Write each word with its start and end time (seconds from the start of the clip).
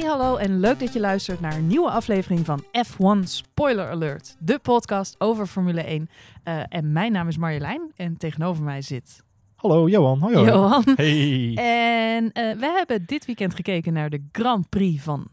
Hey 0.00 0.08
hallo 0.08 0.36
en 0.36 0.60
leuk 0.60 0.78
dat 0.78 0.92
je 0.92 1.00
luistert 1.00 1.40
naar 1.40 1.54
een 1.54 1.66
nieuwe 1.66 1.90
aflevering 1.90 2.46
van 2.46 2.64
F1 2.86 3.22
Spoiler 3.22 3.90
Alert. 3.90 4.36
De 4.38 4.58
podcast 4.58 5.14
over 5.18 5.46
Formule 5.46 5.82
1. 5.82 6.08
Uh, 6.44 6.62
en 6.68 6.92
mijn 6.92 7.12
naam 7.12 7.28
is 7.28 7.36
Marjolein 7.36 7.92
en 7.96 8.16
tegenover 8.16 8.62
mij 8.64 8.82
zit... 8.82 9.22
Hallo 9.54 9.88
Johan. 9.88 10.18
Hoi 10.18 10.34
Johan. 10.34 10.82
Hey. 10.94 11.54
En 11.54 12.24
uh, 12.24 12.30
we 12.32 12.66
hebben 12.76 13.02
dit 13.06 13.26
weekend 13.26 13.54
gekeken 13.54 13.92
naar 13.92 14.10
de 14.10 14.28
Grand 14.32 14.68
Prix 14.68 15.02
van... 15.02 15.28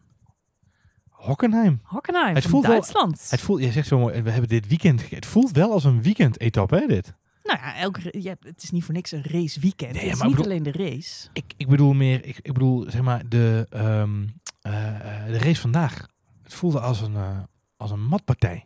Hockenheim. 1.10 1.80
Hockenheim, 1.84 2.36
het 2.36 2.46
voelt 2.46 2.66
Duitsland. 2.66 3.16
Wel, 3.18 3.28
het 3.30 3.42
voelt, 3.42 3.62
je 3.62 3.72
zegt 3.72 3.88
zo 3.88 4.00
mooi, 4.00 4.22
we 4.22 4.30
hebben 4.30 4.50
dit 4.50 4.68
weekend 4.68 5.00
gekeken. 5.00 5.18
Het 5.18 5.26
voelt 5.26 5.52
wel 5.52 5.72
als 5.72 5.84
een 5.84 6.02
weekend-etappe, 6.02 6.76
hè, 6.76 6.88
dit? 6.88 7.14
Nou 7.48 7.60
ja, 7.60 7.76
elke, 7.76 8.14
ja, 8.20 8.36
het 8.40 8.64
is 8.64 8.72
niet 8.72 8.84
voor 8.84 8.94
niks 8.94 9.12
een 9.12 9.24
race 9.24 9.60
weekend. 9.60 9.92
Nee, 9.94 10.04
het 10.04 10.12
is 10.14 10.18
maar 10.20 10.28
niet 10.28 10.36
bedoel- 10.38 10.52
alleen 10.52 10.64
de 10.64 10.72
race. 10.72 11.28
Ik, 11.34 11.54
ik 11.58 11.68
bedoel 11.68 11.94
meer, 11.94 12.26
ik, 12.26 12.38
ik 12.42 12.54
bedoel 12.54 12.90
zeg 12.90 13.02
maar 13.02 13.30
de, 13.30 13.66
ehm, 13.70 14.28
eh, 14.62 14.96
eh, 15.24 15.26
de 15.32 15.38
race 15.38 15.62
vandaag. 15.62 16.08
Het 16.44 16.54
voelde 16.54 16.80
als 16.80 17.02
een, 17.02 17.16
eh, 17.16 17.40
als 17.78 17.92
een 17.92 18.04
matpartij. 18.06 18.66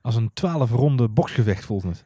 Als 0.00 0.14
een 0.16 0.30
twaalf 0.32 0.70
ronde 0.70 1.08
boksgevecht 1.08 1.64
voelde 1.64 1.88
het. 1.88 2.04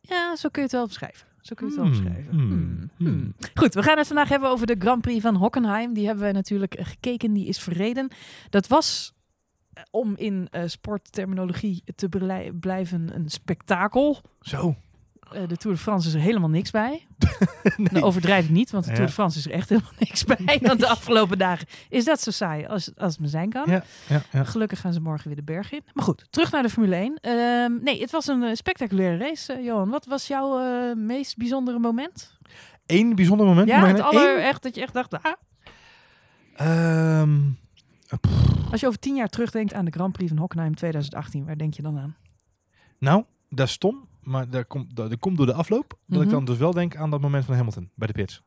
Ja, 0.00 0.36
zo 0.36 0.48
kun 0.48 0.62
je 0.62 0.68
het 0.68 0.76
wel 0.76 0.86
beschrijven. 0.86 1.26
Zo 1.40 1.54
kun 1.54 1.66
je 1.66 1.72
het 1.72 1.82
wel 1.82 1.92
Hmm, 1.92 2.02
beschrijven. 2.04 2.38
hmm, 2.38 2.90
Hmm. 2.96 3.34
Goed, 3.54 3.74
we 3.74 3.82
gaan 3.82 3.98
het 3.98 4.06
vandaag 4.06 4.28
hebben 4.28 4.50
over 4.50 4.66
de 4.66 4.76
Grand 4.78 5.00
Prix 5.02 5.20
van 5.22 5.34
Hockenheim. 5.34 5.94
Die 5.94 6.04
hebben 6.06 6.24
wij 6.24 6.32
natuurlijk 6.32 6.76
gekeken, 6.80 7.32
die 7.32 7.46
is 7.46 7.58
verreden. 7.60 8.08
Dat 8.50 8.66
was, 8.66 9.12
om 9.90 10.16
in 10.16 10.48
sportterminologie 10.66 11.82
te 11.94 12.08
blij- 12.08 12.52
blijven, 12.52 13.14
een 13.14 13.28
spektakel. 13.28 14.20
Zo. 14.40 14.76
Eh, 15.32 15.48
de 15.48 15.56
Tour 15.56 15.76
de 15.76 15.82
France 15.82 16.08
is 16.08 16.14
er 16.14 16.20
helemaal 16.20 16.48
niks 16.48 16.70
bij. 16.70 17.06
Nou, 17.76 18.04
overdrijf 18.04 18.44
ik 18.44 18.50
niet, 18.50 18.70
want 18.70 18.84
de 18.84 18.90
Ja. 18.90 18.96
Tour 18.96 19.08
de 19.08 19.14
France 19.14 19.38
is 19.38 19.46
er 19.46 19.50
echt 19.52 19.68
helemaal 19.68 19.92
niks 19.98 20.24
bij. 20.24 20.58
Want 20.62 20.80
de 20.80 20.88
afgelopen 20.88 21.38
dagen 21.38 21.66
is 21.88 22.04
dat 22.04 22.20
zo 22.20 22.30
saai 22.30 22.66
als, 22.66 22.90
als 22.96 23.12
het 23.12 23.20
me 23.20 23.28
zijn 23.28 23.50
kan. 23.50 23.64
Ja, 23.66 23.84
ja, 24.08 24.22
ja. 24.32 24.44
Gelukkig 24.44 24.80
gaan 24.80 24.92
ze 24.92 25.00
morgen 25.00 25.26
weer 25.26 25.36
de 25.36 25.42
berg 25.42 25.72
in. 25.72 25.82
Maar 25.92 26.04
goed, 26.04 26.26
terug 26.30 26.50
naar 26.52 26.62
de 26.62 26.68
Formule 26.70 26.96
1. 26.96 27.18
Ehm, 27.20 27.82
nee, 27.82 28.00
het 28.00 28.10
was 28.10 28.26
een 28.26 28.42
eh, 28.42 28.54
spectaculaire 28.54 29.16
race, 29.16 29.52
eh, 29.52 29.64
Johan. 29.64 29.88
Wat 29.90 30.06
was 30.06 30.26
jouw 30.26 30.94
meest 30.94 31.36
bijzondere 31.36 31.78
moment? 31.78 32.38
Eén 32.86 33.14
bijzonder 33.14 33.46
moment. 33.46 33.68
Ja, 33.68 33.80
maar 33.80 33.88
het 33.88 34.00
aller 34.00 34.38
echt 34.38 34.62
dat 34.62 34.74
je 34.74 34.80
echt 34.80 34.92
dacht, 34.94 35.22
ah, 35.22 35.32
Ehm, 36.56 37.40
als 38.70 38.80
je 38.80 38.86
over 38.86 38.98
tien 38.98 39.14
jaar 39.14 39.28
terugdenkt 39.28 39.74
aan 39.74 39.84
de 39.84 39.90
Grand 39.90 40.12
Prix 40.12 40.30
van 40.30 40.40
Hockenheim 40.40 40.74
2018, 40.74 41.44
waar 41.44 41.56
denk 41.58 41.74
je 41.74 41.82
dan 41.82 41.98
aan? 41.98 42.16
nou, 42.98 43.24
dat 43.48 43.66
is 43.66 43.72
stom. 43.72 44.08
Maar 44.26 44.50
dat 44.50 44.66
komt, 44.66 44.96
dat, 44.96 45.10
dat 45.10 45.18
komt 45.18 45.36
door 45.36 45.46
de 45.46 45.52
afloop. 45.54 45.98
Dat 46.06 46.18
ik 46.20 46.26
Mhm. 46.26 46.34
dan 46.34 46.44
dus 46.44 46.58
wel 46.58 46.72
denk 46.72 46.96
aan 46.96 47.10
dat 47.10 47.20
moment 47.20 47.44
van 47.44 47.54
Hamilton 47.54 47.90
bij 47.94 48.06
de 48.06 48.12
pits. 48.12 48.42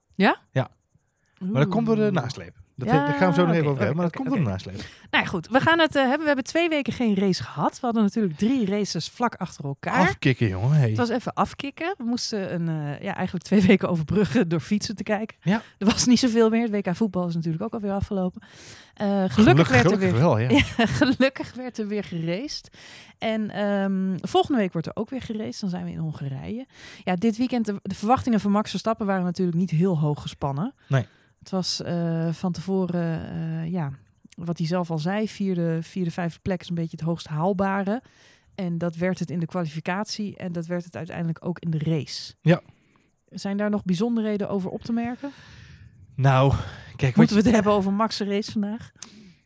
Maar 1.40 1.62
dat 1.62 1.68
komt 1.70 1.86
door 1.86 1.96
de 1.96 2.12
nasleep. 2.12 2.56
Dat, 2.80 2.90
Ja, 2.90 3.06
daar 3.06 3.16
gaan 3.16 3.30
we 3.30 3.36
zo 3.36 3.46
nog 3.46 3.56
even 3.56 3.68
over 3.68 3.78
hebben. 3.78 3.96
Maar 3.96 4.06
dat 4.06 4.16
komt 4.16 4.28
oké. 4.28 4.36
door 4.36 4.46
de 4.46 4.52
nasleep. 4.52 4.76
Nou 5.12 5.24
ja, 5.24 5.30
goed, 5.30 5.48
we 5.48 5.60
gaan 5.60 5.80
het 5.80 5.96
eh, 5.96 6.02
hebben. 6.02 6.20
We 6.20 6.26
hebben 6.26 6.44
twee 6.44 6.70
weken 6.70 6.94
geen 6.94 7.16
race 7.16 7.44
gehad. 7.44 7.74
We 7.74 7.86
hadden 7.86 8.04
natuurlijk 8.04 8.38
drie 8.38 8.66
races 8.66 9.10
vlak 9.10 9.36
achter 9.36 9.66
elkaar. 9.66 10.08
Afkicken, 10.08 10.48
jongen. 10.48 10.78
Hey. 10.78 10.88
Het 10.88 10.98
was 10.98 11.10
even 11.10 11.34
afkicken. 11.34 11.96
We 11.98 12.04
moesten 12.04 12.54
een, 12.54 12.68
eh, 12.70 13.04
ja, 13.04 13.16
eigenlijk 13.16 13.46
twee 13.46 13.62
weken 13.72 13.90
overbruggen 13.90 14.48
door 14.48 14.60
fietsen 14.60 14.96
te 14.96 15.04
kijken. 15.04 15.38
Ja. 15.42 15.62
Er 15.78 15.86
was 15.86 16.06
niet 16.06 16.20
zoveel 16.20 16.50
meer. 16.50 16.62
Het 16.62 16.86
WK 16.86 16.96
voetbal 16.96 17.28
is 17.28 17.36
natuurlijk 17.36 17.64
ook 17.64 17.74
alweer 17.74 17.92
afgelopen. 17.92 18.42
Eh, 18.94 19.24
gelukkig, 19.28 19.70
werd 19.70 19.92
er 19.92 19.98
weer 19.98 20.14
wel, 20.14 20.38
ja. 20.38 20.50
Ja, 20.78 20.86
gelukkig 20.86 21.54
werd 21.54 21.78
er 21.78 21.88
weer 21.88 22.04
geraced. 22.04 22.70
En 23.18 23.50
ehm, 23.50 24.18
volgende 24.22 24.60
week 24.60 24.72
wordt 24.72 24.88
er 24.88 24.96
ook 24.96 25.10
weer 25.10 25.22
geraced. 25.22 25.62
Dan 25.62 25.70
zijn 25.70 25.86
we 25.86 25.92
in 25.92 25.98
Hongarije. 25.98 26.68
Ja, 27.04 27.16
dit 27.16 27.38
weekend, 27.38 27.66
de, 27.66 27.80
de 27.82 27.96
verwachtingen 27.96 28.40
van 28.40 28.52
Max 28.52 28.70
Verstappen 28.70 29.06
waren 29.06 29.24
natuurlijk 29.24 29.58
niet 29.58 29.70
heel 29.70 30.00
hoog 30.00 30.22
gespannen. 30.22 30.74
Nee. 30.88 31.06
Het 31.40 31.50
was 31.50 31.82
eh, 31.82 32.34
van 32.34 32.52
tevoren, 32.52 33.30
eh, 33.32 33.72
ja, 33.72 33.92
wat 34.36 34.58
hij 34.58 34.68
zelf 34.68 34.92
al 34.92 35.00
zei, 35.00 35.28
vierde, 35.28 35.80
vierde, 35.82 36.12
vijfde 36.12 36.40
plek 36.40 36.62
is 36.62 36.70
een 36.70 36.76
beetje 36.76 36.98
het 36.98 37.06
hoogst 37.06 37.28
haalbare. 37.28 38.02
En 38.56 38.78
dat 38.78 38.96
werd 38.96 39.20
het 39.20 39.30
in 39.30 39.40
de 39.40 39.46
kwalificatie 39.46 40.38
en 40.38 40.52
dat 40.52 40.66
werd 40.66 40.84
het 40.84 40.96
uiteindelijk 40.96 41.46
ook 41.46 41.60
in 41.60 41.70
de 41.70 41.80
race. 41.80 42.34
Ja. 42.42 42.62
Zijn 43.30 43.58
daar 43.58 43.70
nog 43.70 43.84
bijzonderheden 43.84 44.50
over 44.50 44.70
op 44.70 44.82
te 44.82 44.94
merken? 44.94 45.32
Nou, 46.16 46.54
kijk. 46.96 47.16
Moeten 47.16 47.36
we 47.36 47.42
het 47.42 47.54
hebben 47.54 47.74
over 47.74 47.94
Max' 47.94 48.20
race 48.20 48.52
vandaag? 48.52 48.92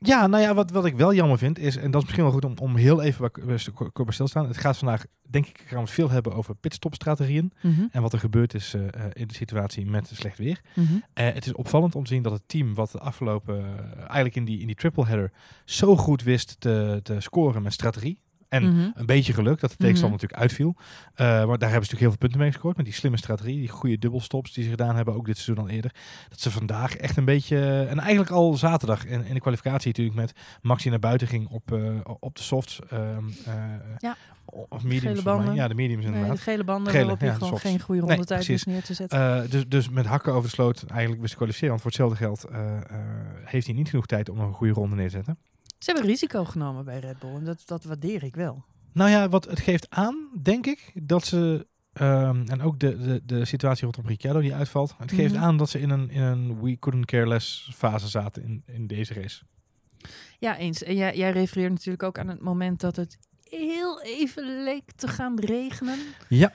Ja, 0.08 0.28
nou 0.28 0.44
ja, 0.44 0.54
wat, 0.54 0.72
wat 0.72 0.86
ik 0.86 0.96
wel 0.96 1.14
jammer 1.14 1.38
vind 1.38 1.60
is, 1.60 1.76
en 1.76 1.92
dat 1.92 1.96
is 2.02 2.04
misschien 2.04 2.24
wel 2.24 2.34
goed 2.34 2.46
om, 2.46 2.54
om 2.62 2.76
heel 2.76 3.02
even 3.02 3.30
bij- 3.34 3.46
bij 3.46 3.58
stil 3.58 4.26
te 4.26 4.26
staan. 4.26 4.48
Het 4.48 4.58
gaat 4.58 4.78
vandaag, 4.78 5.06
denk 5.22 5.46
ik, 5.46 5.64
gaan 5.68 5.84
we 5.84 5.90
veel 5.90 6.10
hebben 6.10 6.34
over 6.34 6.56
pitstopstrategieën. 6.56 7.52
Mhm, 7.62 7.86
En 7.92 8.02
wat 8.02 8.14
er 8.14 8.20
gebeurd 8.20 8.54
is 8.54 8.74
eh, 8.74 8.82
eh, 8.88 8.90
in 9.14 9.28
de 9.28 9.34
situatie 9.34 9.86
met 9.86 10.10
slecht 10.14 10.38
weer. 10.38 10.62
mhm. 10.76 10.94
Eh, 11.14 11.34
het 11.34 11.46
is 11.46 11.54
opvallend 11.54 11.96
om 11.96 12.04
te 12.04 12.14
zien 12.14 12.24
dat 12.24 12.32
het 12.32 12.42
team 12.46 12.74
wat 12.74 12.92
de 12.92 13.00
afgelopen, 13.00 13.64
eigenlijk 13.98 14.36
in 14.36 14.46
die, 14.46 14.60
in 14.60 14.68
die 14.68 14.76
triple 14.76 15.06
header, 15.06 15.32
zo 15.66 15.96
goed 15.98 16.24
wist 16.24 16.56
te, 16.60 17.00
te 17.04 17.20
scoren 17.20 17.62
met 17.62 17.74
strategie. 17.74 18.20
En 18.54 18.64
Mhm. 18.76 18.90
een 18.96 19.06
beetje 19.06 19.34
geluk 19.34 19.60
dat 19.60 19.70
de 19.70 19.76
tegenstander 19.78 20.20
Mhm. 20.20 20.26
natuurlijk 20.26 20.42
uitviel. 20.42 20.76
Eh, 21.16 21.26
maar 21.28 21.36
daar 21.38 21.46
hebben 21.48 21.58
ze 21.60 21.74
natuurlijk 21.74 22.00
heel 22.00 22.10
veel 22.10 22.18
punten 22.18 22.40
mee 22.40 22.52
gescoord. 22.52 22.78
Met 22.78 22.86
die 22.86 22.94
slimme 22.96 23.18
strategie, 23.18 23.58
die 23.60 23.70
goede 23.70 23.98
dubbelstops 23.98 24.54
die 24.54 24.64
ze 24.64 24.70
gedaan 24.70 24.96
hebben, 24.96 25.14
ook 25.14 25.26
dit 25.26 25.38
seizoen 25.38 25.66
al 25.66 25.70
eerder. 25.72 25.92
Dat 26.30 26.40
ze 26.40 26.52
vandaag 26.52 26.96
echt 26.96 27.18
een 27.18 27.26
beetje, 27.26 27.86
en 27.90 28.00
eigenlijk 28.00 28.32
al 28.32 28.54
zaterdag 28.54 29.06
in, 29.06 29.26
in 29.26 29.34
de 29.34 29.40
kwalificatie 29.40 29.88
natuurlijk 29.88 30.16
met 30.18 30.34
Max 30.62 30.82
die 30.82 30.92
naar 30.92 31.00
buiten 31.00 31.28
ging 31.28 31.48
op, 31.50 31.72
eh, 31.72 31.80
op 32.20 32.36
de 32.36 32.44
softs. 32.44 32.80
ehm, 32.90 33.24
eh, 33.46 33.54
Ja. 33.98 34.16
Of 34.46 34.84
mediums. 34.84 35.22
Banden. 35.24 35.54
Ja, 35.56 35.68
de 35.68 35.74
mediums 35.74 36.04
Nee, 36.04 36.12
de 36.12 36.18
inderdaad. 36.20 36.44
gele 36.44 36.64
banden 36.64 36.92
Gele, 36.92 37.04
waarop 37.04 37.20
je 37.20 37.26
ja, 37.26 37.34
gewoon 37.34 37.60
geen 37.60 37.80
goede 37.80 38.02
Nee, 38.06 38.18
wist 38.48 38.66
neer 38.66 38.84
te 38.84 38.94
zetten. 38.94 39.50
Dus, 39.50 39.68
dus 39.68 39.90
met 39.90 40.06
hakken 40.06 40.32
over 40.34 40.44
de 40.44 40.50
sloot 40.56 40.84
eigenlijk 40.88 41.20
wist 41.20 41.32
te 41.32 41.38
kwalificeren. 41.38 41.70
Want 41.70 41.82
voor 41.82 41.92
hetzelfde 41.92 42.18
geld 42.18 42.46
heeft 43.44 43.66
hij 43.66 43.76
niet 43.76 43.90
genoeg 43.90 44.06
tijd 44.06 44.30
om 44.30 44.40
een 44.40 44.54
goede 44.54 44.74
ronde 44.74 44.96
neer 44.96 45.06
te 45.10 45.12
zetten. 45.16 45.38
Ze 45.84 45.92
hebben 45.92 46.10
risico 46.10 46.46
genomen 46.46 46.86
bij 46.86 47.00
Red 47.00 47.20
Bull 47.20 47.36
en 47.36 47.44
dat, 47.44 47.62
dat 47.66 47.84
waardeer 47.84 48.24
ik 48.24 48.36
wel. 48.36 48.64
Nou 48.94 49.10
ja, 49.10 49.30
wat 49.30 49.46
het 49.46 49.60
geeft 49.60 49.90
aan, 49.90 50.30
denk 50.42 50.66
ik, 50.66 50.92
dat 51.04 51.26
ze. 51.26 51.68
ehm, 51.94 52.44
en 52.48 52.62
ook 52.62 52.80
de, 52.80 52.98
de, 52.98 53.22
de 53.26 53.46
situatie 53.46 53.84
rondom 53.84 54.08
Ricciardo 54.08 54.40
die 54.40 54.54
uitvalt. 54.54 54.96
Het 54.98 55.12
geeft 55.12 55.34
Mhm. 55.34 55.44
aan 55.44 55.58
dat 55.58 55.70
ze 55.70 55.80
in 55.80 55.90
een, 55.90 56.10
in 56.10 56.22
een 56.22 56.62
we 56.62 56.80
couldn't 56.80 57.06
care 57.06 57.28
less 57.28 57.70
fase 57.76 58.08
zaten 58.08 58.44
in, 58.44 58.64
in 58.66 58.88
deze 58.88 59.14
race. 59.14 59.44
Ja, 60.40 60.58
eens. 60.58 60.84
En 60.84 60.96
jij, 60.96 61.16
jij 61.18 61.32
refereert 61.32 61.72
natuurlijk 61.72 62.04
ook 62.04 62.18
aan 62.20 62.28
het 62.28 62.42
moment 62.42 62.80
dat 62.80 62.96
het 62.96 63.18
heel 63.44 64.02
even 64.02 64.64
leek 64.64 64.92
te 64.92 65.08
gaan 65.08 65.40
regenen. 65.40 65.98
Ja. 66.30 66.52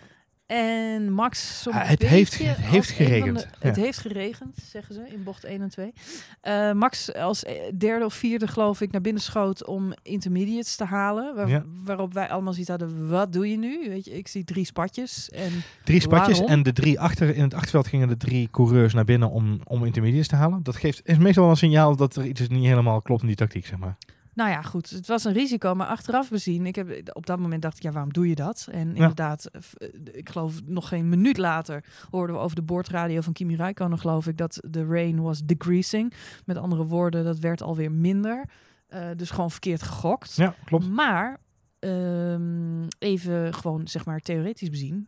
En 0.49 1.13
Max 1.13 1.67
Ah, 1.71 1.89
het 1.89 1.99
beetje 1.99 2.15
heeft- 2.15 2.39
het 2.39 2.57
heeft 2.57 2.91
geregend, 2.91 3.39
de- 3.39 3.67
het 3.67 3.77
ja. 3.77 3.83
heeft 3.83 3.99
geregend, 3.99 4.57
zeggen 4.71 4.95
ze, 4.95 5.01
in 5.09 5.23
bocht 5.23 5.45
1 5.45 5.61
en 5.63 5.69
2. 5.69 5.93
Eh, 6.41 6.73
Max 6.73 7.15
als 7.15 7.45
eh, 7.45 7.55
derde 7.79 8.05
of 8.05 8.15
vierde, 8.15 8.47
geloof 8.47 8.81
ik, 8.81 8.91
naar 8.93 9.01
binnen 9.01 9.23
schoot 9.23 9.67
om 9.67 9.93
intermediates 10.03 10.77
te 10.77 10.85
halen. 10.85 11.35
Waar- 11.35 11.49
Ja. 11.49 11.65
Waarop 11.85 12.13
wij 12.15 12.29
allemaal 12.29 12.53
zoiets 12.53 12.71
hadden, 12.71 13.09
wat 13.09 13.33
doe 13.33 13.51
je 13.51 13.57
nu? 13.59 13.89
Weet 13.89 14.05
je, 14.05 14.11
ik 14.17 14.29
zie 14.29 14.45
drie 14.45 14.65
spatjes. 14.65 15.29
En 15.31 15.51
Drie 15.85 16.01
spatjes 16.01 16.39
Waarom? 16.39 16.57
en 16.57 16.63
de 16.63 16.73
drie 16.73 17.01
achter 17.01 17.35
in 17.35 17.43
het 17.43 17.55
achterveld 17.55 17.87
gingen 17.87 18.09
de 18.09 18.17
drie 18.17 18.49
coureurs 18.51 18.95
naar 18.95 19.05
binnen 19.05 19.31
om, 19.31 19.61
om 19.65 19.85
intermediates 19.85 20.29
te 20.29 20.37
halen. 20.37 20.63
Dat 20.63 20.77
geeft 20.77 21.01
is 21.05 21.19
meestal 21.19 21.43
wel 21.43 21.53
een 21.53 21.59
signaal 21.59 21.97
dat 21.97 22.17
er 22.17 22.25
iets 22.27 22.49
niet 22.49 22.65
helemaal 22.67 23.03
klopt 23.03 23.21
in 23.21 23.27
die 23.27 23.37
tactiek, 23.37 23.67
zeg 23.67 23.79
maar. 23.79 23.97
Nou 24.39 24.51
ja, 24.51 24.63
goed. 24.63 24.91
Het 24.91 25.07
was 25.07 25.25
een 25.25 25.33
risico, 25.33 25.75
maar 25.75 25.87
achteraf 25.87 26.31
bezien, 26.31 26.67
ik 26.67 26.75
heb 26.75 27.11
op 27.13 27.27
dat 27.27 27.39
moment 27.39 27.63
dacht 27.63 27.77
ik, 27.77 27.83
ja, 27.83 27.93
waarom 27.93 28.13
doe 28.13 28.29
je 28.29 28.35
dat? 28.35 28.69
En 28.71 28.97
inderdaad, 28.97 29.47
eh, 29.47 29.89
ik 30.13 30.29
geloof 30.29 30.61
nog 30.65 30.89
geen 30.89 31.09
minuut 31.09 31.37
later 31.37 31.85
hoorden 32.11 32.37
we 32.37 32.43
over 32.43 32.57
de 32.57 32.63
boordradio 32.63 33.21
van 33.21 33.33
Kimi 33.33 33.57
Räikkönen, 33.57 33.99
geloof 33.99 34.27
ik, 34.27 34.37
dat 34.37 34.61
de 34.69 34.87
rain 34.87 35.23
was 35.23 35.45
decreasing. 35.45 36.13
Met 36.45 36.57
andere 36.57 36.85
woorden, 36.85 37.25
dat 37.25 37.39
werd 37.39 37.63
alweer 37.63 37.93
minder. 37.93 38.45
Eh, 38.87 39.09
dus 39.17 39.31
gewoon 39.31 39.51
verkeerd 39.51 39.83
gegokt. 39.83 40.37
Ja, 40.37 40.55
klopt. 40.65 40.89
Maar 40.89 41.41
ehm, 41.79 42.87
even 42.99 43.55
gewoon, 43.55 43.89
zeg 43.89 44.05
maar, 44.05 44.21
theoretisch 44.21 44.71
bezien, 44.71 45.07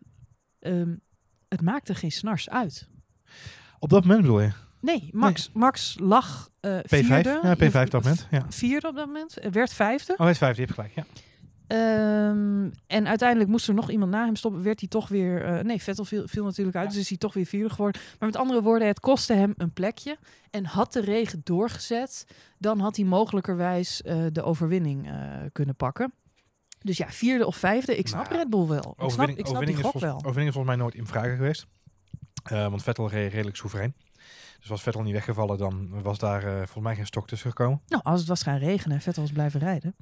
ehm, 0.58 0.94
het 1.48 1.62
maakte 1.62 1.94
geen 1.94 2.12
snars 2.12 2.48
uit. 2.48 2.88
Op 3.78 3.88
dat 3.88 4.04
moment 4.04 4.20
bedoel 4.20 4.40
je? 4.40 4.52
Nee, 4.80 5.08
Max, 5.12 5.50
Max 5.52 5.96
lag 6.00 6.48
eh 6.60 6.78
P5? 6.78 6.82
vierde. 6.88 7.40
Ja, 7.42 7.54
P5 7.56 7.84
op 7.84 7.90
dat 7.90 8.02
moment. 8.02 8.26
Ja. 8.30 8.44
Vierde 8.48 8.88
op 8.88 8.94
dat 8.96 9.06
moment. 9.06 9.38
Werd 9.50 9.72
vijfde. 9.72 10.14
Oh, 10.16 10.28
is 10.28 10.38
vijfde, 10.38 10.60
je 10.60 10.66
hebt 10.66 10.78
gelijk. 10.80 10.94
Ja. 10.94 11.04
Ehm, 11.66 12.70
en 12.86 13.08
uiteindelijk 13.08 13.50
moest 13.50 13.68
er 13.68 13.74
nog 13.74 13.90
iemand 13.90 14.10
na 14.10 14.24
hem 14.24 14.36
stoppen. 14.36 14.62
Werd 14.62 14.80
hij 14.80 14.88
toch 14.88 15.08
weer. 15.08 15.44
eh, 15.44 15.64
nee, 15.64 15.82
Vettel 15.82 16.04
viel, 16.04 16.28
viel 16.28 16.44
natuurlijk 16.44 16.76
uit. 16.76 16.88
Dus 16.90 16.98
is 16.98 17.08
hij 17.08 17.18
toch 17.18 17.34
weer 17.34 17.46
vierde 17.46 17.70
geworden. 17.70 18.00
Maar 18.18 18.28
met 18.28 18.38
andere 18.38 18.62
woorden, 18.62 18.88
het 18.88 19.00
kostte 19.00 19.32
hem 19.32 19.54
een 19.56 19.72
plekje. 19.72 20.16
En 20.50 20.64
had 20.64 20.92
de 20.92 21.00
regen 21.00 21.40
doorgezet, 21.44 22.26
dan 22.58 22.80
had 22.80 22.96
hij 22.96 23.04
mogelijkerwijs 23.04 24.02
eh, 24.02 24.24
de 24.32 24.42
overwinning 24.42 25.10
kunnen 25.52 25.76
pakken. 25.76 26.12
Dus 26.82 26.96
ja, 26.96 27.08
vierde 27.08 27.46
of 27.46 27.56
vijfde. 27.56 27.96
Ik 27.96 28.08
snap 28.08 28.24
Nou, 28.24 28.36
Red 28.36 28.50
Bull 28.50 28.66
wel. 28.66 28.78
Ik 28.78 28.84
snap, 28.84 28.98
Overwinning, 29.04 29.38
ik 29.38 29.46
snap 29.46 29.66
die 29.66 29.76
gok 29.76 29.98
wel. 29.98 30.14
overwinning 30.14 30.48
is 30.48 30.54
volgens 30.54 30.74
mij 30.76 30.84
nooit 30.84 30.94
in 30.94 31.06
vragen 31.06 31.36
geweest. 31.36 31.66
Want 32.42 32.82
Vettel 32.82 33.08
reed 33.08 33.32
redelijk 33.32 33.56
soeverein. 33.56 33.94
Dus 34.60 34.68
was 34.68 34.82
Vettel 34.82 35.02
niet 35.02 35.12
weggevallen, 35.12 35.58
dan 35.58 36.02
was 36.02 36.18
daar 36.18 36.44
eh, 36.44 36.54
volgens 36.56 36.84
mij 36.84 36.94
geen 36.94 37.06
stok 37.06 37.26
tussen 37.26 37.48
gekomen. 37.48 37.80
Nou, 37.88 38.02
als 38.02 38.18
het 38.20 38.28
was 38.28 38.42
gaan 38.42 38.58
regenen 38.58 38.96
en 38.96 39.02
Vettel 39.02 39.22
was 39.22 39.32
blijven 39.32 39.60
rijden. 39.60 39.94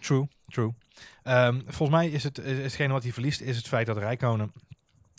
True, 0.00 0.28
true. 0.46 0.74
Ehm, 1.22 1.60
volgens 1.66 1.90
mij 1.98 2.08
is 2.08 2.22
het, 2.22 2.38
is 2.38 2.62
hetgene 2.62 2.92
wat 2.92 3.02
hij 3.02 3.12
verliest, 3.12 3.40
is 3.40 3.56
het 3.56 3.68
feit 3.68 3.86
dat 3.86 3.96
Rijkonen 3.96 4.52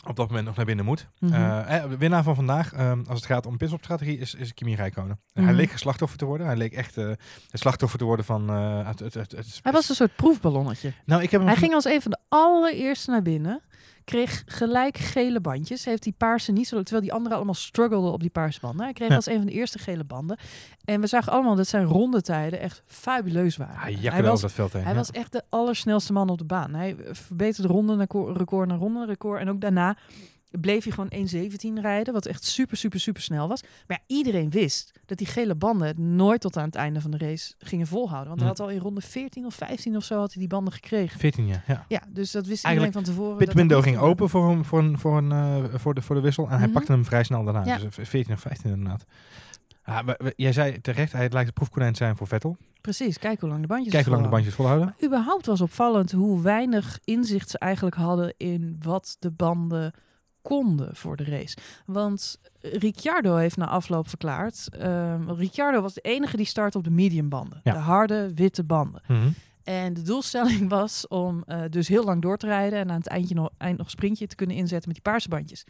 op 0.07 0.15
dat 0.15 0.27
moment 0.27 0.45
nog 0.45 0.55
naar 0.55 0.65
binnen 0.65 0.85
moet. 0.85 1.07
Eh, 1.19 1.75
eh, 1.77 1.91
winnaar 1.97 2.23
van 2.23 2.35
vandaag, 2.35 2.73
ehm, 2.73 2.99
als 3.07 3.17
het 3.19 3.25
gaat 3.25 3.45
om 3.45 3.57
pitstopstrategie, 3.57 4.17
is, 4.17 4.33
is 4.33 4.53
Kimi 4.53 4.75
Räikkönen. 4.75 5.19
Hij 5.33 5.43
Mhm. 5.43 5.53
leek 5.53 5.71
een 5.71 5.77
slachtoffer 5.79 6.17
te 6.17 6.25
worden. 6.25 6.47
Hij 6.47 6.55
leek 6.55 6.73
echt 6.73 6.97
eh 6.97 7.07
het 7.49 7.59
slachtoffer 7.59 7.99
te 7.99 8.05
worden 8.05 8.25
van... 8.25 8.47
het, 8.49 8.99
het, 8.99 9.13
het, 9.13 9.31
het- 9.31 9.59
Hij 9.63 9.71
was 9.71 9.89
een 9.89 9.95
soort 9.95 10.15
proefballonnetje. 10.15 10.93
nou, 11.05 11.21
ik 11.21 11.31
heb 11.31 11.39
hem 11.39 11.49
Hij 11.49 11.57
ging 11.59 11.73
als 11.73 11.85
een 11.85 12.01
van 12.01 12.11
de 12.11 12.17
allereerste 12.29 13.11
naar 13.11 13.21
binnen. 13.21 13.61
Kreeg 14.03 14.43
gelijk 14.45 14.97
gele 14.97 15.41
bandjes. 15.41 15.85
Heeft 15.85 16.03
die 16.03 16.13
paarse 16.17 16.51
niet 16.51 16.67
zo... 16.67 16.81
Terwijl 16.81 17.01
die 17.01 17.13
anderen 17.13 17.35
allemaal 17.37 17.53
struggelden 17.53 18.11
op 18.11 18.19
die 18.21 18.29
paarse 18.29 18.59
banden. 18.59 18.83
Hij 18.83 18.93
kreeg 18.93 19.09
Ja. 19.09 19.15
als 19.15 19.25
een 19.25 19.37
van 19.37 19.45
de 19.45 19.51
eerste 19.51 19.79
gele 19.79 20.03
banden. 20.03 20.37
En 20.85 21.01
we 21.01 21.07
zagen 21.07 21.31
allemaal 21.31 21.55
dat 21.55 21.67
zijn 21.67 21.85
rondetijden 21.85 22.59
echt 22.59 22.81
fabuleus 22.85 23.57
waren. 23.57 23.75
Hij 24.11 24.23
was, 24.23 24.41
dat 24.41 24.51
veld 24.51 24.73
heen. 24.73 24.81
hij 24.83 24.91
ja. 24.91 24.97
was 24.97 25.11
echt 25.11 25.31
de 25.31 25.43
allersnelste 25.49 26.13
man 26.13 26.29
op 26.29 26.37
de 26.37 26.45
baan. 26.45 26.73
Hij 26.73 26.95
verbeterde 27.11 27.67
ronde 27.67 27.95
naar 27.95 28.07
record 28.37 28.67
naar 28.67 28.77
ronde 28.77 29.05
record. 29.05 29.39
En 29.39 29.49
ook 29.49 29.61
daarna 29.61 29.97
bleef 30.51 30.83
hij 30.83 30.93
gewoon 30.93 31.11
1.17 31.77 31.81
rijden. 31.81 32.13
Wat 32.13 32.25
echt 32.25 32.43
super, 32.43 32.77
super, 32.77 32.99
super 32.99 33.21
snel 33.21 33.47
was. 33.47 33.61
Maar 33.87 34.01
ja, 34.07 34.15
iedereen 34.15 34.49
wist 34.49 34.91
dat 35.05 35.17
die 35.17 35.27
gele 35.27 35.55
banden 35.55 35.87
het 35.87 35.97
nooit 35.97 36.41
tot 36.41 36.57
aan 36.57 36.65
het 36.65 36.75
einde 36.75 37.01
van 37.01 37.11
de 37.11 37.17
race 37.17 37.53
gingen 37.59 37.87
volhouden. 37.87 38.27
Want 38.27 38.39
hij 38.39 38.49
had 38.49 38.59
al 38.59 38.69
in 38.69 38.79
ronde 38.79 39.01
14 39.01 39.45
of 39.45 39.55
15 39.55 39.95
of 39.95 40.03
zo 40.03 40.17
had 40.19 40.31
hij 40.31 40.39
die 40.39 40.47
banden 40.49 40.73
gekregen. 40.73 41.19
14 41.19 41.47
jaar, 41.47 41.63
ja. 41.67 41.85
Ja, 41.87 42.01
dus 42.09 42.31
dat 42.31 42.45
wist 42.45 42.65
Eigenlijk, 42.65 42.95
iedereen 42.95 43.15
van 43.15 43.23
tevoren. 43.23 43.45
Pit 43.45 43.53
window 43.55 43.83
ging 43.83 43.97
open 43.97 44.29
voor, 44.29 44.49
hem, 44.49 44.65
voor, 44.65 44.79
een, 44.79 44.97
voor, 44.99 45.17
een, 45.17 45.31
eh, 45.31 45.63
voor, 45.79 45.93
de, 45.93 46.01
voor 46.01 46.15
de 46.15 46.21
wissel. 46.21 46.43
En 46.49 46.57
hij 46.57 46.59
Mhm. 46.67 46.71
pakte 46.71 46.91
hem 46.91 47.05
vrij 47.05 47.23
snel 47.23 47.43
daarna. 47.43 47.65
Ja. 47.65 47.77
Dus 47.77 47.97
eh, 47.97 48.05
14 48.05 48.33
of 48.33 48.39
15 48.39 48.71
inderdaad. 48.71 49.05
Ah, 49.83 50.07
jij 50.35 50.53
zei 50.53 50.81
terecht, 50.81 51.11
hij 51.11 51.29
lijkt 51.29 51.47
de 51.47 51.53
proefkonijn 51.53 51.91
te 51.91 51.97
zijn 51.97 52.15
voor 52.15 52.27
Vettel. 52.27 52.57
Precies, 52.81 53.17
kijk 53.19 53.39
hoe 53.39 53.49
lang 53.49 53.61
de 53.61 53.67
bandjes 53.67 53.93
Kijk 53.93 54.05
hoe 54.05 54.13
lang 54.13 54.23
de 54.23 54.29
volhouden. 54.29 54.55
bandjes 54.55 54.55
volhouden. 54.55 54.85
Maar 54.85 55.05
überhaupt 55.19 55.45
was 55.45 55.61
opvallend 55.61 56.11
hoe 56.11 56.41
weinig 56.41 56.99
inzicht 57.03 57.49
ze 57.49 57.57
eigenlijk 57.57 57.95
hadden 57.95 58.33
in 58.37 58.77
wat 58.81 59.15
de 59.19 59.31
banden 59.31 59.93
konden 60.41 60.95
voor 60.95 61.17
de 61.17 61.23
race. 61.23 61.57
Want 61.85 62.39
Ricciardo 62.59 63.35
heeft 63.35 63.57
na 63.57 63.67
afloop 63.67 64.09
verklaard... 64.09 64.67
ehm, 64.71 65.29
Ricciardo 65.31 65.81
was 65.81 65.93
de 65.93 66.01
enige 66.01 66.37
die 66.37 66.45
startte 66.45 66.77
op 66.77 66.83
de 66.83 66.89
mediumbanden. 66.89 67.61
Ja. 67.63 67.73
De 67.73 67.79
harde, 67.79 68.31
witte 68.35 68.63
banden. 68.63 69.01
Mhm. 69.07 69.29
En 69.63 69.93
de 69.93 70.01
doelstelling 70.01 70.69
was 70.69 71.07
om 71.07 71.43
eh, 71.45 71.61
dus 71.69 71.87
heel 71.87 72.03
lang 72.03 72.21
door 72.21 72.37
te 72.37 72.47
rijden... 72.47 72.79
en 72.79 72.89
aan 72.89 72.97
het 72.97 73.07
eindje 73.07 73.35
nog, 73.35 73.49
eind 73.57 73.77
nog 73.77 73.89
sprintje 73.89 74.27
te 74.27 74.35
kunnen 74.35 74.55
inzetten 74.55 74.87
met 74.87 75.03
die 75.03 75.11
paarse 75.11 75.29
bandjes. 75.29 75.65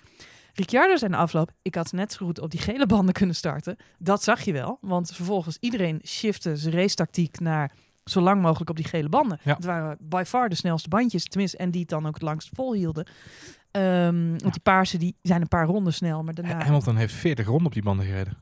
Ricciardo 0.53 0.95
zei 0.95 1.11
na 1.11 1.17
afloop, 1.17 1.51
ik 1.61 1.75
had 1.75 1.91
net 1.91 2.13
zo 2.13 2.25
goed 2.25 2.39
op 2.39 2.51
die 2.51 2.59
gele 2.59 2.85
banden 2.85 3.13
kunnen 3.13 3.35
starten. 3.35 3.77
Dat 3.97 4.23
zag 4.23 4.41
je 4.41 4.53
wel, 4.53 4.77
want 4.81 5.11
vervolgens 5.11 5.57
iedereen 5.59 6.01
shifte 6.05 6.57
zijn 6.57 6.73
racetactiek 6.73 7.39
naar 7.39 7.71
zo 8.03 8.21
lang 8.21 8.41
mogelijk 8.41 8.69
op 8.69 8.75
die 8.75 8.85
gele 8.85 9.09
banden. 9.09 9.39
Ja. 9.43 9.55
Het 9.55 9.65
waren 9.65 9.97
by 9.99 10.23
far 10.25 10.49
de 10.49 10.55
snelste 10.55 10.89
bandjes, 10.89 11.23
tenminste, 11.23 11.57
en 11.57 11.71
die 11.71 11.81
het 11.81 11.89
dan 11.89 12.07
ook 12.07 12.13
het 12.13 12.23
langst 12.23 12.49
volhielden. 12.53 13.07
Ehm 13.71 14.29
Want 14.29 14.53
die 14.53 14.61
paarse 14.63 14.97
die 14.97 15.15
zijn 15.21 15.41
een 15.41 15.47
paar 15.47 15.65
ronden 15.65 15.93
snel, 15.93 16.23
maar 16.23 16.33
daarna 16.33 16.63
Hamilton 16.63 16.95
heeft 16.95 17.13
40 17.13 17.45
ronden 17.45 17.65
op 17.65 17.73
die 17.73 17.83
banden 17.83 18.05
gereden. 18.05 18.37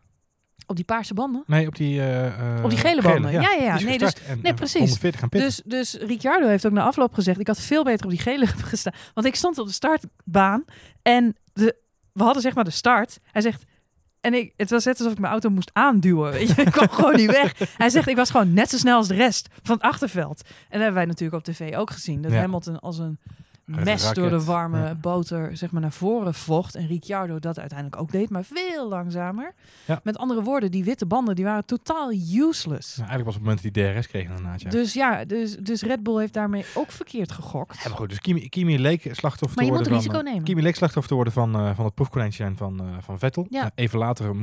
op 0.68 0.76
die 0.76 0.86
paarse 0.86 1.14
banden. 1.14 1.44
Nee, 1.48 1.68
op 1.68 1.76
die... 1.76 2.00
eh, 2.00 2.56
eh, 2.58 2.64
Op 2.64 2.70
die 2.70 2.80
gele 2.80 3.02
banden. 3.02 3.32
Ja, 3.32 3.42
ja, 3.42 3.50
ja. 3.64 3.74
Nee, 3.80 3.98
en- 4.00 4.12
nee, 4.28 4.40
en 4.42 4.56
precies. 4.56 4.80
140 4.80 5.20
gaan 5.20 5.30
pitten. 5.30 5.50
Dus, 5.50 5.62
dus 5.94 6.02
Ricciardo 6.08 6.48
heeft 6.48 6.66
ook 6.66 6.72
na 6.72 6.84
afloop 6.84 7.14
gezegd: 7.14 7.40
ik 7.40 7.48
had 7.48 7.60
veel 7.60 7.84
beter 7.84 8.06
op 8.06 8.12
die 8.12 8.20
gele 8.20 8.48
gestaan. 8.72 8.94
Want 9.14 9.28
ik 9.28 9.36
stond 9.36 9.58
op 9.58 9.68
de 9.68 9.74
startbaan 9.74 10.66
en 11.02 11.36
de, 11.54 11.76
we 12.14 12.24
hadden 12.24 12.42
zeg 12.42 12.56
maar 12.56 12.64
de 12.64 12.70
start. 12.72 13.20
Hij 13.32 13.42
zegt. 13.42 13.64
En 14.22 14.34
ik, 14.34 14.54
het 14.56 14.70
was 14.70 14.86
net 14.86 14.98
alsof 14.98 15.12
ik 15.14 15.20
mijn 15.20 15.32
auto 15.32 15.50
moest 15.50 15.70
aanduwen. 15.74 16.32
Weet 16.32 16.48
je? 16.56 16.62
Ik 16.62 16.72
kwam 16.72 16.90
gewoon 16.90 17.16
niet 17.16 17.32
weg. 17.32 17.54
Hij 17.78 17.90
zegt, 17.90 18.08
ik 18.08 18.16
was 18.16 18.30
gewoon 18.32 18.54
net 18.54 18.70
zo 18.70 18.78
snel 18.78 18.98
als 18.98 19.08
de 19.08 19.16
rest 19.16 19.48
van 19.64 19.76
het 19.76 19.84
achterveld. 19.86 20.42
En 20.46 20.52
dat 20.70 20.78
hebben 20.80 20.94
wij 20.94 21.06
natuurlijk 21.06 21.48
op 21.48 21.54
tv 21.54 21.76
ook 21.76 21.92
gezien. 21.92 22.22
Dat 22.22 22.32
Ja. 22.32 22.38
Hamilton 22.40 22.80
als 22.80 22.98
Een 22.98 23.20
mes 23.70 24.02
raket. 24.04 24.16
door 24.16 24.30
de 24.30 24.44
warme 24.44 24.80
Ja. 24.80 24.96
boter 24.96 25.58
zeg 25.58 25.72
maar, 25.72 25.82
naar 25.82 25.92
voren 25.92 26.34
vocht. 26.34 26.76
En 26.76 26.88
Ricciardo 26.88 27.40
dat 27.40 27.60
uiteindelijk 27.60 28.02
ook 28.02 28.12
deed, 28.12 28.30
maar 28.30 28.44
veel 28.44 28.90
langzamer. 28.90 29.54
Ja. 29.86 30.00
Met 30.04 30.18
andere 30.18 30.42
woorden, 30.44 30.72
die 30.72 30.84
witte 30.84 31.06
banden 31.06 31.36
die 31.36 31.46
waren 31.46 31.66
totaal 31.66 32.12
useless. 32.12 32.98
Nou, 32.98 33.10
eigenlijk 33.10 33.24
was 33.26 33.34
het 33.34 33.44
moment 33.44 33.64
dat 33.64 33.76
hij 33.84 33.94
DRS 33.94 34.08
kreeg 34.08 34.28
inderdaad. 34.28 34.62
Ja. 34.62 34.70
Dus 34.70 34.94
ja, 34.94 35.26
dus, 35.26 35.58
dus 35.58 35.82
Red 35.82 36.04
Bull 36.04 36.20
heeft 36.20 36.34
daarmee 36.34 36.66
ook 36.74 36.92
verkeerd 36.92 37.32
gegokt. 37.32 37.78
Ja, 37.84 37.90
maar 37.90 37.98
goed, 37.98 38.10
dus 38.10 38.20
Kimi, 38.20 38.50
Kimi 38.50 38.80
leek 38.80 39.02
slachtoffer 39.12 39.48
Maar 39.48 39.56
te 39.58 39.64
je 39.64 39.78
moet 39.78 39.88
worden 39.88 39.94
risico 39.94 40.14
van... 40.14 40.22
eh, 40.26 40.30
nemen. 40.32 40.44
Kimi 40.44 40.62
leek 40.62 40.76
slachtoffer 40.76 41.08
te 41.10 41.16
worden 41.16 41.34
van, 41.34 41.56
eh, 41.56 41.76
van 41.76 41.86
het 41.86 41.94
proefkonijntje 41.94 42.44
zijn 42.44 42.58
van, 42.58 42.80
eh, 42.80 42.86
van 43.02 43.20
Vettel. 43.20 43.48
Ja. 43.50 43.64
Eh, 43.64 43.70
even 43.76 44.00
later 44.00 44.36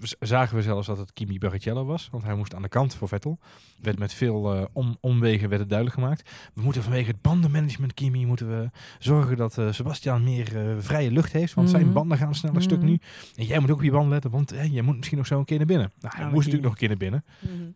z- 0.00 0.12
zagen 0.20 0.56
we 0.56 0.62
zelfs 0.62 0.86
dat 0.86 0.98
het 0.98 1.12
Kimi 1.12 1.38
Barrichello 1.38 1.84
was. 1.84 2.08
Want 2.10 2.24
hij 2.24 2.34
moest 2.34 2.54
aan 2.54 2.62
de 2.62 2.68
kant 2.68 2.94
voor 2.94 3.08
Vettel. 3.08 3.38
Werd 3.80 3.98
met 3.98 4.12
veel 4.14 4.54
eh, 4.54 4.64
om, 4.72 4.96
omwegen 5.00 5.48
werd 5.48 5.60
het 5.60 5.68
duidelijk 5.70 5.98
gemaakt. 6.00 6.30
We 6.54 6.62
moeten 6.62 6.82
vanwege 6.82 7.10
het 7.10 7.20
bandenmanagement 7.22 7.94
Kimi 7.94 8.26
moeten 8.26 8.48
we 8.48 8.70
zorgen 8.98 9.36
dat 9.36 9.58
eh, 9.58 9.72
Sebastian 9.72 10.24
meer 10.24 10.56
eh, 10.56 10.74
vrije 10.78 11.10
lucht 11.10 11.32
heeft. 11.32 11.54
Want 11.54 11.70
zijn 11.70 11.84
Mhm. 11.84 11.92
banden 11.92 12.18
gaan 12.18 12.34
sneller 12.34 12.62
stuk 12.62 12.78
Mhm. 12.78 12.86
nu. 12.86 12.98
En 13.36 13.44
jij 13.44 13.58
moet 13.58 13.70
ook 13.70 13.76
op 13.76 13.82
je 13.82 13.90
banden 13.90 14.10
letten, 14.10 14.30
want 14.30 14.52
eh, 14.52 14.72
jij 14.72 14.82
moet 14.82 14.96
misschien 14.96 15.18
nog 15.18 15.26
zo 15.26 15.38
een 15.38 15.44
keer 15.44 15.56
naar 15.58 15.66
binnen. 15.66 15.92
Nou, 16.00 16.14
hij 16.16 16.24
moest 16.24 16.36
natuurlijk 16.36 16.62
nog 16.62 16.72
een 16.72 16.78
keer 16.78 16.88
naar 16.88 16.96
binnen. 16.96 17.24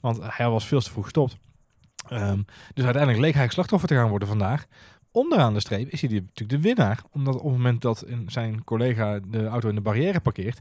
Want 0.00 0.18
hij 0.22 0.48
was 0.48 0.66
veel 0.66 0.80
te 0.80 0.90
vroeg 0.90 1.04
gestopt. 1.04 1.36
Ehm, 2.08 2.38
dus 2.74 2.84
uiteindelijk 2.84 3.22
leek 3.24 3.34
hij 3.34 3.48
slachtoffer 3.48 3.88
te 3.88 3.94
gaan 3.94 4.08
worden 4.08 4.28
vandaag. 4.28 4.66
Onderaan 5.19 5.55
de 5.55 5.61
streep 5.61 5.88
is 5.88 6.00
hij 6.00 6.11
natuurlijk 6.11 6.49
de 6.49 6.61
winnaar. 6.61 7.03
Omdat 7.11 7.35
op 7.35 7.43
het 7.43 7.53
moment 7.53 7.81
dat 7.82 8.05
zijn 8.26 8.65
collega 8.65 9.19
de 9.29 9.47
auto 9.47 9.69
in 9.69 9.75
de 9.75 9.81
barrière 9.81 10.20
parkeert, 10.20 10.59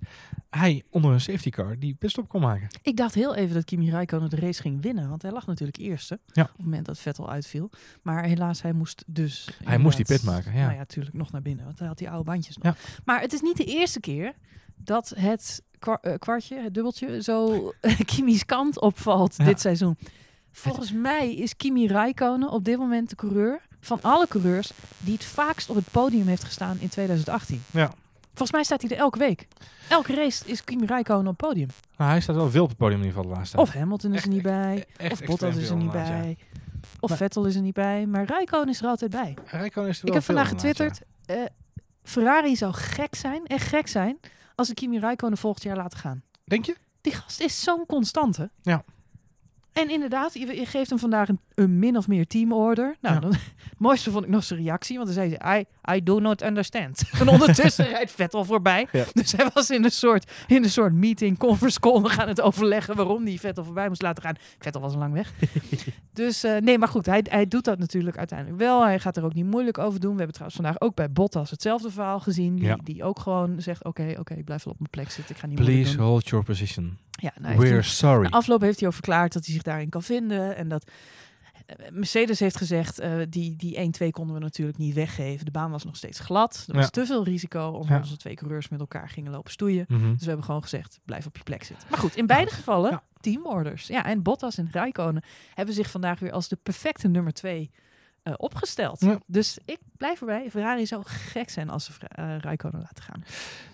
hij 0.50 0.83
onder 0.89 1.12
een 1.12 1.21
safety 1.21 1.50
car 1.50 1.80
die 1.80 1.94
pitstop 1.95 2.30
kon 2.30 2.42
maken. 2.42 2.68
Ik 2.81 2.98
dacht 2.98 3.13
heel 3.13 3.36
even 3.36 3.54
dat 3.54 3.63
Kimi 3.65 3.89
Räikkönen 3.89 4.30
de 4.30 4.36
race 4.36 4.62
ging 4.62 4.81
winnen. 4.81 5.09
Want 5.09 5.21
hij 5.21 5.31
lag 5.31 5.45
natuurlijk 5.48 5.77
eerste. 5.77 6.19
Ja. 6.33 6.42
Op 6.44 6.48
het 6.56 6.57
moment 6.65 6.86
dat 6.86 7.00
Vettel 7.00 7.30
uitviel. 7.30 7.69
Maar 8.01 8.24
helaas, 8.24 8.62
hij 8.62 8.74
moest 8.74 9.04
dus... 9.07 9.50
Hij 9.63 9.77
moest 9.77 9.98
die 9.98 10.06
pit 10.06 10.24
maken, 10.24 10.51
ja. 10.54 10.59
Nou 10.59 10.71
ja, 10.71 10.77
natuurlijk 10.77 11.15
nog 11.15 11.31
naar 11.31 11.42
binnen. 11.42 11.65
Want 11.65 11.80
hij 11.80 11.88
had 11.88 11.98
die 11.98 12.09
oude 12.09 12.24
bandjes 12.24 12.57
nog. 12.57 12.75
Maar 13.06 13.21
het 13.21 13.33
is 13.33 13.42
niet 13.42 13.57
de 13.57 13.65
eerste 13.65 14.00
keer 14.00 14.33
dat 14.75 15.13
het 15.15 15.63
kwa- 15.80 16.00
eh, 16.01 16.13
kwartje, 16.18 16.62
het 16.62 16.74
dubbeltje, 16.74 17.21
zo 17.24 17.71
Kimi's 18.15 18.45
kant 18.45 18.80
opvalt 18.81 19.36
Ja. 19.38 19.45
dit 19.45 19.59
seizoen. 19.62 19.98
Volgens 20.51 20.92
mij 20.94 21.36
is 21.36 21.56
Kimi 21.56 21.88
Räikkönen 21.88 22.50
op 22.50 22.63
dit 22.63 22.77
moment 22.77 23.09
de 23.09 23.15
coureur 23.15 23.66
van 23.87 23.99
alle 24.01 24.27
coureurs 24.27 24.71
die 24.99 25.13
het 25.13 25.23
vaakst 25.25 25.69
op 25.69 25.75
het 25.75 25.91
podium 25.91 26.27
heeft 26.27 26.43
gestaan 26.43 26.77
in 26.79 26.89
2018. 26.89 27.63
Ja. 27.71 27.91
Volgens 28.27 28.51
mij 28.51 28.63
staat 28.63 28.81
hij 28.81 28.91
er 28.91 28.97
elke 28.97 29.19
week. 29.19 29.47
Elke 29.89 30.15
race 30.15 30.45
is 30.45 30.63
Kimi 30.63 30.85
Räikkönen 30.85 31.27
op 31.27 31.39
het 31.39 31.47
podium. 31.49 31.67
Nou, 31.97 32.11
hij 32.11 32.21
staat 32.21 32.35
wel 32.35 32.49
veel 32.51 32.63
op 32.63 32.69
het 32.69 32.77
podium 32.77 32.99
in 32.99 33.05
ieder 33.05 33.17
geval 33.17 33.33
de 33.33 33.37
laatste. 33.39 33.57
Of 33.57 33.73
Hamilton 33.73 34.13
is 34.13 34.23
er 34.23 34.29
niet 34.29 34.41
bij. 34.41 34.85
Echt 34.97 35.11
Of 35.11 35.23
Bottas 35.27 35.55
is 35.55 35.69
er 35.69 35.75
niet 35.75 35.91
ja. 35.91 36.03
bij. 36.09 36.37
Of 36.99 37.09
Maar- 37.09 37.17
Vettel 37.17 37.45
is 37.45 37.55
er 37.55 37.61
niet 37.61 37.73
bij. 37.73 38.05
Maar 38.05 38.25
Räikkönen 38.25 38.69
is 38.69 38.81
er 38.81 38.87
altijd 38.87 39.11
bij. 39.11 39.33
Räikkönen 39.45 39.89
is 39.89 39.95
er 39.97 40.01
Ik 40.07 40.07
wel 40.07 40.13
heb 40.15 40.23
veel 40.23 40.35
vandaag 40.35 40.49
getwitterd. 40.53 41.01
eh, 41.25 41.37
Ferrari 42.03 42.55
zou 42.55 42.73
gek 42.73 43.15
zijn, 43.15 43.45
echt 43.45 43.67
gek 43.67 43.87
zijn, 43.87 44.19
als 44.56 44.67
ze 44.67 44.73
Kimi 44.73 44.99
Räikkönen 44.99 45.37
volgend 45.37 45.63
jaar 45.63 45.75
laten 45.77 45.99
gaan. 45.99 46.21
Denk 46.44 46.65
je? 46.65 46.75
Die 47.01 47.13
gast 47.13 47.39
is 47.41 47.61
zo'n 47.63 47.85
constante. 47.85 48.49
Ja. 48.61 48.83
En 49.77 49.89
inderdaad, 49.89 50.33
je, 50.33 50.45
je 50.55 50.65
geeft 50.65 50.89
hem 50.89 50.99
vandaag 50.99 51.27
een, 51.29 51.39
een 51.53 51.79
min 51.79 51.97
of 51.97 52.07
meer 52.07 52.27
teamorder. 52.27 52.95
Nou, 53.01 53.15
Ja. 53.15 53.21
dan, 53.21 53.31
het 53.69 53.79
mooiste 53.79 54.11
vond 54.11 54.23
ik 54.23 54.29
nog 54.29 54.43
zijn 54.43 54.59
reactie, 54.59 54.95
want 54.97 55.07
dan 55.07 55.15
zei 55.15 55.29
ze, 55.29 55.65
I, 55.89 55.93
I 55.95 56.03
do 56.03 56.19
not 56.19 56.43
understand. 56.43 57.01
En 57.19 57.27
ondertussen 57.27 57.87
rijdt 57.87 58.11
Vettel 58.11 58.45
voorbij. 58.45 58.87
Ja. 58.91 59.05
Dus 59.13 59.31
hij 59.31 59.49
was 59.53 59.69
in 59.69 59.83
een 59.83 59.91
soort, 59.91 60.31
in 60.47 60.63
een 60.63 60.69
soort 60.69 60.93
meeting, 60.93 61.37
conference 61.37 61.79
call. 61.79 62.01
We 62.01 62.09
gaan 62.09 62.27
het 62.27 62.41
overleggen 62.41 62.95
waarom 62.95 63.23
die 63.23 63.39
Vettel 63.39 63.63
voorbij 63.63 63.87
moest 63.87 64.01
laten 64.01 64.23
gaan. 64.23 64.35
Vettel 64.59 64.81
was 64.81 64.93
al 64.93 64.99
lang 64.99 65.13
weg. 65.13 65.33
dus 66.13 66.43
eh, 66.43 66.57
nee, 66.57 66.77
maar 66.77 66.87
goed, 66.87 67.05
hij, 67.05 67.25
hij 67.29 67.47
doet 67.47 67.63
dat 67.63 67.79
natuurlijk 67.79 68.17
uiteindelijk 68.17 68.59
wel. 68.59 68.83
Hij 68.85 68.99
gaat 68.99 69.17
er 69.17 69.23
ook 69.25 69.33
niet 69.33 69.45
moeilijk 69.45 69.77
over 69.77 69.99
doen. 69.99 70.11
We 70.11 70.17
hebben 70.17 70.33
trouwens 70.35 70.61
vandaag 70.61 70.81
ook 70.81 70.95
bij 70.95 71.11
Bottas 71.11 71.49
hetzelfde 71.51 71.91
verhaal 71.91 72.19
gezien. 72.19 72.55
Die, 72.55 72.65
Ja. 72.65 72.77
die 72.83 73.03
ook 73.03 73.19
gewoon 73.19 73.61
zegt, 73.61 73.83
oké, 73.83 74.15
oké, 74.19 74.33
ik 74.33 74.45
blijf 74.45 74.63
wel 74.63 74.73
op 74.73 74.79
mijn 74.79 74.89
plek 74.91 75.11
zitten. 75.11 75.35
Ik 75.35 75.41
ga 75.41 75.47
niet 75.47 75.55
moeilijk 75.57 75.79
Please 75.81 75.97
doen. 75.97 76.07
hold 76.07 76.27
your 76.29 76.45
position. 76.45 76.97
Ja, 77.18 77.31
nou 77.42 77.68
hij- 77.68 77.81
sorry. 77.81 78.24
na 78.24 78.30
afloop 78.30 78.62
heeft 78.62 78.80
hij 78.80 78.88
ook 78.88 78.94
verklaard 78.94 79.33
dat 79.33 79.45
hij 79.45 79.54
zich 79.54 79.64
daarin 79.64 79.90
kan 79.90 80.04
vinden. 80.04 80.56
En 80.56 80.68
dat 80.68 80.92
eh, 81.66 81.76
Mercedes 81.92 82.40
heeft 82.40 82.57
gezegd, 82.57 83.00
eh, 83.00 83.12
die, 83.30 83.56
die 83.56 83.78
1-2 83.80 84.09
konden 84.12 84.36
we 84.36 84.42
natuurlijk 84.42 84.78
niet 84.78 84.94
weggeven. 84.94 85.45
De 85.45 85.52
baan 85.52 85.71
was 85.71 85.83
nog 85.83 85.95
steeds 85.95 86.19
glad. 86.19 86.64
Er 86.68 86.74
was 86.74 86.83
Ja. 86.83 86.90
te 86.90 87.06
veel 87.06 87.24
risico 87.24 87.86
Ja. 87.88 87.97
onze 87.97 88.18
twee 88.18 88.36
coureurs 88.36 88.69
met 88.69 88.80
elkaar 88.80 89.09
gingen 89.09 89.31
lopen 89.31 89.52
stoeien. 89.52 89.86
Mhm. 89.88 90.12
Dus 90.12 90.19
we 90.21 90.28
hebben 90.28 90.45
gewoon 90.45 90.62
gezegd, 90.62 91.00
blijf 91.06 91.26
op 91.26 91.38
je 91.38 91.44
plek 91.44 91.64
zitten. 91.64 91.88
Maar 91.90 92.00
goed, 92.00 92.16
in 92.16 92.26
beide 92.26 92.52
gevallen 92.52 93.02
teamorders. 93.19 93.88
Ja, 93.88 94.06
en 94.06 94.21
Bottas 94.21 94.57
en 94.57 94.69
Räikkönen 94.71 95.24
hebben 95.54 95.76
zich 95.76 95.92
vandaag 95.92 96.19
weer 96.19 96.31
als 96.31 96.47
de 96.47 96.57
perfecte 96.64 97.07
nummer 97.07 97.33
2 97.33 97.71
opgesteld. 98.37 98.99
Ja. 99.01 99.19
Dus 99.25 99.57
ik 99.65 99.77
blijf 99.97 100.19
erbij. 100.19 100.49
Ferrari 100.49 100.85
zou 100.85 101.01
gek 101.05 101.49
zijn 101.49 101.69
als 101.69 101.85
ze 101.85 101.91
eh, 102.07 102.37
Räikkönen 102.37 102.79
laten 102.81 103.03
gaan. 103.03 103.23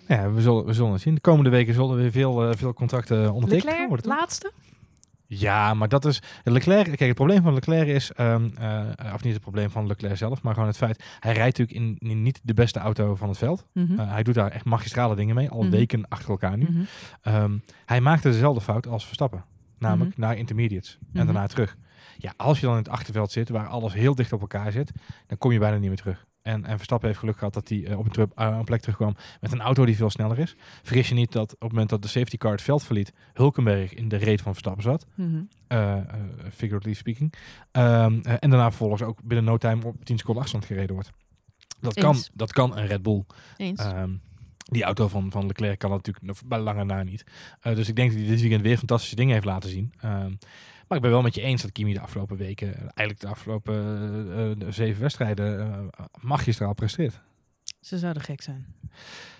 Ja, 0.08 0.30
we 0.32 0.40
zullen, 0.40 0.64
we 0.64 0.72
zullen 0.72 0.92
het 0.92 1.00
zien. 1.00 1.14
De 1.14 1.20
komende 1.20 1.50
weken 1.50 1.74
zullen 1.74 1.96
weer 1.96 2.10
veel, 2.10 2.48
eh, 2.48 2.56
veel 2.56 2.72
contracten 2.74 3.32
ondertekend 3.32 3.64
Leclerc, 3.68 3.88
worden. 3.88 4.06
toch? 4.06 4.18
laatste. 4.18 4.52
Ja, 5.26 5.74
maar 5.74 5.88
dat 5.88 6.04
is. 6.04 6.22
Leclerc. 6.44 6.84
Kijk, 6.84 6.98
het 7.00 7.14
probleem 7.14 7.42
van 7.42 7.54
Leclerc 7.54 7.86
is. 7.88 8.12
ehm, 8.12 8.48
eh, 8.58 8.80
of 9.14 9.22
niet 9.22 9.32
het 9.32 9.42
probleem 9.42 9.70
van 9.70 9.86
Leclerc 9.86 10.16
zelf, 10.16 10.42
maar 10.42 10.52
gewoon 10.54 10.68
het 10.68 10.76
feit. 10.76 11.04
Hij 11.20 11.32
rijdt 11.32 11.58
natuurlijk 11.58 12.00
in, 12.00 12.08
in 12.10 12.22
niet 12.22 12.40
de 12.42 12.54
beste 12.54 12.78
auto 12.78 13.14
van 13.14 13.28
het 13.28 13.38
veld. 13.38 13.66
Mhm. 13.72 13.98
Eh, 14.00 14.10
hij 14.12 14.22
doet 14.22 14.34
daar 14.34 14.50
echt 14.50 14.64
magistrale 14.64 15.14
dingen 15.16 15.34
mee, 15.34 15.50
al 15.50 15.62
Mhm. 15.62 15.70
weken 15.70 16.08
achter 16.08 16.30
elkaar 16.30 16.56
nu. 16.56 16.66
Mhm. 16.70 16.82
Ehm, 17.22 17.58
hij 17.84 18.00
maakte 18.00 18.30
dezelfde 18.30 18.60
fout 18.60 18.86
als 18.86 19.04
Verstappen. 19.04 19.44
Namelijk 19.78 20.16
naar 20.16 20.36
intermediates 20.36 20.98
en 21.00 21.08
Mhm. 21.12 21.24
daarna 21.24 21.46
terug. 21.46 21.76
Ja, 22.18 22.34
als 22.36 22.60
je 22.60 22.66
dan 22.66 22.74
in 22.76 22.82
het 22.82 22.88
achterveld 22.88 23.32
zit, 23.32 23.48
waar 23.48 23.66
alles 23.66 23.92
heel 23.92 24.14
dicht 24.14 24.32
op 24.32 24.40
elkaar 24.40 24.72
zit, 24.72 24.92
dan 25.26 25.38
kom 25.38 25.52
je 25.52 25.58
bijna 25.58 25.76
niet 25.76 25.88
meer 25.88 25.96
terug. 25.98 26.26
En, 26.42 26.64
en 26.64 26.76
Verstappen 26.76 27.08
heeft 27.08 27.20
geluk 27.20 27.38
gehad 27.38 27.54
dat 27.54 27.68
hij 27.68 27.84
eh, 27.86 27.98
op 27.98 28.04
een, 28.04 28.10
terug- 28.12 28.30
eh, 28.34 28.54
een 28.58 28.64
plek 28.64 28.80
terugkwam 28.80 29.16
met 29.40 29.52
een 29.52 29.60
auto 29.60 29.84
die 29.84 29.96
veel 29.96 30.10
sneller 30.10 30.38
is. 30.38 30.56
Vergis 30.82 31.08
je 31.08 31.14
niet 31.14 31.32
dat 31.32 31.52
op 31.54 31.60
het 31.60 31.70
moment 31.70 31.88
dat 31.90 32.02
de 32.02 32.08
safety 32.08 32.36
car 32.36 32.50
het 32.52 32.62
veld 32.62 32.84
verliet, 32.84 33.12
Hulkenberg 33.32 33.94
in 33.94 34.08
de 34.08 34.16
reet 34.16 34.40
van 34.40 34.52
Verstappen 34.52 34.82
zat. 34.82 35.06
Eh, 35.66 35.96
figuratively 36.52 36.94
speaking. 36.94 37.32
Ehm, 37.70 38.20
eh, 38.22 38.32
en 38.40 38.50
daarna 38.50 38.68
vervolgens 38.68 39.02
ook 39.02 39.22
binnen 39.22 39.44
no 39.46 39.56
time 39.56 39.84
op 39.84 40.04
10 40.04 40.18
seconden 40.18 40.42
afstand 40.42 40.64
gereden 40.64 40.94
wordt. 40.94 41.10
Dat 41.80 41.94
kan, 41.94 42.16
dat 42.34 42.52
kan 42.52 42.76
een 42.76 42.86
Red 42.86 43.02
Bull. 43.02 43.24
Eens. 43.56 43.80
Ehm, 43.80 44.10
die 44.64 44.82
auto 44.84 45.08
van, 45.08 45.30
van 45.30 45.46
Leclerc 45.46 45.78
kan 45.78 45.90
dat 45.90 45.98
natuurlijk 46.06 46.26
nog 46.26 46.44
bij 46.46 46.58
lange 46.58 46.84
na 46.84 47.02
niet. 47.02 47.24
Dus 47.62 47.88
ik 47.88 47.96
denk 47.96 48.10
dat 48.10 48.18
hij 48.20 48.28
dit 48.28 48.40
weekend 48.40 48.62
weer 48.62 48.76
fantastische 48.78 49.16
dingen 49.16 49.32
heeft 49.32 49.44
laten 49.46 49.70
zien. 49.70 49.92
Ehm, 50.00 50.32
maar 50.88 50.96
ik 50.96 51.02
ben 51.02 51.12
wel 51.12 51.22
met 51.22 51.34
je 51.34 51.40
eens 51.40 51.62
dat 51.62 51.72
Kimi 51.72 51.92
de 51.92 52.00
afgelopen 52.00 52.36
weken, 52.36 52.74
eigenlijk 52.74 53.20
de 53.20 53.28
afgelopen 53.28 53.74
eh, 53.74 54.50
eh, 54.50 54.58
de 54.58 54.72
zeven 54.72 55.00
wedstrijden, 55.02 55.58
eh 55.60 56.04
magistraal 56.20 56.74
presteert. 56.74 57.20
Ze 57.80 57.98
zouden 57.98 58.22
gek 58.22 58.42
zijn. 58.42 58.66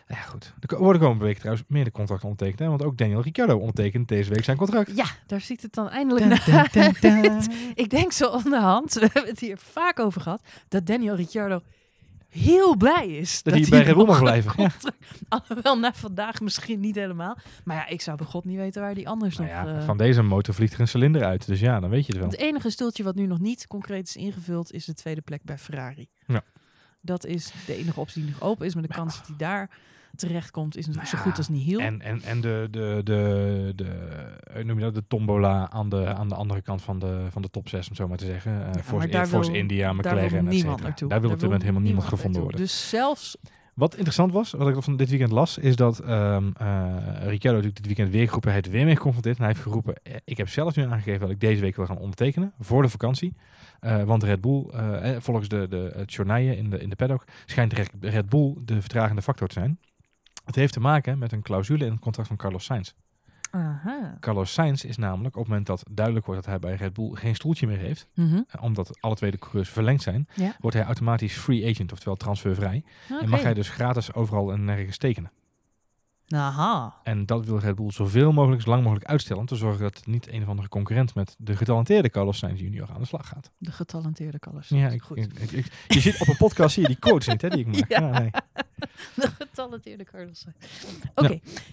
Ja, 0.09 0.17
goed. 0.17 0.55
Er 0.61 0.79
worden 0.79 1.03
komende 1.03 1.25
week 1.25 1.39
trouwens 1.39 1.65
meer 1.69 1.85
de 1.85 1.91
contracten 1.91 2.29
ondertekend. 2.29 2.61
Hè? 2.61 2.69
Want 2.69 2.83
ook 2.83 2.97
Daniel 2.97 3.21
Ricciardo 3.21 3.59
ondertekent 3.59 4.09
deze 4.09 4.31
week 4.31 4.45
zijn 4.45 4.57
contract. 4.57 4.97
Ja, 4.97 5.07
daar 5.27 5.41
ziet 5.41 5.63
het 5.63 5.75
dan 5.75 5.89
eindelijk 5.89 6.27
naar 6.27 6.71
uit. 6.73 7.49
Ik 7.75 7.91
denk 7.91 8.13
zo 8.13 8.29
onderhand, 8.29 8.95
we 9.01 9.01
hebben 9.01 9.27
het 9.27 9.41
hier 9.41 9.59
vaak 9.59 9.99
over 9.99 10.21
gehad, 10.21 10.43
dat 10.69 10.87
Daniel 10.87 11.15
Ricciardo 11.15 11.63
heel 12.35 12.77
blij 12.77 13.07
is. 13.07 13.43
Dat 13.43 13.55
hij 13.55 13.67
bij 13.69 13.83
Red 13.83 13.95
Bull 13.95 14.07
mag 14.07 14.19
blijven, 14.19 14.53
ja. 14.57 14.71
Alhoewel, 15.29 15.79
na 15.79 15.93
vandaag 15.93 16.41
misschien 16.41 16.81
niet 16.81 16.95
helemaal. 16.95 17.39
Maar 17.65 17.77
ja, 17.77 17.87
ik 17.87 18.01
zou 18.01 18.17
bij 18.17 18.27
god 18.27 18.45
niet 18.45 18.57
weten 18.57 18.83
waar 18.83 18.95
die 18.95 19.09
anders 19.09 19.37
Nou 19.37 19.51
nog... 19.51 19.59
ja, 19.59 19.79
eh, 19.79 19.85
van 19.85 19.97
deze 19.97 20.23
motor 20.23 20.55
vliegt 20.55 20.75
er 20.75 20.81
een 20.81 20.89
cilinder 20.89 21.25
uit. 21.25 21.47
Dus 21.47 21.61
ja, 21.61 21.81
dan 21.81 21.91
weet 21.91 22.07
je 22.07 22.13
het 22.13 22.21
wel. 22.21 22.31
Het 22.31 22.41
enige 22.41 22.71
stoeltje 22.71 23.03
wat 23.03 23.15
nu 23.15 23.27
nog 23.27 23.41
niet 23.41 23.67
concreet 23.67 24.09
is 24.09 24.17
ingevuld, 24.17 24.73
is 24.73 24.85
de 24.85 24.95
tweede 24.95 25.21
plek 25.21 25.43
bij 25.43 25.59
Ferrari. 25.59 26.09
Ja. 26.27 26.43
Dat 27.01 27.27
is 27.27 27.53
de 27.67 27.77
enige 27.77 28.01
optie 28.01 28.23
die 28.23 28.31
nog 28.31 28.43
open 28.43 28.67
is. 28.67 28.75
Maar 28.75 28.83
de 28.83 28.95
kans 28.95 29.17
dat 29.17 29.27
hij 29.27 29.37
daar 29.37 29.71
terechtkomt 30.17 30.77
is 30.77 30.87
natuurlijk 30.87 31.11
zo 31.11 31.17
Nou 31.17 31.29
goed 31.29 31.39
als 31.39 31.49
niet 31.49 31.63
heel. 31.67 31.81
En, 31.81 32.01
en, 32.01 32.23
en 32.23 32.41
de, 32.41 32.69
de, 32.71 33.01
de, 33.05 33.73
de, 33.77 33.87
hoe 34.53 34.65
noem 34.65 34.79
je 34.79 34.85
dat, 34.85 34.95
de 34.95 35.05
tombola 35.09 35.71
aan 35.71 35.89
de, 35.89 36.15
aan 36.15 36.29
de 36.29 36.35
andere 36.35 36.63
kant 36.63 36.83
van 36.83 36.99
de, 36.99 37.27
van 37.31 37.43
de 37.43 37.51
top 37.51 37.69
6, 37.69 37.81
om 37.81 37.87
het 37.89 37.97
zo 37.97 38.09
maar 38.09 38.17
te 38.19 38.25
zeggen. 38.25 38.53
Uh, 38.53 38.59
maar 38.59 38.83
Force, 38.83 39.09
daar 39.09 39.27
Force 39.27 39.51
wil- 39.51 39.61
India, 39.61 39.93
McLaren, 39.93 40.47
et 40.49 40.55
cetera. 40.55 40.77
naartoe. 40.83 41.09
Daar 41.09 41.21
wil 41.21 41.29
op 41.31 41.35
dit 41.35 41.45
moment 41.45 41.63
helemaal 41.63 41.83
niemand 41.85 42.07
gevonden 42.09 42.41
worden. 42.43 42.61
Dus 42.61 42.89
zelfs 42.89 43.37
Wat 43.75 43.93
interessant 43.95 44.33
was, 44.33 44.51
wat 44.53 44.69
ik 44.69 44.83
van 44.83 44.97
dit 44.97 45.09
weekend 45.09 45.31
las, 45.33 45.59
is 45.59 45.77
dat 45.77 45.99
eh, 45.99 46.37
Ricciardo 47.23 47.59
natuurlijk 47.61 47.77
dit 47.77 47.87
weekend 47.87 48.11
weer 48.11 48.25
geroepen, 48.27 48.51
hij 48.51 48.53
heeft 48.55 48.67
er 48.67 48.73
weer 48.73 48.85
mee 48.85 48.97
geconfronteerd. 48.97 49.37
En 49.37 49.43
hij 49.45 49.53
heeft 49.53 49.67
geroepen, 49.67 49.95
eh, 50.03 50.15
ik 50.25 50.37
heb 50.37 50.49
zelf 50.49 50.77
nu 50.77 50.83
aangegeven 50.85 51.21
dat 51.21 51.31
ik 51.31 51.41
deze 51.41 51.61
week 51.61 51.77
wil 51.77 51.87
gaan 51.87 51.99
ondertekenen 51.99 52.53
voor 52.61 52.83
de 52.83 52.89
vakantie. 52.89 53.35
Eh, 53.81 54.03
want 54.03 54.23
Red 54.23 54.41
Bull, 54.41 54.67
eh, 54.73 55.11
eh, 55.15 55.21
volgens 55.21 55.49
de, 55.49 55.67
de, 55.69 55.93
het 55.97 56.13
journaille 56.15 56.57
in 56.57 56.71
de, 56.71 56.79
in 56.79 56.89
de 56.89 56.97
paddock, 56.97 57.25
schijnt 57.47 57.73
Red- 57.73 57.91
Red 58.01 58.29
Bull 58.29 58.55
de 58.65 58.81
vertragende 58.81 59.23
factor 59.23 59.49
te 59.49 59.55
zijn. 59.55 59.79
Het 60.45 60.55
heeft 60.55 60.73
te 60.73 60.81
maken 60.81 61.19
met 61.19 61.33
een 61.33 61.43
clausule 61.43 61.85
in 61.85 61.91
het 61.93 62.01
contract 62.01 62.29
van 62.29 62.37
Carlos 62.39 62.65
Sainz. 62.65 62.93
Aha. 63.51 64.17
Carlos 64.21 64.53
Sainz 64.53 64.85
is 64.85 64.97
namelijk 64.97 65.35
op 65.35 65.41
het 65.41 65.49
moment 65.49 65.67
dat 65.67 65.85
duidelijk 65.91 66.27
wordt 66.27 66.41
dat 66.45 66.51
hij 66.51 66.61
bij 66.61 66.75
Red 66.75 66.93
Bull 66.93 67.11
geen 67.15 67.35
stoeltje 67.35 67.67
meer 67.67 67.79
heeft, 67.79 68.09
Mhm. 68.15 68.41
eh, 68.49 68.63
omdat 68.63 69.01
alle 69.01 69.15
twee 69.15 69.31
de 69.31 69.39
coureurs 69.39 69.69
verlengd 69.69 70.03
zijn, 70.03 70.29
Ja. 70.35 70.57
wordt 70.61 70.77
hij 70.77 70.87
automatisch 70.87 71.37
free 71.37 71.71
agent, 71.71 71.93
oftewel 71.93 72.17
transfervrij. 72.17 72.85
En 73.21 73.29
mag 73.29 73.43
hij 73.43 73.55
dus 73.55 73.69
gratis 73.69 74.15
overal 74.15 74.53
en 74.53 74.65
nergens 74.65 74.97
tekenen. 74.99 75.31
Aha. 76.35 76.95
En 77.03 77.27
dat 77.27 77.47
wil 77.47 77.59
Red 77.59 77.75
Bull 77.75 77.91
zoveel 77.91 78.33
mogelijk, 78.33 78.63
zo 78.63 78.71
lang 78.71 78.83
mogelijk 78.83 79.07
uitstellen, 79.11 79.41
om 79.41 79.47
te 79.49 79.57
zorgen 79.57 79.83
dat 79.83 80.07
niet 80.07 80.33
een 80.33 80.43
of 80.43 80.49
andere 80.49 80.69
concurrent 80.69 81.15
met 81.15 81.35
de 81.39 81.57
getalenteerde 81.57 82.11
Carlos 82.11 82.39
Sainz 82.39 82.61
junior 82.61 82.89
aan 82.95 83.01
de 83.01 83.07
slag 83.07 83.29
gaat. 83.29 83.51
De 83.59 83.73
getalenteerde 83.73 84.39
Carlos. 84.39 84.69
Ja, 84.69 84.89
ik, 84.89 85.03
goed. 85.03 85.17
ik- 85.17 85.33
ik- 85.39 85.51
ik- 85.53 85.73
je 85.89 86.01
zit 86.01 86.21
op 86.21 86.29
een 86.29 86.37
podcast, 86.37 86.73
zie 86.75 86.83
je 86.83 86.89
die 86.89 86.99
quotes 86.99 87.27
niet, 87.29 87.43
hè, 87.43 87.49
die 87.49 87.59
ik 87.59 87.67
maak. 87.67 87.91
Ja. 88.01 88.19
Nee. 88.19 88.31
De 89.15 89.31
getalenteerde 89.39 90.05
Carlos. 90.05 90.45
Oké. 91.15 91.29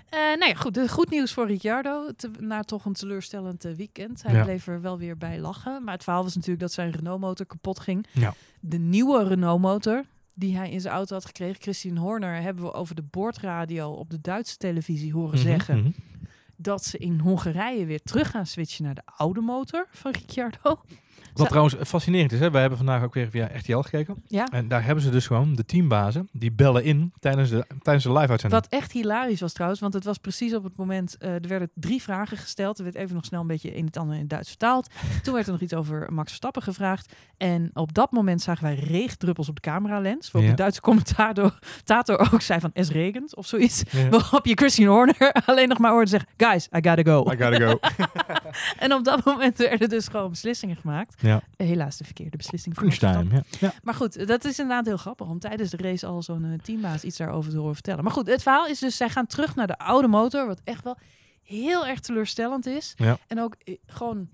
Eh, 0.09 0.19
nou 0.19 0.45
ja, 0.47 0.53
goed. 0.53 0.73
De, 0.73 0.87
goed 0.89 1.09
nieuws 1.09 1.33
voor 1.33 1.47
Ricciardo. 1.47 2.11
Te, 2.15 2.31
na 2.39 2.63
toch 2.63 2.85
een 2.85 2.93
teleurstellend 2.93 3.65
eh, 3.65 3.73
weekend. 3.75 4.23
Hij 4.23 4.33
Ja. 4.35 4.43
bleef 4.43 4.67
er 4.67 4.81
wel 4.81 4.97
weer 4.97 5.17
bij 5.17 5.39
lachen. 5.39 5.83
Maar 5.83 5.93
het 5.93 6.03
verhaal 6.03 6.23
was 6.23 6.35
natuurlijk 6.35 6.61
dat 6.61 6.71
zijn 6.71 6.91
Renault-motor 6.91 7.45
kapot 7.45 7.79
ging. 7.79 8.05
Ja. 8.11 8.33
De 8.59 8.77
nieuwe 8.77 9.27
Renault-motor 9.27 10.03
die 10.35 10.55
hij 10.57 10.71
in 10.71 10.81
zijn 10.81 10.93
auto 10.93 11.13
had 11.13 11.25
gekregen, 11.25 11.61
Christian 11.61 11.97
Horner, 11.97 12.41
hebben 12.41 12.63
we 12.63 12.73
over 12.73 12.95
de 12.95 13.01
boordradio 13.01 13.91
op 13.91 14.09
de 14.09 14.21
Duitse 14.21 14.57
televisie 14.57 15.13
horen 15.13 15.39
Mhm, 15.39 15.47
zeggen 15.47 15.77
mhm. 15.77 15.89
dat 16.55 16.85
ze 16.85 16.97
in 16.97 17.19
Hongarije 17.19 17.85
weer 17.85 18.01
terug 18.01 18.29
gaan 18.31 18.45
switchen 18.45 18.83
naar 18.85 18.95
de 18.95 19.01
oude 19.05 19.41
motor 19.41 19.87
van 19.91 20.11
Ricciardo. 20.11 20.81
Wat 21.33 21.47
trouwens 21.47 21.75
fascinerend 21.85 22.31
is, 22.31 22.39
hè, 22.39 22.51
wij 22.51 22.59
hebben 22.61 22.77
vandaag 22.77 23.03
ook 23.03 23.13
weer 23.13 23.29
via 23.29 23.49
RTL 23.53 23.77
gekeken. 23.79 24.23
Ja. 24.27 24.47
En 24.51 24.67
daar 24.67 24.83
hebben 24.85 25.03
ze 25.03 25.09
dus 25.09 25.27
gewoon 25.27 25.53
de 25.55 25.65
teambazen, 25.65 26.29
die 26.31 26.51
bellen 26.51 26.83
in 26.83 27.13
tijdens 27.19 27.49
de, 27.49 27.65
tijdens 27.81 28.05
de 28.05 28.11
live-uitzending. 28.11 28.61
Wat 28.61 28.71
echt 28.71 28.91
hilarisch 28.91 29.41
was 29.41 29.53
trouwens, 29.53 29.81
want 29.81 29.93
het 29.93 30.03
was 30.03 30.17
precies 30.17 30.55
op 30.55 30.63
het 30.63 30.77
moment, 30.77 31.17
eh, 31.17 31.33
er 31.33 31.47
werden 31.47 31.69
drie 31.73 32.01
vragen 32.01 32.37
gesteld. 32.37 32.77
Er 32.77 32.83
werd 32.83 32.95
even 32.95 33.15
nog 33.15 33.25
snel 33.25 33.41
een 33.41 33.47
beetje 33.47 33.73
in 33.73 33.85
het 33.85 33.97
andere 33.97 34.15
in 34.15 34.21
het 34.21 34.29
Duits 34.29 34.49
vertaald. 34.49 34.87
Toen 35.23 35.33
werd 35.33 35.45
er 35.45 35.51
nog 35.51 35.61
iets 35.61 35.73
over 35.73 36.13
Max 36.13 36.27
Verstappen 36.27 36.61
gevraagd. 36.61 37.13
En 37.37 37.69
op 37.73 37.93
dat 37.93 38.11
moment 38.11 38.41
zagen 38.41 38.63
wij 38.63 38.75
regendruppels 38.75 39.49
op 39.49 39.55
de 39.55 39.61
cameralens. 39.61 40.31
Waarop 40.31 40.49
Ja. 40.51 40.55
de 40.55 40.61
Duitse 40.61 40.81
commentator 40.81 41.59
tator 41.83 42.33
ook 42.33 42.41
zei 42.41 42.59
van, 42.59 42.69
es 42.73 42.89
regent 42.89 43.35
of 43.35 43.45
zoiets. 43.45 43.83
Ja. 43.91 44.09
Waarop 44.09 44.45
je 44.45 44.53
Christian 44.55 44.93
Horner 44.93 45.31
alleen 45.45 45.67
nog 45.67 45.77
maar 45.77 45.91
hoorde 45.91 46.09
zeggen, 46.09 46.29
guys, 46.37 46.65
I 46.65 46.87
gotta 46.89 47.03
go. 47.11 47.31
I 47.31 47.37
gotta 47.43 47.57
go. 47.67 47.79
En 48.77 48.93
op 48.93 49.03
dat 49.03 49.25
moment 49.25 49.57
werden 49.57 49.89
dus 49.89 50.07
gewoon 50.07 50.29
beslissingen 50.29 50.75
gemaakt. 50.75 51.20
Ja, 51.21 51.41
Helaas 51.57 51.97
de 51.97 52.03
verkeerde 52.03 52.37
beslissing. 52.37 52.75
voor. 52.75 52.93
Ja. 52.99 53.23
ja. 53.59 53.73
Maar 53.83 53.93
goed, 53.93 54.27
dat 54.27 54.45
is 54.45 54.59
inderdaad 54.59 54.85
heel 54.85 54.97
grappig 54.97 55.27
om 55.27 55.39
tijdens 55.39 55.69
de 55.69 55.77
race 55.77 56.05
al 56.05 56.21
zo'n 56.23 56.45
eh, 56.45 56.59
teambaas 56.59 57.03
iets 57.03 57.17
daarover 57.17 57.51
te 57.51 57.57
horen 57.57 57.73
vertellen. 57.73 58.03
Maar 58.03 58.13
goed, 58.13 58.27
het 58.27 58.41
verhaal 58.41 58.67
is 58.67 58.79
dus, 58.79 58.97
zij 58.97 59.09
gaan 59.09 59.25
terug 59.27 59.55
naar 59.55 59.67
de 59.67 59.77
oude 59.77 60.07
motor, 60.07 60.47
wat 60.47 60.61
echt 60.63 60.83
wel 60.83 60.97
heel 61.43 61.87
erg 61.87 61.99
teleurstellend 61.99 62.65
is. 62.65 62.93
Ja. 62.97 63.17
En 63.27 63.39
ook 63.41 63.55
eh, 63.63 63.75
gewoon 63.85 64.27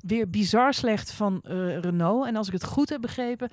weer 0.00 0.30
bizar 0.30 0.74
slecht 0.74 1.12
van 1.12 1.40
eh, 1.42 1.78
Renault. 1.78 2.26
En 2.26 2.36
als 2.36 2.46
ik 2.46 2.52
het 2.52 2.64
goed 2.64 2.88
heb 2.88 3.00
begrepen, 3.00 3.50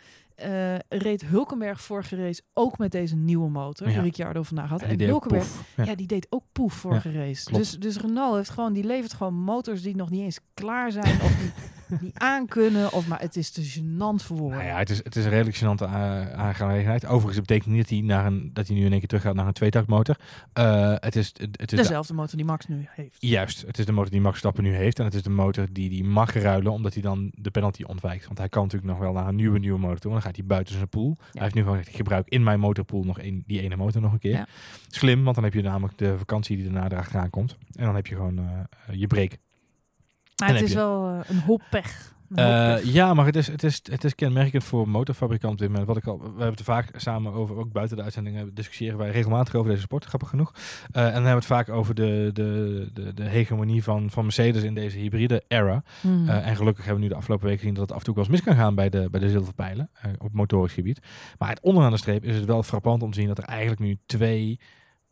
reed 0.89 1.25
Hulkenberg 1.25 1.81
vorige 1.81 2.15
race 2.15 2.41
ook 2.53 2.77
met 2.77 2.91
deze 2.91 3.15
nieuwe 3.15 3.50
motor, 3.50 3.88
Ja. 3.88 3.93
die 3.93 4.01
Ricciardo 4.01 4.43
vandaag 4.43 4.69
had. 4.69 4.81
En 4.81 4.98
die 4.98 5.08
Hulkenberg, 5.08 5.48
ja. 5.75 5.84
Ja. 5.84 5.96
die 5.96 6.08
deed 6.08 6.27
ook 6.29 6.43
poef 6.51 6.74
vorige 6.74 7.12
race. 7.12 7.43
klopt. 7.46 7.63
Dus, 7.63 7.79
dus 7.79 7.98
Renault 7.98 8.36
heeft 8.36 8.50
gewoon, 8.50 8.74
die 8.74 8.84
levert 8.84 9.13
gewoon 9.13 9.34
motors 9.34 9.81
die 9.81 9.96
nog 9.96 10.10
niet 10.10 10.22
eens 10.22 10.39
klaar 10.53 10.91
zijn 10.91 11.22
of 11.22 11.41
niet, 11.41 11.51
niet 12.01 12.17
aankunnen. 12.19 12.91
Of 12.91 13.08
maar 13.08 13.19
het 13.19 13.36
is 13.36 13.50
te 13.51 13.62
gênant 13.79 14.24
voor 14.25 14.38
woorden. 14.38 14.58
Nou 14.58 14.69
ja, 14.69 14.77
het 14.77 14.89
is, 14.89 14.98
het 15.03 15.15
is 15.15 15.24
een 15.24 15.29
redelijk 15.31 15.58
gênante 15.58 15.89
aangelegenheid. 16.36 17.05
Overigens 17.05 17.39
betekent 17.46 17.74
niet 17.74 17.81
dat 17.81 17.89
hij, 17.89 18.01
naar 18.01 18.25
een, 18.25 18.50
dat 18.53 18.67
hij 18.67 18.75
nu 18.75 18.86
in 18.86 18.89
één 18.91 19.00
keer 19.00 19.08
terug 19.08 19.24
gaat 19.24 19.36
naar 19.36 19.48
een 19.48 19.53
tweetaktmotor. 19.53 20.15
Eh 20.53 20.93
het 21.00 21.15
is, 21.15 21.27
het, 21.27 21.39
het 21.41 21.60
is 21.62 21.67
de- 21.67 21.75
Dezelfde 21.75 22.13
motor 22.13 22.38
die 22.38 22.46
Max 22.46 22.65
nu 22.67 22.86
heeft. 22.89 23.15
juist, 23.19 23.62
het 23.62 23.77
is 23.79 23.86
de 23.86 23.91
motor 23.91 24.12
die 24.12 24.22
Max 24.22 24.38
Stappen 24.38 24.63
nu 24.63 24.74
heeft. 24.75 25.00
En 25.00 25.05
het 25.05 25.13
is 25.13 25.24
de 25.24 25.29
motor 25.29 25.67
die 25.72 25.89
hij 26.00 26.10
mag 26.10 26.34
ruilen, 26.34 26.72
omdat 26.72 26.93
hij 26.93 27.01
dan 27.01 27.31
de 27.36 27.51
penalty 27.51 27.84
ontwijkt. 27.84 28.25
Want 28.25 28.38
hij 28.38 28.50
kan 28.50 28.63
natuurlijk 28.63 28.91
nog 28.91 29.00
wel 29.01 29.13
naar 29.13 29.27
een 29.27 29.36
nieuwe, 29.36 29.60
nieuwe 29.60 29.79
motor 29.79 29.98
toe. 30.00 30.10
En 30.12 30.17
dan 30.17 30.25
gaat 30.25 30.36
hij 30.36 30.46
buiten 30.46 30.74
zijn 30.75 30.89
pool. 30.89 31.17
Hij 31.31 31.41
heeft 31.41 31.53
nu 31.55 31.62
gewoon 31.62 31.77
gezegd, 31.77 31.93
ik 31.93 32.01
gebruik 32.01 32.27
in 32.27 32.43
mijn 32.43 32.60
motorpool 32.60 33.03
nog 33.03 33.22
een, 33.22 33.43
die 33.48 33.62
ene 33.62 33.75
motor 33.75 34.01
nog 34.01 34.12
een 34.13 34.19
keer. 34.19 34.31
Ja. 34.31 34.48
Slim, 34.88 35.24
want 35.24 35.36
dan 35.36 35.43
heb 35.43 35.53
je 35.53 35.62
namelijk 35.62 35.98
de 35.98 36.17
vakantie 36.17 36.55
die 36.58 36.65
daarna 36.72 36.89
erachteraan 36.91 37.29
komt. 37.29 37.58
En 37.75 37.86
dan 37.86 37.96
heb 37.96 38.08
je 38.08 38.15
gewoon 38.15 38.38
eh, 38.38 38.46
je 39.00 39.08
break. 39.08 39.31
Maar 40.39 40.50
En 40.50 40.55
het 40.55 40.63
is 40.63 40.72
je- 40.72 40.75
wel 40.77 41.08
eh, 41.08 41.19
een 41.29 41.39
hoop 41.39 41.62
pech. 41.69 42.17
Eh, 42.36 42.36
pech. 42.74 42.84
ja, 42.84 43.13
maar 43.13 43.25
het 43.25 43.36
is, 43.36 43.48
het, 43.48 43.63
is, 43.63 43.79
het 43.91 44.03
is 44.03 44.15
kenmerkend 44.15 44.63
voor 44.63 44.89
motorfabrikanten 44.89 45.50
op 45.51 45.58
dit 45.58 45.69
moment. 45.69 45.88
Wat 45.88 45.98
ik 45.98 46.08
al, 46.08 46.19
we 46.19 46.25
hebben 46.27 46.50
het 46.50 46.60
er 46.60 46.65
vaak 46.65 46.89
samen 46.96 47.34
over, 47.34 47.58
ook 47.58 47.72
buiten 47.72 47.98
de 47.98 48.03
uitzendingen 48.03 48.53
discussiëren 48.53 48.98
wij 48.98 49.10
regelmatig 49.12 49.55
over 49.55 49.69
deze 49.69 49.81
sport, 49.81 50.05
grappig 50.05 50.29
genoeg. 50.29 50.51
Eh, 50.55 50.62
en 50.91 50.91
dan 51.03 51.03
hebben 51.13 51.24
we 51.24 51.29
het 51.29 51.46
vaak 51.46 51.69
over 51.69 51.96
de, 51.96 52.29
de, 52.34 52.89
de, 52.93 53.13
de 53.13 53.24
hegemonie 53.24 53.84
van, 53.84 54.10
van 54.10 54.24
Mercedes 54.24 54.63
in 54.63 54.74
deze 54.74 54.98
hybride 54.98 55.43
era. 55.48 55.84
Hmm. 56.01 56.29
En 56.29 56.55
gelukkig 56.55 56.84
hebben 56.86 57.01
we 57.01 57.08
nu 57.08 57.13
de 57.13 57.17
afgelopen 57.19 57.46
weken 57.46 57.60
gezien 57.60 57.75
dat 57.75 57.84
het 57.84 57.91
af 57.91 57.98
en 58.00 58.05
toe 58.05 58.15
wel 58.15 58.24
eens 58.24 58.34
mis 58.34 58.43
kan 58.43 58.55
gaan 58.55 58.75
bij 58.75 58.89
de, 58.89 59.10
bij 59.10 59.19
de 59.19 59.29
zilverpijlen 59.29 59.89
op 60.17 60.34
motorisch 60.34 60.74
gebied. 60.74 61.00
Maar 61.38 61.50
het 61.50 61.62
onderaan 61.62 61.91
de 61.91 61.98
streep 61.98 62.24
is 62.24 62.36
het 62.36 62.46
wel 62.46 62.63
frappant 62.63 63.03
om 63.03 63.12
te 63.12 63.19
zien 63.19 63.27
dat 63.27 63.38
er 63.38 63.43
eigenlijk 63.43 63.79
nu 63.81 63.98
twee 64.05 64.60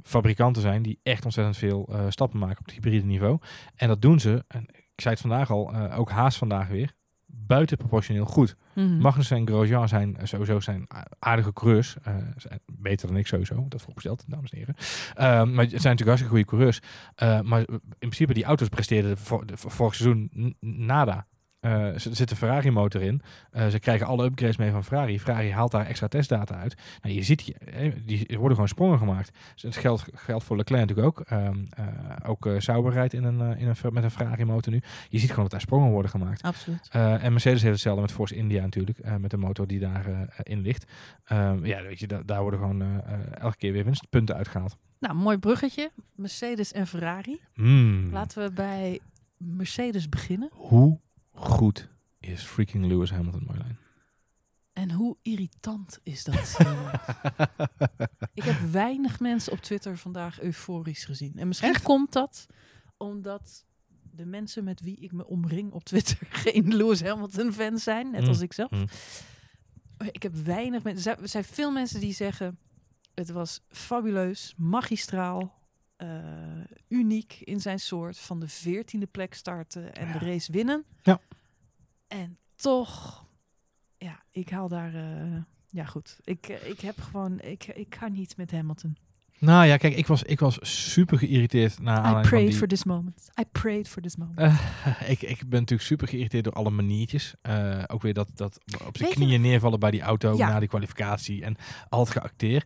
fabrikanten 0.03 0.61
zijn 0.61 0.81
die 0.81 0.99
echt 1.03 1.25
ontzettend 1.25 1.57
veel 1.57 1.89
stappen 2.09 2.39
maken 2.39 2.59
op 2.59 2.65
het 2.65 2.73
hybride 2.73 3.05
niveau. 3.05 3.37
En 3.75 3.87
dat 3.87 4.01
doen 4.01 4.19
ze, 4.19 4.43
en 4.47 4.65
ik 4.97 5.03
zei 5.03 5.13
het 5.13 5.23
vandaag 5.23 5.51
al, 5.51 5.73
eh, 5.73 5.99
ook 5.99 6.09
Haas 6.09 6.37
vandaag 6.37 6.67
weer, 6.67 6.91
buitenproportioneel 7.25 8.25
goed. 8.25 8.55
Mhm. 8.75 8.97
Magnussen 8.97 9.37
en 9.37 9.47
Grosjean 9.47 9.87
zijn 9.87 10.17
eh, 10.17 10.25
sowieso 10.25 10.59
zijn 10.59 10.87
aardige 11.19 11.53
coureurs. 11.53 11.95
eh, 12.03 12.15
zijn 12.37 12.59
beter 12.65 13.07
dan 13.07 13.17
ik 13.17 13.27
sowieso, 13.27 13.65
dat 13.67 13.79
vooropgesteld, 13.79 14.23
dames 14.27 14.51
en 14.51 14.57
heren. 14.57 14.75
Ehm, 15.13 15.53
maar 15.53 15.63
het 15.63 15.81
zijn 15.81 15.95
natuurlijk 15.95 16.01
hartstikke 16.07 16.33
goede 16.33 16.45
coureurs. 16.45 16.79
Maar 17.49 17.59
in 17.59 17.81
principe 17.99 18.33
die 18.33 18.43
auto's 18.43 18.69
presteerden 18.69 19.17
voor, 19.17 19.43
voor 19.53 19.71
vorig 19.71 19.95
seizoen 19.95 20.55
nada. 20.59 21.27
Eh, 21.59 21.93
er 21.93 21.99
zit 21.99 22.31
een 22.31 22.37
Ferrari 22.37 22.71
motor 22.71 23.01
in. 23.01 23.21
Eh, 23.51 23.67
ze 23.67 23.79
krijgen 23.79 24.07
alle 24.07 24.25
upgrades 24.25 24.57
mee 24.57 24.71
van 24.71 24.83
Ferrari. 24.83 25.19
Ferrari 25.19 25.51
haalt 25.51 25.71
daar 25.71 25.85
extra 25.85 26.07
testdata 26.07 26.55
uit. 26.55 26.75
Nou, 27.01 27.15
je 27.15 27.23
ziet, 27.23 27.57
eh, 27.57 27.91
die, 28.05 28.27
er 28.27 28.35
worden 28.37 28.53
gewoon 28.53 28.67
sprongen 28.67 28.97
gemaakt. 28.97 29.31
Dus 29.53 29.61
het 29.63 29.75
geldt, 29.75 30.05
geldt 30.13 30.43
voor 30.43 30.57
Leclerc 30.57 30.81
natuurlijk 30.87 31.07
ook. 31.19 31.25
Ehm, 31.27 31.65
eh, 31.69 31.85
ook 32.29 32.49
Sauber 32.57 32.91
rijdt 32.93 33.13
in 33.13 33.23
een, 33.23 33.57
in 33.57 33.67
een, 33.67 33.75
met 33.93 34.03
een 34.03 34.11
Ferrari 34.11 34.45
motor 34.45 34.73
nu. 34.73 34.81
Je 35.09 35.17
ziet 35.19 35.29
gewoon 35.29 35.43
dat 35.43 35.51
daar 35.51 35.61
sprongen 35.61 35.91
worden 35.91 36.11
gemaakt. 36.11 36.41
Absoluut. 36.41 36.87
En 36.91 37.31
Mercedes 37.31 37.61
heeft 37.61 37.73
hetzelfde 37.73 38.01
met 38.01 38.11
Force 38.11 38.35
India 38.35 38.61
natuurlijk. 38.61 39.19
met 39.19 39.31
de 39.31 39.37
motor 39.37 39.67
die 39.67 39.79
daarin 39.79 40.29
in 40.43 40.61
ligt. 40.61 40.85
Ehm, 41.23 41.65
ja, 41.65 41.81
weet 41.81 41.99
je, 41.99 42.07
da- 42.07 42.21
daar 42.25 42.41
worden 42.41 42.59
gewoon 42.59 43.01
elke 43.33 43.57
keer 43.57 43.71
weer 43.71 43.83
winstpunten 43.83 44.35
uitgehaald. 44.35 44.77
Nou, 44.99 45.15
mooi 45.15 45.37
bruggetje. 45.37 45.91
Mercedes 46.15 46.71
en 46.71 46.87
Ferrari. 46.87 47.39
Hmm. 47.53 48.09
Laten 48.11 48.43
we 48.43 48.51
bij 48.51 48.99
Mercedes 49.37 50.09
beginnen. 50.09 50.49
Hoe 50.53 50.99
goed 51.37 51.87
is 52.19 52.43
freaking 52.43 52.85
Lewis 52.85 53.11
Hamilton, 53.11 53.43
Marjolein? 53.45 53.77
En 54.73 54.91
hoe 54.91 55.17
irritant 55.21 55.99
is 56.03 56.23
dat? 56.23 56.57
ik 58.33 58.43
heb 58.43 58.59
weinig 58.59 59.19
mensen 59.19 59.51
op 59.51 59.59
Twitter 59.59 59.97
vandaag 59.97 60.41
euforisch 60.41 61.05
gezien. 61.05 61.33
En 61.37 61.47
misschien 61.47 61.69
Echt? 61.73 61.83
komt 61.83 62.11
dat 62.13 62.45
omdat 62.97 63.65
de 64.11 64.25
mensen 64.25 64.63
met 64.63 64.81
wie 64.81 64.95
ik 64.99 65.11
me 65.11 65.27
omring 65.27 65.71
op 65.71 65.83
Twitter 65.83 66.17
geen 66.43 66.75
Lewis 66.75 67.01
Hamilton 67.01 67.53
fan 67.53 67.77
zijn, 67.77 68.11
net 68.11 68.21
Mm, 68.21 68.27
als 68.27 68.39
ik 68.41 68.53
zelf. 68.53 68.71
mm. 68.71 68.87
Ik 70.11 70.23
heb 70.23 70.35
weinig 70.35 70.83
mensen. 70.83 71.17
Er 71.21 71.27
zijn 71.29 71.43
veel 71.43 71.71
mensen 71.71 71.99
die 71.99 72.13
zeggen: 72.13 72.59
het 73.13 73.29
was 73.29 73.61
fabuleus, 73.69 74.53
magistraal, 74.57 75.66
eh, 75.97 76.07
uniek 76.87 77.37
in 77.43 77.59
zijn 77.61 77.79
soort. 77.79 78.17
Van 78.19 78.39
de 78.39 78.47
veertiende 78.47 79.05
plek 79.07 79.33
starten 79.33 79.93
en 79.95 80.11
de 80.11 80.17
race 80.25 80.51
winnen. 80.51 80.85
Ja. 81.01 81.19
En 82.07 82.37
toch, 82.55 83.25
ja, 83.97 84.23
ik 84.31 84.49
haal 84.49 84.67
daar. 84.67 84.93
eh, 84.95 85.41
ja, 85.69 85.85
goed. 85.85 86.19
Ik, 86.23 86.47
eh, 86.47 86.69
ik 86.69 86.79
heb 86.79 86.99
gewoon. 86.99 87.39
Ik, 87.39 87.65
ik 87.67 87.89
kan 87.89 88.11
niet 88.11 88.37
met 88.37 88.51
Hamilton. 88.51 88.97
Nou 89.39 89.65
ja, 89.65 89.77
kijk, 89.77 89.95
ik 89.95 90.07
was, 90.07 90.23
ik 90.23 90.39
was 90.39 90.57
super 90.91 91.17
geïrriteerd 91.17 91.79
naar 91.79 92.09
I 92.09 92.11
van 92.11 92.21
prayed 92.21 92.47
die... 92.47 92.57
for 92.57 92.67
this 92.67 92.83
moment. 92.83 93.29
I 93.39 93.43
prayed 93.51 93.87
for 93.87 94.01
this 94.01 94.15
moment. 94.15 94.39
Ik, 95.07 95.21
ik 95.21 95.37
ben 95.49 95.59
natuurlijk 95.59 95.81
super 95.89 96.07
geïrriteerd 96.07 96.43
door 96.43 96.53
alle 96.53 96.69
maniertjes. 96.69 97.33
Ook 97.87 98.01
weer 98.01 98.13
dat, 98.13 98.29
dat 98.33 98.59
op 98.85 98.97
zijn 98.97 99.11
knieën 99.11 99.41
neervallen 99.41 99.79
bij 99.79 99.91
die 99.91 100.01
auto 100.01 100.35
Ja. 100.37 100.49
na 100.49 100.59
die 100.59 100.67
kwalificatie 100.69 101.43
en 101.43 101.55
al 101.89 101.99
het 101.99 102.09
geacteer. 102.09 102.65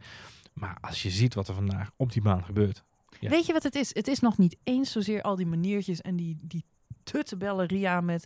Maar 0.53 0.77
als 0.81 1.01
je 1.01 1.09
ziet 1.09 1.33
wat 1.33 1.47
er 1.47 1.53
vandaag 1.53 1.91
op 1.95 2.11
die 2.11 2.21
baan 2.21 2.43
gebeurt. 2.43 2.83
Ja. 3.21 3.29
Weet 3.29 3.45
je 3.45 3.53
wat 3.53 3.63
het 3.63 3.75
is? 3.75 3.93
Het 3.95 4.07
is 4.07 4.19
nog 4.19 4.37
niet 4.37 4.57
eens 4.63 4.91
zozeer 4.91 5.21
al 5.21 5.35
die 5.35 5.45
maniertjes 5.45 6.01
en 6.01 6.15
die, 6.15 6.37
die 6.41 6.65
tuttebellen 7.03 7.65
Ria 7.65 8.01
met, 8.01 8.25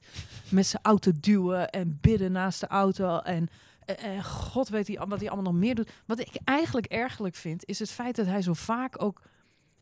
met 0.49 0.65
zijn 0.65 0.83
auto 0.83 1.11
duwen 1.19 1.69
en 1.69 1.97
bidden 2.01 2.31
naast 2.31 2.59
de 2.59 2.67
auto. 2.67 3.17
En, 3.17 3.47
en, 3.85 3.97
en 3.97 4.23
god 4.23 4.69
weet 4.69 4.87
hij 4.87 5.07
wat 5.07 5.19
hij 5.19 5.29
allemaal 5.29 5.51
nog 5.51 5.61
meer 5.61 5.75
doet. 5.75 5.91
Wat 6.05 6.19
ik 6.19 6.39
eigenlijk 6.43 6.85
ergerlijk 6.85 7.35
vind, 7.35 7.65
is 7.65 7.79
het 7.79 7.91
feit 7.91 8.15
dat 8.15 8.25
hij 8.25 8.41
zo 8.41 8.53
vaak 8.53 9.01
ook 9.01 9.21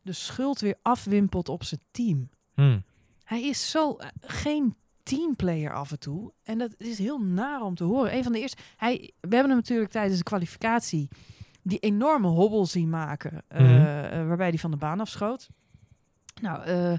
de 0.02 0.12
schuld 0.12 0.60
weer 0.60 0.78
afwimpelt 0.82 1.48
op 1.48 1.64
zijn 1.64 1.80
team. 1.90 2.28
Hmm. 2.54 2.84
Hij 3.24 3.42
is 3.42 3.70
zo 3.70 3.96
eh, 3.96 4.08
geen 4.20 4.76
teamplayer 5.02 5.74
af 5.74 5.90
en 5.90 5.98
toe. 5.98 6.32
En 6.42 6.58
dat 6.58 6.74
is 6.76 6.98
heel 6.98 7.18
naar 7.18 7.62
om 7.62 7.74
te 7.74 7.84
horen. 7.84 8.14
Een 8.14 8.22
van 8.22 8.32
de 8.32 8.40
eerste. 8.40 8.62
Hij, 8.76 9.12
we 9.20 9.34
hebben 9.34 9.48
hem 9.48 9.56
natuurlijk 9.56 9.90
tijdens 9.90 10.18
de 10.18 10.24
kwalificatie 10.24 11.08
die 11.66 11.78
enorme 11.78 12.28
hobbel 12.28 12.66
zien 12.66 12.88
maken. 12.90 13.42
eh, 13.48 13.60
Mhm. 13.60 13.70
eh, 13.84 14.26
waarbij 14.26 14.48
hij 14.48 14.58
van 14.58 14.70
de 14.70 14.76
baan 14.76 15.00
afschoot. 15.00 15.48
Nou, 16.42 16.58
eh, 16.62 16.92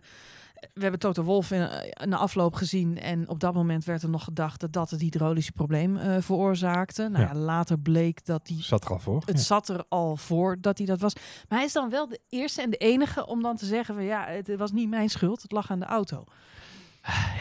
we 0.73 0.81
hebben 0.81 0.99
Toto 0.99 1.23
Wolf 1.23 1.51
in, 1.51 1.69
in 2.01 2.09
de 2.09 2.15
afloop 2.15 2.53
gezien. 2.53 2.99
En 2.99 3.29
op 3.29 3.39
dat 3.39 3.53
moment 3.53 3.85
werd 3.85 4.03
er 4.03 4.09
nog 4.09 4.23
gedacht 4.23 4.59
dat 4.59 4.73
dat 4.73 4.89
het 4.89 5.01
hydraulische 5.01 5.51
probleem 5.51 5.97
veroorzaakte. 6.21 7.07
Nou 7.09 7.23
Ja. 7.23 7.29
ja. 7.33 7.35
later 7.39 7.79
bleek 7.79 8.25
dat 8.25 8.45
die 8.45 8.61
Zat 8.63 8.83
er 8.85 8.89
al 8.91 8.99
voor. 8.99 9.21
het 9.25 9.37
Ja. 9.37 9.41
zat 9.43 9.69
er 9.69 9.83
al 9.89 10.15
voor 10.17 10.57
dat 10.61 10.77
hij 10.77 10.87
dat 10.87 10.99
was. 10.99 11.13
Maar 11.49 11.57
hij 11.57 11.67
is 11.67 11.73
dan 11.73 11.89
wel 11.89 12.07
de 12.07 12.19
eerste 12.29 12.61
en 12.61 12.69
de 12.69 12.77
enige 12.77 13.25
om 13.27 13.41
dan 13.41 13.55
te 13.55 13.65
zeggen 13.65 13.95
van 13.95 14.03
ja, 14.03 14.25
het 14.27 14.55
was 14.57 14.71
niet 14.71 14.89
mijn 14.89 15.09
schuld, 15.09 15.41
het 15.41 15.51
lag 15.51 15.71
aan 15.71 15.79
de 15.79 15.85
auto. 15.85 16.23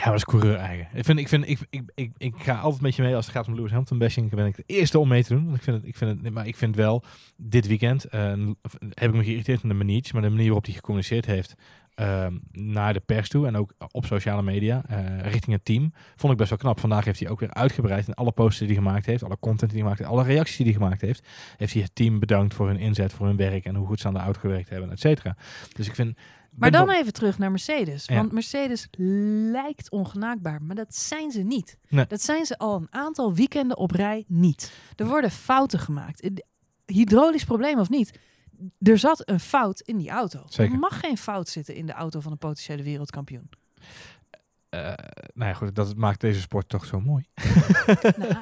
Ja, 0.05 0.13
is 0.13 0.25
coureur 0.25 0.57
eigen. 0.57 0.87
Ik, 0.93 1.05
vind, 1.05 1.19
ik, 1.19 1.29
vind, 1.29 1.49
ik, 1.49 1.59
ik, 1.71 1.83
ik, 1.95 2.13
ik 2.17 2.35
ga 2.39 2.59
altijd 2.59 2.83
met 2.83 2.97
je 2.97 3.03
mee 3.03 3.17
als 3.17 3.27
het 3.27 3.35
gaat 3.35 3.47
om 3.47 3.55
Lewis 3.55 3.71
Hamilton 3.71 3.99
bashing. 3.99 4.31
Ben 4.31 4.47
ik 4.47 4.57
de 4.57 4.63
eerste 4.67 4.99
om 4.99 5.09
mee 5.09 5.25
te 5.25 5.35
doen. 5.35 5.45
Want 5.45 5.57
ik 5.57 5.63
vind 5.63 5.77
het, 5.77 5.87
ik 5.87 5.97
vind 5.97 6.23
het, 6.23 6.33
maar 6.33 6.47
ik 6.47 6.57
vind 6.57 6.77
wel, 6.77 7.05
dit 7.37 7.67
weekend 7.67 8.05
eh, 8.05 8.33
heb 8.91 9.09
ik 9.09 9.15
me 9.15 9.25
geïrriteerd 9.25 9.63
aan 9.63 9.69
de 9.69 9.75
maniertjes. 9.75 10.13
Maar 10.13 10.23
de 10.23 10.29
manier 10.29 10.45
waarop 10.45 10.65
hij 10.65 10.75
gecommuniceerd 10.75 11.27
heeft 11.27 11.55
ehm, 11.95 12.39
naar 12.53 12.93
de 12.93 13.01
pers 13.01 13.29
toe. 13.29 13.47
En 13.47 13.57
ook 13.57 13.75
op 13.91 14.07
sociale 14.07 14.43
media, 14.43 14.83
eh, 14.87 15.21
richting 15.21 15.53
het 15.53 15.65
team. 15.65 15.93
Vond 16.17 16.33
ik 16.33 16.39
best 16.39 16.51
wel 16.51 16.59
knap. 16.59 16.81
Vandaag 16.81 17.05
heeft 17.05 17.21
hij 17.21 17.29
ook 17.29 17.41
weer 17.41 17.55
uitgebreid 17.55 18.09
in 18.09 18.15
alle 18.15 18.33
posts 18.33 18.59
die 18.59 18.69
hij 18.69 18.77
gemaakt 18.77 19.07
heeft. 19.07 19.25
Alle 19.25 19.39
content 19.41 19.71
die 19.71 19.81
hij 19.81 19.95
heeft. 19.97 20.11
Alle 20.11 20.25
reacties 20.25 20.57
die 20.57 20.67
hij 20.67 20.75
gemaakt 20.75 21.01
heeft. 21.01 21.27
Heeft 21.57 21.73
hij 21.73 21.83
het 21.83 21.95
team 21.95 22.19
bedankt 22.19 22.55
voor 22.55 22.67
hun 22.67 22.79
inzet, 22.79 23.13
voor 23.13 23.27
hun 23.27 23.37
werk. 23.37 23.65
En 23.65 23.75
hoe 23.75 23.87
goed 23.87 24.01
ze 24.01 24.07
aan 24.07 24.15
de 24.15 24.21
auto 24.21 24.41
gewerkt 24.41 24.69
hebben, 24.69 24.91
et 24.91 25.01
cetera. 25.01 25.37
Dus 25.73 25.87
ik 25.87 25.95
vind... 25.95 26.19
Maar 26.57 26.71
dan 26.71 26.91
even 26.91 27.13
terug 27.13 27.39
naar 27.39 27.51
Mercedes. 27.51 28.05
Ja. 28.07 28.15
Want 28.15 28.33
Mercedes 28.33 28.89
lijkt 29.51 29.91
ongenaakbaar, 29.91 30.63
maar 30.63 30.77
dat 30.77 30.95
zijn 30.95 31.31
ze 31.31 31.41
niet. 31.43 31.79
Nee. 31.89 32.07
Dat 32.07 32.23
zijn 32.23 32.47
ze 32.47 32.59
al 32.59 32.77
een 32.77 32.87
aantal 32.91 33.35
weekenden 33.35 33.77
op 33.77 33.91
rij 33.91 34.25
niet. 34.29 34.73
Er 34.97 35.07
worden 35.07 35.31
fouten 35.31 35.79
gemaakt. 35.79 36.21
Eh, 36.21 36.31
Hydraulisch 36.87 37.45
probleem 37.45 37.79
of 37.79 37.89
niet. 37.89 38.19
Er 38.79 38.99
zat 38.99 39.29
een 39.29 39.41
fout 39.41 39.81
in 39.81 39.97
die 39.99 40.11
auto. 40.11 40.43
Zeker. 40.49 40.73
Er 40.75 40.79
mag 40.79 41.01
geen 41.01 41.19
fout 41.19 41.49
zitten 41.49 41.75
in 41.75 41.87
de 41.87 41.93
auto 41.93 42.21
van 42.21 42.33
een 42.33 42.39
potentiële 42.39 42.83
wereldkampioen. 42.83 43.51
Eh, 44.75 45.07
nou 45.35 45.49
ja, 45.51 45.55
goed, 45.57 45.75
dat 45.75 45.97
maakt 45.97 46.21
deze 46.21 46.41
sport 46.41 46.69
toch 46.69 46.85
zo 46.85 47.01
mooi. 47.01 47.25
Nou, 48.17 48.35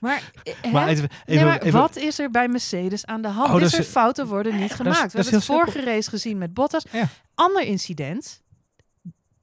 maar 0.00 0.32
eh, 0.62 0.72
Maar 0.72 0.88
even, 0.88 1.08
Nee, 1.26 1.36
even, 1.36 1.46
maar 1.46 1.58
even- 1.62 1.80
wat 1.80 1.96
is 1.96 2.18
er 2.18 2.30
bij 2.30 2.48
Mercedes 2.48 3.06
aan 3.06 3.22
de 3.22 3.28
hand? 3.28 3.50
Oh, 3.54 3.60
is 3.60 3.72
er 3.72 3.78
is- 3.80 3.86
fouten 3.86 4.26
worden 4.26 4.56
niet 4.56 4.70
is- 4.70 4.76
gemaakt? 4.76 5.12
We 5.12 5.18
hebben 5.18 5.34
het 5.34 5.44
vorige 5.44 5.80
race 5.84 6.10
gezien 6.10 6.38
met 6.38 6.54
Bottas. 6.54 6.86
Ja. 6.92 7.08
Ander 7.34 7.62
incident. 7.62 8.42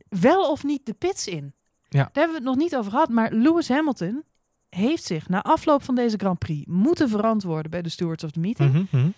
Wel 0.10 0.52
of 0.52 0.63
niet 0.63 0.86
de 0.86 0.93
pits 0.93 1.28
in. 1.28 1.54
Ja. 1.89 2.00
Daar 2.00 2.10
hebben 2.13 2.28
we 2.30 2.36
het 2.38 2.43
nog 2.43 2.56
niet 2.56 2.76
over 2.76 2.91
gehad. 2.91 3.10
Maar 3.10 3.32
Lewis 3.32 3.69
Hamilton 3.69 4.24
heeft 4.69 5.04
zich 5.04 5.30
na 5.30 5.41
afloop 5.43 5.84
van 5.84 5.96
deze 5.96 6.17
Grand 6.17 6.39
Prix 6.39 6.65
moeten 6.67 7.10
verantwoorden 7.10 7.72
bij 7.72 7.82
de 7.82 7.89
stewards 7.89 8.24
of 8.24 8.32
the 8.32 8.39
meeting. 8.39 8.72
Mhm, 8.74 8.86
mhm. 8.98 9.10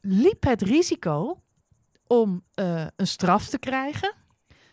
Liep 0.00 0.44
het 0.44 0.62
risico 0.62 1.42
om 2.06 2.44
eh, 2.54 2.86
een 2.96 3.06
straf 3.06 3.48
te 3.48 3.58
krijgen. 3.58 4.14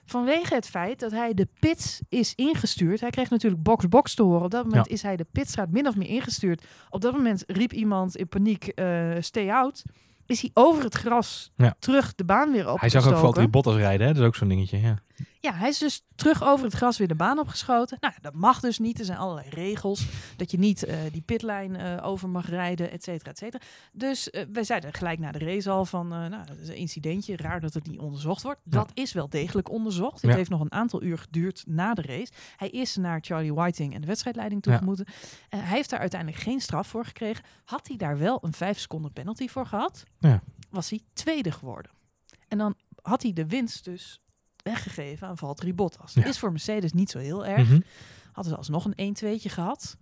Vanwege 0.10 0.54
het 0.56 0.68
feit 0.68 1.00
dat 1.00 1.12
hij 1.12 1.34
de 1.34 1.48
pits 1.60 2.02
is 2.10 2.34
ingestuurd. 2.36 3.00
Hij 3.00 3.10
kreeg 3.10 3.30
natuurlijk 3.30 3.64
box-box 3.64 4.14
te 4.16 4.24
horen. 4.24 4.44
Op 4.44 4.52
dat 4.52 4.66
moment 4.66 4.86
Ja. 4.88 4.94
is 4.94 5.02
hij 5.02 5.16
de 5.16 5.26
pitstraat 5.32 5.70
min 5.72 5.88
of 5.88 5.96
meer 5.96 6.08
ingestuurd. 6.10 6.66
Op 6.90 7.02
dat 7.02 7.14
moment 7.14 7.44
riep 7.48 7.74
iemand 7.74 8.16
in 8.18 8.28
paniek, 8.28 8.68
eh, 8.68 9.12
stay 9.20 9.50
out. 9.50 9.84
Is 10.26 10.42
hij 10.42 10.50
over 10.54 10.84
het 10.84 10.94
gras 10.96 11.52
Ja. 11.56 11.76
terug 11.80 12.16
de 12.16 12.26
baan 12.26 12.52
weer 12.52 12.64
Hij 12.64 12.72
opgestoken. 12.74 13.08
zag 13.08 13.18
ook 13.18 13.24
Valtteri 13.24 13.48
Bottas 13.48 13.76
rijden, 13.76 14.08
hè? 14.08 14.14
dat 14.14 14.22
is 14.22 14.28
ook 14.28 14.36
zo'n 14.36 14.48
dingetje. 14.48 14.80
Ja. 14.80 14.98
Ja, 15.48 15.54
hij 15.54 15.70
is 15.70 15.78
dus 15.78 16.04
terug 16.16 16.44
over 16.44 16.66
het 16.66 16.74
gras 16.74 16.98
weer 16.98 17.08
de 17.08 17.16
baan 17.16 17.40
opgeschoten. 17.40 17.98
Nou, 18.00 18.14
dat 18.22 18.34
mag 18.34 18.60
dus 18.60 18.80
niet. 18.80 19.00
Er 19.00 19.06
zijn 19.06 19.18
allerlei 19.18 19.50
regels 19.50 20.08
dat 20.38 20.52
je 20.52 20.58
niet 20.58 20.84
eh, 20.84 20.98
die 21.12 21.22
pitlijn 21.22 21.76
eh, 21.76 22.06
over 22.08 22.30
mag 22.30 22.50
rijden, 22.50 22.92
et 22.92 23.04
cetera, 23.04 23.32
et 23.32 23.38
cetera. 23.38 23.64
Dus 23.94 24.30
eh, 24.30 24.46
wij 24.52 24.64
zeiden 24.64 24.94
gelijk 24.94 25.20
na 25.20 25.32
de 25.32 25.40
race 25.40 25.70
al 25.70 25.86
van, 25.86 26.08
nou, 26.08 26.30
dat 26.46 26.58
is 26.62 26.68
een 26.68 26.76
incidentje. 26.76 27.38
Raar 27.38 27.60
dat 27.60 27.74
het 27.74 27.88
niet 27.88 28.00
onderzocht 28.00 28.42
wordt. 28.44 28.60
Ja. 28.64 28.72
Dat 28.72 28.92
is 28.94 29.14
wel 29.14 29.30
degelijk 29.30 29.70
onderzocht. 29.70 30.22
Het 30.22 30.32
Ja. 30.32 30.38
heeft 30.38 30.50
nog 30.50 30.62
een 30.62 30.72
aantal 30.72 31.04
uur 31.04 31.18
geduurd 31.18 31.64
na 31.68 31.94
de 31.94 32.02
race. 32.02 32.32
Hij 32.56 32.70
is 32.70 32.96
naar 32.96 33.20
Charlie 33.22 33.54
Whiting 33.54 33.94
en 33.94 34.02
de 34.02 34.08
wedstrijdleiding 34.08 34.62
toe 34.62 34.74
Ja. 34.74 34.80
moeten. 34.84 35.06
Hij 35.50 35.60
heeft 35.60 35.90
daar 35.90 36.00
uiteindelijk 36.00 36.42
geen 36.42 36.60
straf 36.62 36.88
voor 36.88 37.06
gekregen. 37.06 37.44
Had 37.64 37.88
hij 37.88 37.98
daar 37.98 38.18
wel 38.18 38.40
een 38.42 38.54
vijf 38.54 38.80
seconden 38.80 39.14
penalty 39.14 39.48
voor 39.48 39.66
gehad, 39.66 40.04
Ja. 40.20 40.42
was 40.70 40.90
hij 40.90 41.02
tweede 41.14 41.52
geworden. 41.52 41.92
En 42.48 42.58
dan 42.58 42.76
had 43.02 43.22
hij 43.24 43.34
de 43.34 43.48
winst 43.48 43.84
dus 43.84 44.22
weggegeven 44.70 45.28
aan 45.28 45.38
Valtteri 45.38 45.74
Bottas. 45.74 46.14
Ja. 46.14 46.26
Is 46.26 46.40
voor 46.40 46.52
Mercedes 46.52 46.92
niet 46.94 47.10
zo 47.10 47.20
heel 47.20 47.46
erg. 47.46 47.68
Mhm. 47.68 47.80
Hadden 48.32 48.52
ze 48.52 48.58
alsnog 48.58 48.86
een 48.86 49.16
1-2'tje 49.16 49.50
gehad. 49.50 49.98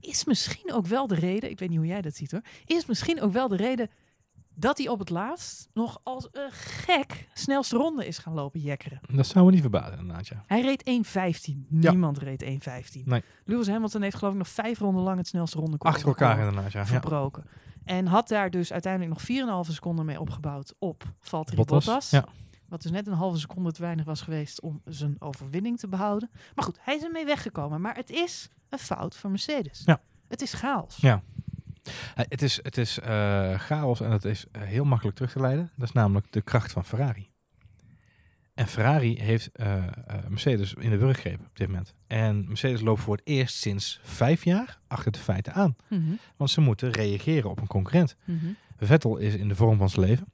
Is 0.00 0.24
misschien 0.24 0.72
ook 0.72 0.86
wel 0.86 1.06
de 1.06 1.14
reden, 1.14 1.50
ik 1.50 1.58
weet 1.58 1.68
niet 1.68 1.78
hoe 1.78 1.86
jij 1.86 2.02
dat 2.02 2.14
ziet 2.14 2.30
hoor, 2.30 2.42
is 2.64 2.86
misschien 2.86 3.20
ook 3.20 3.32
wel 3.32 3.48
de 3.48 3.56
reden 3.56 3.90
dat 4.54 4.78
hij 4.78 4.88
op 4.88 4.98
het 4.98 5.10
laatst 5.10 5.68
nog 5.74 6.00
als 6.02 6.28
een 6.32 6.52
gek 6.52 7.28
snelste 7.32 7.76
ronde 7.76 8.06
is 8.06 8.18
gaan 8.18 8.32
lopen 8.32 8.60
jekkeren. 8.60 9.00
Dat 9.14 9.26
zou 9.26 9.44
me 9.44 9.50
niet 9.50 9.60
verbazen 9.60 9.98
inderdaad, 9.98 10.26
ja. 10.26 10.44
Hij 10.46 10.60
reed 10.60 10.82
1.15. 11.50 11.66
Ja. 11.68 11.90
Niemand 11.90 12.18
reed 12.18 12.44
1.15. 12.44 13.02
Nee. 13.04 13.22
Lewis 13.44 13.68
Hamilton 13.68 14.02
heeft 14.02 14.16
geloof 14.16 14.32
ik 14.32 14.38
nog 14.38 14.48
vijf 14.48 14.78
ronden 14.78 15.02
lang 15.02 15.18
het 15.18 15.26
snelste 15.26 15.58
ronde 15.58 15.78
Achter 15.78 16.06
elkaar 16.06 16.38
inderdaad, 16.38 16.72
ja. 16.72 16.80
ja. 16.80 16.86
verbroken. 16.86 17.44
En 17.84 18.06
had 18.06 18.28
daar 18.28 18.50
dus 18.50 18.72
uiteindelijk 18.72 19.28
nog 19.28 19.66
4,5 19.66 19.72
seconden 19.72 20.04
mee 20.04 20.20
opgebouwd 20.20 20.74
op 20.78 21.04
Valtteri 21.20 21.56
Bottas, 21.56 21.84
Bottas. 21.84 22.10
ja. 22.10 22.24
Wat 22.72 22.82
dus 22.82 22.90
net 22.90 23.06
een 23.06 23.12
halve 23.12 23.38
seconde 23.38 23.72
te 23.72 23.80
weinig 23.82 24.04
was 24.04 24.20
geweest 24.20 24.60
om 24.60 24.80
zijn 24.84 25.16
overwinning 25.18 25.78
te 25.78 25.88
behouden. 25.88 26.30
Maar 26.54 26.64
goed, 26.64 26.78
hij 26.80 26.94
is 26.96 27.02
ermee 27.02 27.24
weggekomen. 27.24 27.80
Maar 27.80 27.94
het 27.94 28.10
is 28.10 28.48
een 28.68 28.78
fout 28.78 29.16
van 29.16 29.30
Mercedes. 29.30 29.82
Ja. 29.84 30.00
Het 30.28 30.42
is 30.42 30.52
chaos. 30.52 30.96
Ja. 30.96 31.22
Eh, 31.82 32.24
Het 32.28 32.42
is, 32.42 32.60
het 32.62 32.76
is 32.78 32.98
eh, 32.98 33.58
chaos 33.58 34.00
en 34.00 34.10
het 34.10 34.24
is 34.24 34.44
eh, 34.52 34.62
heel 34.62 34.84
makkelijk 34.84 35.16
terug 35.16 35.32
te 35.32 35.40
leiden. 35.40 35.70
Dat 35.76 35.88
is 35.88 35.94
namelijk 35.94 36.32
de 36.32 36.42
kracht 36.42 36.72
van 36.72 36.84
Ferrari. 36.84 37.30
En 38.54 38.66
Ferrari 38.66 39.18
heeft 39.20 39.50
Mercedes 40.28 40.74
in 40.74 40.90
de 40.90 40.96
rug 40.96 41.14
gegrepen 41.16 41.46
op 41.46 41.56
dit 41.56 41.68
moment. 41.68 41.94
En 42.06 42.44
Mercedes 42.48 42.80
loopt 42.80 43.00
voor 43.00 43.16
het 43.16 43.26
eerst 43.26 43.56
sinds 43.56 44.00
vijf 44.02 44.44
jaar 44.44 44.78
achter 44.86 45.12
de 45.12 45.18
feiten 45.18 45.52
aan. 45.54 45.76
Mhm, 45.88 46.02
Want 46.36 46.50
ze 46.50 46.60
moeten 46.60 46.90
reageren 46.90 47.50
op 47.50 47.60
een 47.60 47.66
concurrent. 47.66 48.16
mhm. 48.24 48.46
Vettel 48.78 49.16
is 49.16 49.34
in 49.34 49.48
de 49.48 49.54
vorm 49.54 49.78
van 49.78 49.88
zijn 49.90 50.06
leven. 50.06 50.26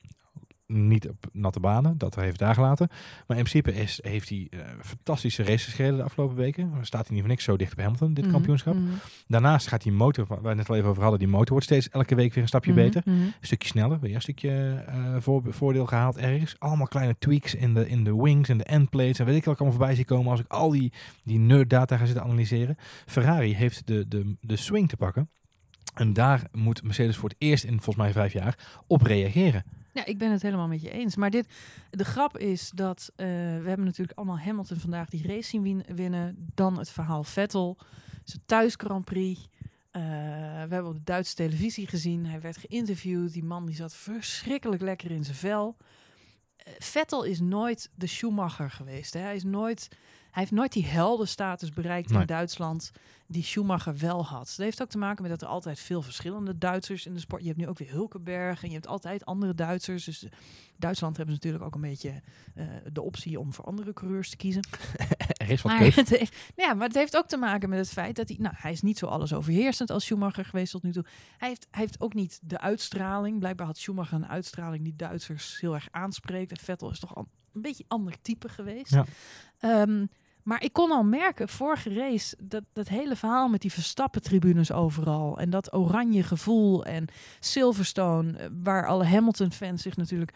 Niet 0.72 1.08
op 1.08 1.26
natte 1.32 1.60
banen, 1.60 1.98
dat 1.98 2.16
even 2.16 2.38
daar 2.38 2.54
gelaten. 2.54 2.88
Maar 3.26 3.36
in 3.36 3.44
principe 3.44 3.74
is, 3.74 3.98
heeft 4.02 4.28
hij 4.28 4.46
eh, 4.50 4.58
fantastische 4.80 5.42
races 5.42 5.74
gereden 5.74 5.96
de 5.96 6.02
afgelopen 6.02 6.36
weken. 6.36 6.72
Staat 6.80 7.00
hij 7.06 7.10
niet 7.10 7.20
voor 7.20 7.28
niks 7.28 7.44
zo 7.44 7.56
dicht 7.56 7.74
bij 7.74 7.84
Hamilton, 7.84 8.14
dit 8.14 8.24
Mhm, 8.24 8.32
kampioenschap. 8.32 8.74
mhm, 8.74 8.84
Daarnaast 9.26 9.66
gaat 9.66 9.82
die 9.82 9.92
motor, 9.92 10.26
waar 10.26 10.42
we 10.42 10.48
het 10.48 10.56
net 10.56 10.68
al 10.68 10.76
even 10.76 10.88
over 10.88 11.02
hadden, 11.02 11.18
die 11.18 11.28
motor 11.28 11.50
wordt 11.50 11.64
steeds 11.64 11.88
elke 11.88 12.14
week 12.14 12.32
weer 12.34 12.42
een 12.42 12.48
stapje 12.48 12.72
mhm, 12.72 12.80
beter. 12.80 13.02
Een 13.06 13.32
stukje 13.40 13.68
sneller, 13.68 14.00
weer 14.00 14.14
een 14.14 14.20
stukje 14.22 14.84
voor, 15.18 15.42
voordeel 15.48 15.86
gehaald 15.86 16.16
ergens. 16.16 16.56
Allemaal 16.58 16.86
kleine 16.86 17.16
tweaks 17.18 17.54
in 17.54 17.74
de, 17.74 17.88
in 17.88 18.04
de 18.04 18.16
wings 18.16 18.48
en 18.48 18.58
de 18.58 18.64
endplates 18.64 19.18
en 19.18 19.26
weet 19.26 19.36
ik 19.36 19.44
wat 19.44 19.54
ik 19.54 19.60
allemaal 19.60 19.78
voorbij 19.78 19.96
zie 19.96 20.04
komen 20.04 20.30
als 20.30 20.40
ik 20.40 20.46
al 20.52 20.70
die, 20.70 20.92
die 21.24 21.38
nerd 21.38 21.70
data 21.70 21.96
ga 21.96 22.04
zitten 22.04 22.24
analyseren. 22.24 22.76
Ferrari 23.06 23.54
heeft 23.54 23.86
de, 23.86 24.08
de, 24.08 24.34
de 24.40 24.56
swing 24.56 24.88
te 24.88 24.96
pakken. 24.96 25.28
En 25.94 26.12
daar 26.12 26.42
moet 26.52 26.82
Mercedes 26.82 27.16
voor 27.16 27.28
het 27.28 27.38
eerst 27.38 27.64
in 27.64 27.70
volgens 27.74 27.96
mij 27.96 28.12
vijf 28.12 28.32
jaar 28.32 28.58
op 28.86 29.02
reageren. 29.02 29.64
Ja, 29.98 30.04
ik 30.04 30.18
ben 30.18 30.30
het 30.30 30.42
helemaal 30.42 30.68
met 30.68 30.82
je 30.82 30.90
eens. 30.90 31.16
Maar 31.16 31.30
dit, 31.30 31.46
de 31.90 32.04
grap 32.04 32.38
is 32.38 32.70
dat 32.74 33.12
eh, 33.16 33.26
we 33.26 33.64
hebben 33.66 33.84
natuurlijk 33.84 34.18
allemaal 34.18 34.38
Hamilton 34.38 34.76
vandaag 34.76 35.08
die 35.08 35.26
race 35.26 35.48
zien 35.48 35.62
win- 35.62 35.84
winnen. 35.94 36.48
Dan 36.54 36.78
het 36.78 36.90
verhaal 36.90 37.24
Vettel, 37.24 37.78
zijn 38.24 38.42
thuis 38.46 38.74
Grand 38.76 39.04
Prix. 39.04 39.40
Eh, 39.90 40.02
we 40.02 40.74
hebben 40.74 40.86
op 40.86 40.94
de 40.94 41.02
Duitse 41.04 41.34
televisie 41.34 41.86
gezien. 41.86 42.26
Hij 42.26 42.40
werd 42.40 42.56
geïnterviewd. 42.56 43.32
Die 43.32 43.44
man 43.44 43.66
die 43.66 43.74
zat 43.74 43.94
verschrikkelijk 43.94 44.82
lekker 44.82 45.10
in 45.10 45.24
zijn 45.24 45.36
vel. 45.36 45.76
Eh, 46.56 46.72
Vettel 46.78 47.22
is 47.24 47.40
nooit 47.40 47.90
de 47.94 48.06
Schumacher 48.06 48.70
geweest. 48.70 49.12
Hè? 49.14 49.20
Hij, 49.20 49.34
is 49.36 49.44
nooit, 49.44 49.88
hij 50.30 50.42
heeft 50.42 50.52
nooit 50.52 50.72
die 50.72 50.86
heldenstatus 50.86 51.70
bereikt 51.70 52.10
Nee. 52.10 52.20
in 52.20 52.26
Duitsland 52.26 52.90
die 53.26 53.42
Schumacher 53.42 53.98
wel 53.98 54.24
had. 54.24 54.46
Dat 54.46 54.56
heeft 54.56 54.82
ook 54.82 54.88
te 54.88 54.98
maken 54.98 55.22
met 55.22 55.30
dat 55.30 55.42
er 55.42 55.48
altijd 55.48 55.78
veel 55.78 56.02
verschillende 56.02 56.58
Duitsers 56.58 57.06
in 57.06 57.14
de 57.14 57.20
sport. 57.20 57.40
Je 57.42 57.46
hebt 57.48 57.60
nu 57.60 57.68
ook 57.68 57.78
weer 57.78 57.90
Hulkenberg 57.90 58.62
en 58.62 58.68
je 58.68 58.74
hebt 58.74 58.86
altijd 58.86 59.24
andere 59.24 59.54
Duitsers. 59.54 60.04
Dus 60.04 60.26
Duitsland 60.76 61.16
hebben 61.16 61.34
ze 61.34 61.40
natuurlijk 61.40 61.64
ook 61.64 61.74
een 61.74 61.90
beetje 61.90 62.22
eh, 62.54 62.66
de 62.92 63.02
optie 63.02 63.40
om 63.40 63.52
voor 63.52 63.64
andere 63.64 63.92
coureurs 63.92 64.30
te 64.30 64.36
kiezen. 64.36 64.62
Er 65.36 65.50
is 65.50 65.62
wat 65.62 65.72
Maar 65.72 65.80
het, 65.94 66.08
heeft, 66.08 66.36
nou 66.56 66.68
ja, 66.68 66.74
maar 66.74 66.86
het 66.86 66.96
heeft 66.96 67.16
ook 67.16 67.26
te 67.26 67.36
maken 67.36 67.68
met 67.68 67.78
het 67.78 67.88
feit 67.88 68.16
dat 68.16 68.28
hij, 68.28 68.36
nou, 68.40 68.54
hij 68.58 68.72
is 68.72 68.82
niet 68.82 68.98
zo 68.98 69.06
alles 69.06 69.32
overheersend 69.32 69.90
als 69.90 70.04
Schumacher 70.04 70.44
geweest 70.44 70.72
tot 70.72 70.82
nu 70.82 70.92
toe. 70.92 71.04
Hij 71.38 71.48
heeft, 71.48 71.66
hij 71.70 71.80
heeft 71.80 72.00
ook 72.00 72.14
niet 72.14 72.40
de 72.42 72.60
uitstraling. 72.60 73.38
Blijkbaar 73.38 73.66
had 73.66 73.78
Schumacher 73.78 74.14
een 74.16 74.28
uitstraling 74.28 74.84
die 74.84 74.96
Duitsers 74.96 75.60
heel 75.60 75.74
erg 75.74 75.88
aanspreekt. 75.90 76.50
En 76.50 76.56
Vettel 76.56 76.90
is 76.90 76.98
toch 76.98 77.16
al 77.16 77.28
een 77.58 77.70
beetje 77.70 77.84
ander 77.88 78.14
type 78.22 78.48
geweest. 78.48 78.92
Ja. 78.92 79.04
Ehm, 79.58 80.06
maar 80.42 80.62
ik 80.62 80.72
kon 80.72 80.90
al 80.90 81.02
merken, 81.02 81.48
vorige 81.48 81.94
race, 81.94 82.36
dat, 82.38 82.64
dat 82.72 82.88
hele 82.88 83.16
verhaal 83.16 83.48
met 83.48 83.60
die 83.60 83.72
Verstappen-tribunes 83.72 84.72
overal. 84.72 85.38
En 85.38 85.50
dat 85.50 85.74
oranje 85.74 86.22
gevoel 86.22 86.84
en 86.84 87.06
Silverstone, 87.40 88.38
eh, 88.38 88.48
waar 88.62 88.86
alle 88.86 89.04
Hamilton-fans 89.04 89.82
zich 89.82 89.96
natuurlijk... 89.96 90.34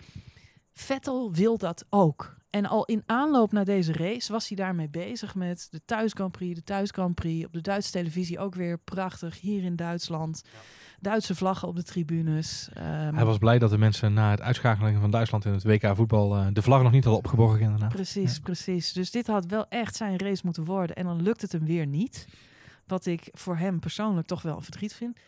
Vettel 0.72 1.32
wil 1.32 1.58
dat 1.58 1.84
ook. 1.90 2.36
En 2.52 2.66
al 2.66 2.84
in 2.84 3.02
aanloop 3.06 3.52
naar 3.52 3.64
deze 3.64 3.92
race 3.92 4.32
was 4.32 4.48
hij 4.48 4.56
daarmee 4.56 4.88
bezig 4.88 5.34
met 5.34 5.66
de 5.70 5.80
thuis 5.84 6.12
Grand 6.12 6.32
Prix, 6.32 6.54
de 6.54 6.64
thuis 6.64 6.90
Grand 6.90 7.14
Prix. 7.14 7.46
Op 7.46 7.52
de 7.52 7.60
Duitse 7.60 7.90
televisie 7.90 8.38
ook 8.38 8.54
weer 8.54 8.78
prachtig, 8.78 9.40
hier 9.40 9.62
in 9.64 9.76
Duitsland. 9.76 10.42
Duitse 11.00 11.34
vlaggen 11.34 11.68
op 11.68 11.76
de 11.76 11.82
tribunes. 11.82 12.68
Ehm, 12.74 13.14
Hij 13.14 13.24
was 13.24 13.38
blij 13.38 13.58
dat 13.58 13.70
de 13.70 13.78
mensen 13.78 14.12
na 14.12 14.30
het 14.30 14.40
uitschakelen 14.40 15.00
van 15.00 15.10
Duitsland 15.10 15.44
in 15.44 15.52
het 15.52 15.62
WK 15.64 15.96
voetbal 15.96 16.36
eh, 16.36 16.46
de 16.52 16.62
vlag 16.62 16.82
nog 16.82 16.92
niet 16.92 17.04
hadden 17.04 17.22
opgeborgen 17.24 17.60
inderdaad. 17.60 17.88
Precies, 17.92 18.34
Ja. 18.34 18.40
precies. 18.42 18.92
Dus 18.92 19.10
dit 19.10 19.26
had 19.26 19.46
wel 19.46 19.66
echt 19.68 19.96
zijn 19.96 20.18
race 20.18 20.42
moeten 20.44 20.64
worden. 20.64 20.96
En 20.96 21.04
dan 21.04 21.22
lukt 21.22 21.40
het 21.42 21.52
hem 21.52 21.64
weer 21.64 21.86
niet. 21.86 22.28
Wat 22.86 23.06
ik 23.06 23.28
voor 23.32 23.56
hem 23.56 23.78
persoonlijk 23.80 24.26
toch 24.26 24.42
wel 24.42 24.56
een 24.56 24.62
verdriet 24.62 24.94
vind. 24.94 25.18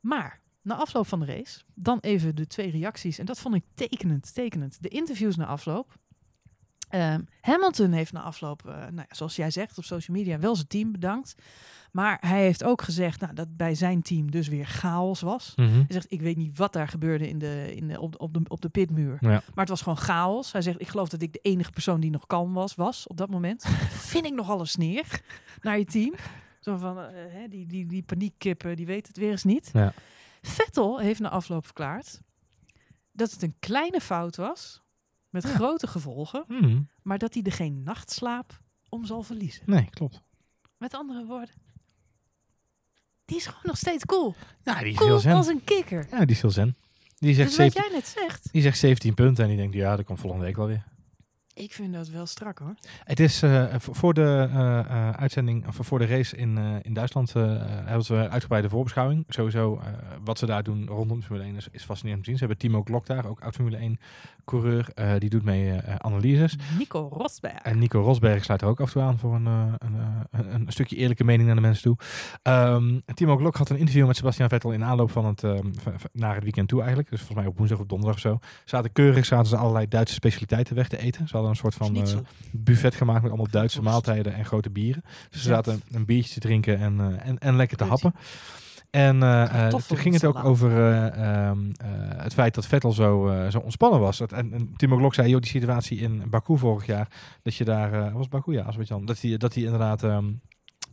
Maar 0.00 0.40
na 0.62 0.74
afloop 0.74 1.06
van 1.06 1.20
de 1.20 1.26
race, 1.26 1.60
dan 1.74 1.98
even 2.00 2.34
de 2.34 2.46
twee 2.46 2.70
reacties. 2.70 3.18
En 3.18 3.26
dat 3.26 3.40
vond 3.40 3.54
ik 3.54 3.64
tekenend, 3.74 4.34
tekenend. 4.34 4.82
De 4.82 4.88
interviews 4.88 5.36
na 5.36 5.46
afloop. 5.46 5.94
Ehm, 6.94 7.20
Hamilton 7.40 7.92
heeft 7.92 8.12
na 8.12 8.22
afloop, 8.22 8.66
eh, 8.66 8.74
nou 8.74 8.96
ja, 8.96 9.06
zoals 9.08 9.36
jij 9.36 9.50
zegt 9.50 9.78
op 9.78 9.84
social 9.84 10.16
media, 10.16 10.38
wel 10.38 10.54
zijn 10.56 10.66
team 10.68 10.92
bedankt. 10.92 11.34
Maar 11.92 12.18
hij 12.20 12.40
heeft 12.40 12.64
ook 12.64 12.82
gezegd 12.82 13.20
nou, 13.20 13.34
dat 13.34 13.56
bij 13.56 13.74
zijn 13.74 14.02
team 14.02 14.30
dus 14.30 14.48
weer 14.48 14.66
chaos 14.66 15.20
was. 15.20 15.52
Mhm. 15.56 15.72
Hij 15.72 15.84
zegt, 15.88 16.12
ik 16.12 16.20
weet 16.20 16.36
niet 16.36 16.58
wat 16.58 16.72
daar 16.72 16.88
gebeurde 16.88 17.28
in 17.28 17.38
de, 17.38 17.74
in 17.74 17.88
de, 17.88 18.00
op, 18.00 18.12
de, 18.12 18.18
op, 18.18 18.34
de, 18.34 18.40
op 18.48 18.60
de 18.60 18.68
pitmuur. 18.68 19.16
Ja. 19.20 19.28
Maar 19.28 19.42
het 19.54 19.68
was 19.68 19.82
gewoon 19.82 19.98
chaos. 19.98 20.52
Hij 20.52 20.62
zegt, 20.62 20.80
ik 20.80 20.88
geloof 20.88 21.08
dat 21.08 21.22
ik 21.22 21.32
de 21.32 21.38
enige 21.42 21.70
persoon 21.70 22.00
die 22.00 22.10
nog 22.10 22.26
kalm 22.26 22.52
was, 22.52 22.74
was 22.74 23.06
op 23.06 23.16
dat 23.16 23.30
moment. 23.30 23.64
Vind 24.12 24.26
ik 24.26 24.34
nogal 24.34 24.60
een 24.60 24.66
sneer 24.66 25.20
naar 25.62 25.78
je 25.78 25.84
team. 25.84 26.14
Zo 26.60 26.76
van, 26.76 26.98
eh, 26.98 27.06
hè, 27.28 27.48
die, 27.48 27.66
die, 27.66 27.86
die 27.86 28.02
paniekkippen, 28.02 28.76
die 28.76 28.86
weet 28.86 29.06
het 29.06 29.16
weer 29.16 29.30
eens 29.30 29.44
niet. 29.44 29.70
Ja. 29.72 29.92
Vettel 30.42 30.98
heeft 30.98 31.20
na 31.20 31.28
afloop 31.28 31.64
verklaard 31.64 32.20
dat 33.12 33.30
het 33.30 33.42
een 33.42 33.54
kleine 33.58 34.00
fout 34.00 34.36
was, 34.36 34.82
met 35.34 35.42
Ja. 35.42 35.54
grote 35.54 35.86
gevolgen, 35.86 36.44
Mhm. 36.48 36.82
maar 37.02 37.18
dat 37.18 37.34
hij 37.34 37.42
er 37.42 37.52
geen 37.52 37.82
nachtslaap 37.82 38.60
om 38.88 39.04
zal 39.06 39.22
verliezen. 39.22 39.62
Nee, 39.66 39.88
klopt. 39.90 40.22
Met 40.78 40.94
andere 40.94 41.24
woorden, 41.26 41.54
die 43.24 43.36
is 43.36 43.46
gewoon 43.46 43.60
nog 43.62 43.76
steeds 43.76 44.04
cool. 44.04 44.34
Ja, 44.62 44.78
die 44.78 44.92
is 44.92 44.98
heel 44.98 45.06
Cool 45.08 45.18
zen. 45.18 45.32
als 45.34 45.46
een 45.46 45.64
kikker. 45.64 46.06
Ja, 46.10 46.18
die 46.18 46.34
is 46.36 46.40
heel 46.42 46.50
zen. 46.50 46.76
Die 47.14 47.34
zegt, 47.34 47.48
Dus 47.48 47.58
wat 47.58 47.72
17, 47.72 47.82
jij 47.90 47.98
net 48.00 48.06
zegt, 48.08 48.52
die 48.52 48.62
zegt 48.62 48.78
17 48.78 49.14
punten 49.14 49.42
en 49.44 49.48
die 49.50 49.58
denkt, 49.58 49.74
ja, 49.74 49.96
dat 49.96 50.04
komt 50.04 50.20
volgende 50.20 50.44
week 50.44 50.56
wel 50.56 50.66
weer. 50.66 50.84
Ik 51.54 51.72
vind 51.72 51.92
dat 51.94 52.08
wel 52.08 52.26
strak 52.26 52.58
hoor. 52.58 52.74
Het 53.04 53.20
is 53.20 53.42
eh, 53.42 53.64
v- 53.78 53.88
voor 53.90 54.14
de 54.14 54.48
eh, 54.52 54.78
eh, 54.78 55.10
uitzending, 55.10 55.66
of 55.66 55.76
voor 55.80 55.98
de 55.98 56.06
race 56.06 56.36
in, 56.36 56.58
eh, 56.58 56.64
in 56.82 56.92
Duitsland, 56.94 57.34
eh, 57.36 57.42
hebben 57.66 58.04
ze 58.04 58.28
uitgebreide 58.30 58.68
voorbeschouwing. 58.68 59.24
Sowieso, 59.28 59.80
eh, 59.84 59.86
wat 60.24 60.38
ze 60.38 60.46
daar 60.46 60.62
doen 60.62 60.86
rondom 60.86 61.22
Formule 61.22 61.44
1 61.46 61.56
is, 61.56 61.68
is 61.70 61.84
fascinerend 61.84 62.16
om 62.18 62.22
te 62.24 62.28
zien. 62.30 62.38
Ze 62.38 62.44
hebben 62.44 62.58
Timo 62.58 62.82
Glock 62.82 63.06
daar, 63.06 63.26
ook 63.26 63.40
oud 63.40 63.54
Formule 63.54 63.76
1 63.76 63.98
coureur, 64.44 64.88
eh, 64.94 65.12
die 65.18 65.30
doet 65.30 65.44
mee 65.44 65.72
eh, 65.72 65.94
analyses. 65.98 66.56
Nico 66.78 67.08
Rosberg. 67.12 67.52
En 67.62 67.78
Nico 67.78 68.00
Rosberg 68.00 68.44
sluit 68.44 68.62
er 68.62 68.68
ook 68.68 68.80
af 68.80 68.86
en 68.86 68.92
toe 68.92 69.02
aan 69.02 69.18
voor 69.18 69.34
een, 69.34 69.46
eh, 69.46 69.72
een, 69.78 69.94
eh, 70.00 70.40
een, 70.40 70.60
een 70.66 70.72
stukje 70.72 70.96
eerlijke 70.96 71.24
mening 71.24 71.46
naar 71.46 71.56
de 71.56 71.62
mensen 71.62 71.82
toe. 71.82 71.96
Ehm, 72.42 72.98
Timo 73.14 73.36
Glock 73.36 73.56
had 73.56 73.70
een 73.70 73.76
interview 73.78 74.06
met 74.06 74.16
Sebastian 74.16 74.48
Vettel 74.48 74.72
in 74.72 74.84
aanloop 74.84 75.10
van 75.10 75.24
het, 75.24 75.42
ehm, 75.44 75.70
naar 76.12 76.34
het 76.34 76.42
weekend 76.42 76.68
toe 76.68 76.78
eigenlijk. 76.80 77.10
Dus 77.10 77.18
volgens 77.18 77.38
mij 77.38 77.48
op 77.48 77.56
woensdag 77.56 77.78
of 77.78 77.86
donderdag 77.86 78.16
of 78.16 78.22
zo. 78.22 78.38
Zaten 78.64 78.92
keurig, 78.92 79.24
zaten 79.24 79.46
ze 79.46 79.56
allerlei 79.56 79.88
Duitse 79.88 80.14
specialiteiten 80.14 80.74
weg 80.76 80.88
te 80.88 80.98
eten. 80.98 81.28
Ze 81.28 81.36
hadden 81.44 81.64
een 81.64 81.70
soort 81.70 81.74
van 81.74 81.86
Schnitzel. 81.86 82.22
buffet 82.52 82.94
gemaakt 82.94 83.22
met 83.22 83.30
allemaal 83.30 83.50
Duitse 83.50 83.82
maaltijden 83.82 84.34
en 84.34 84.44
grote 84.44 84.70
bieren. 84.70 85.02
Dus 85.30 85.42
ze 85.42 85.48
zaten 85.48 85.82
een 85.90 86.04
biertje 86.04 86.32
te 86.32 86.40
drinken 86.40 86.78
en, 86.78 87.00
eh, 87.00 87.28
en, 87.28 87.38
en 87.38 87.56
lekker 87.56 87.76
te 87.76 87.84
happen. 87.84 88.14
En 88.94 89.22
eh, 89.22 89.68
toen 89.68 89.98
ging 89.98 90.14
het 90.14 90.24
ook 90.24 90.44
over 90.44 90.70
eh, 90.70 91.06
ehm, 91.06 91.58
eh, 91.76 91.86
het 92.22 92.34
feit 92.34 92.54
dat 92.54 92.66
Vettel 92.66 92.92
zo, 92.92 93.32
zo 93.50 93.58
ontspannen 93.58 94.00
was. 94.00 94.18
Dat, 94.18 94.32
en, 94.32 94.52
en 94.52 94.72
Timo 94.76 94.96
Glock 94.96 95.14
zei, 95.14 95.28
joh, 95.28 95.40
die 95.40 95.50
situatie 95.50 95.98
in 95.98 96.22
Baku 96.30 96.58
vorig 96.58 96.86
jaar, 96.86 97.08
dat 97.42 97.54
je 97.54 97.64
daar, 97.64 98.12
was 98.12 98.28
Baku, 98.28 98.52
ja, 98.52 98.60
Azerbeidzjan, 98.60 99.04
dat 99.04 99.20
hij 99.20 99.36
dat 99.36 99.56
inderdaad, 99.56 100.02
ehm, 100.02 100.24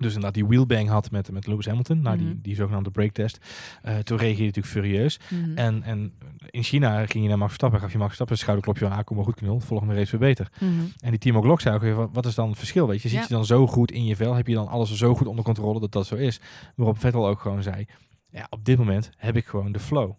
dus 0.01 0.13
inderdaad 0.13 0.33
die 0.33 0.45
wheelbang 0.45 0.89
had 0.89 1.11
met, 1.11 1.31
met 1.31 1.47
Lewis 1.47 1.65
Hamilton, 1.65 2.01
na 2.01 2.15
die, 2.15 2.25
Mhm. 2.27 2.35
die 2.41 2.55
zogenaamde 2.55 2.91
breaktest. 2.91 3.37
Eh 3.81 3.97
toen 3.97 4.17
reageerde 4.17 4.35
hij 4.35 4.45
natuurlijk 4.45 4.73
furieus. 4.73 5.19
Mhm. 5.29 5.57
En, 5.57 5.83
en 5.83 6.13
in 6.49 6.63
China 6.63 7.05
ging 7.05 7.23
je 7.23 7.29
naar 7.29 7.37
Max 7.37 7.47
Verstappen, 7.49 7.79
gaf 7.79 7.91
je 7.91 7.97
Max 7.97 8.07
Verstappen 8.15 8.35
een 8.35 8.41
schouderklopje 8.41 8.85
aan, 8.85 8.97
ah, 8.99 9.03
kom 9.05 9.15
maar 9.15 9.25
goed 9.25 9.35
knul, 9.35 9.59
volgende 9.59 9.93
race 9.93 10.11
weer 10.11 10.27
beter. 10.27 10.51
Mhm. 10.59 10.71
En 10.99 11.09
die 11.09 11.19
Timo 11.19 11.41
Glock 11.41 11.61
zei 11.61 11.75
ook 11.75 11.81
weer, 11.81 11.95
wat, 11.95 12.09
wat 12.13 12.25
is 12.25 12.35
dan 12.35 12.49
het 12.49 12.57
verschil? 12.57 12.87
Weet 12.87 13.01
je, 13.01 13.09
zit 13.09 13.17
Ja. 13.19 13.25
je 13.27 13.33
dan 13.33 13.45
zo 13.45 13.67
goed 13.67 13.91
in 13.91 14.05
je 14.05 14.15
vel? 14.15 14.33
Heb 14.33 14.47
je 14.47 14.53
dan 14.53 14.67
alles 14.67 14.95
zo 14.95 15.15
goed 15.15 15.27
onder 15.27 15.43
controle 15.45 15.79
dat 15.79 15.91
dat 15.91 16.05
zo 16.07 16.15
is? 16.15 16.39
Waarop 16.75 16.99
Vettel 16.99 17.27
ook 17.27 17.39
gewoon 17.39 17.63
zei, 17.63 17.85
ja, 18.31 18.47
op 18.49 18.65
dit 18.65 18.77
moment 18.77 19.09
heb 19.17 19.35
ik 19.35 19.45
gewoon 19.45 19.71
de 19.71 19.79
flow. 19.79 20.11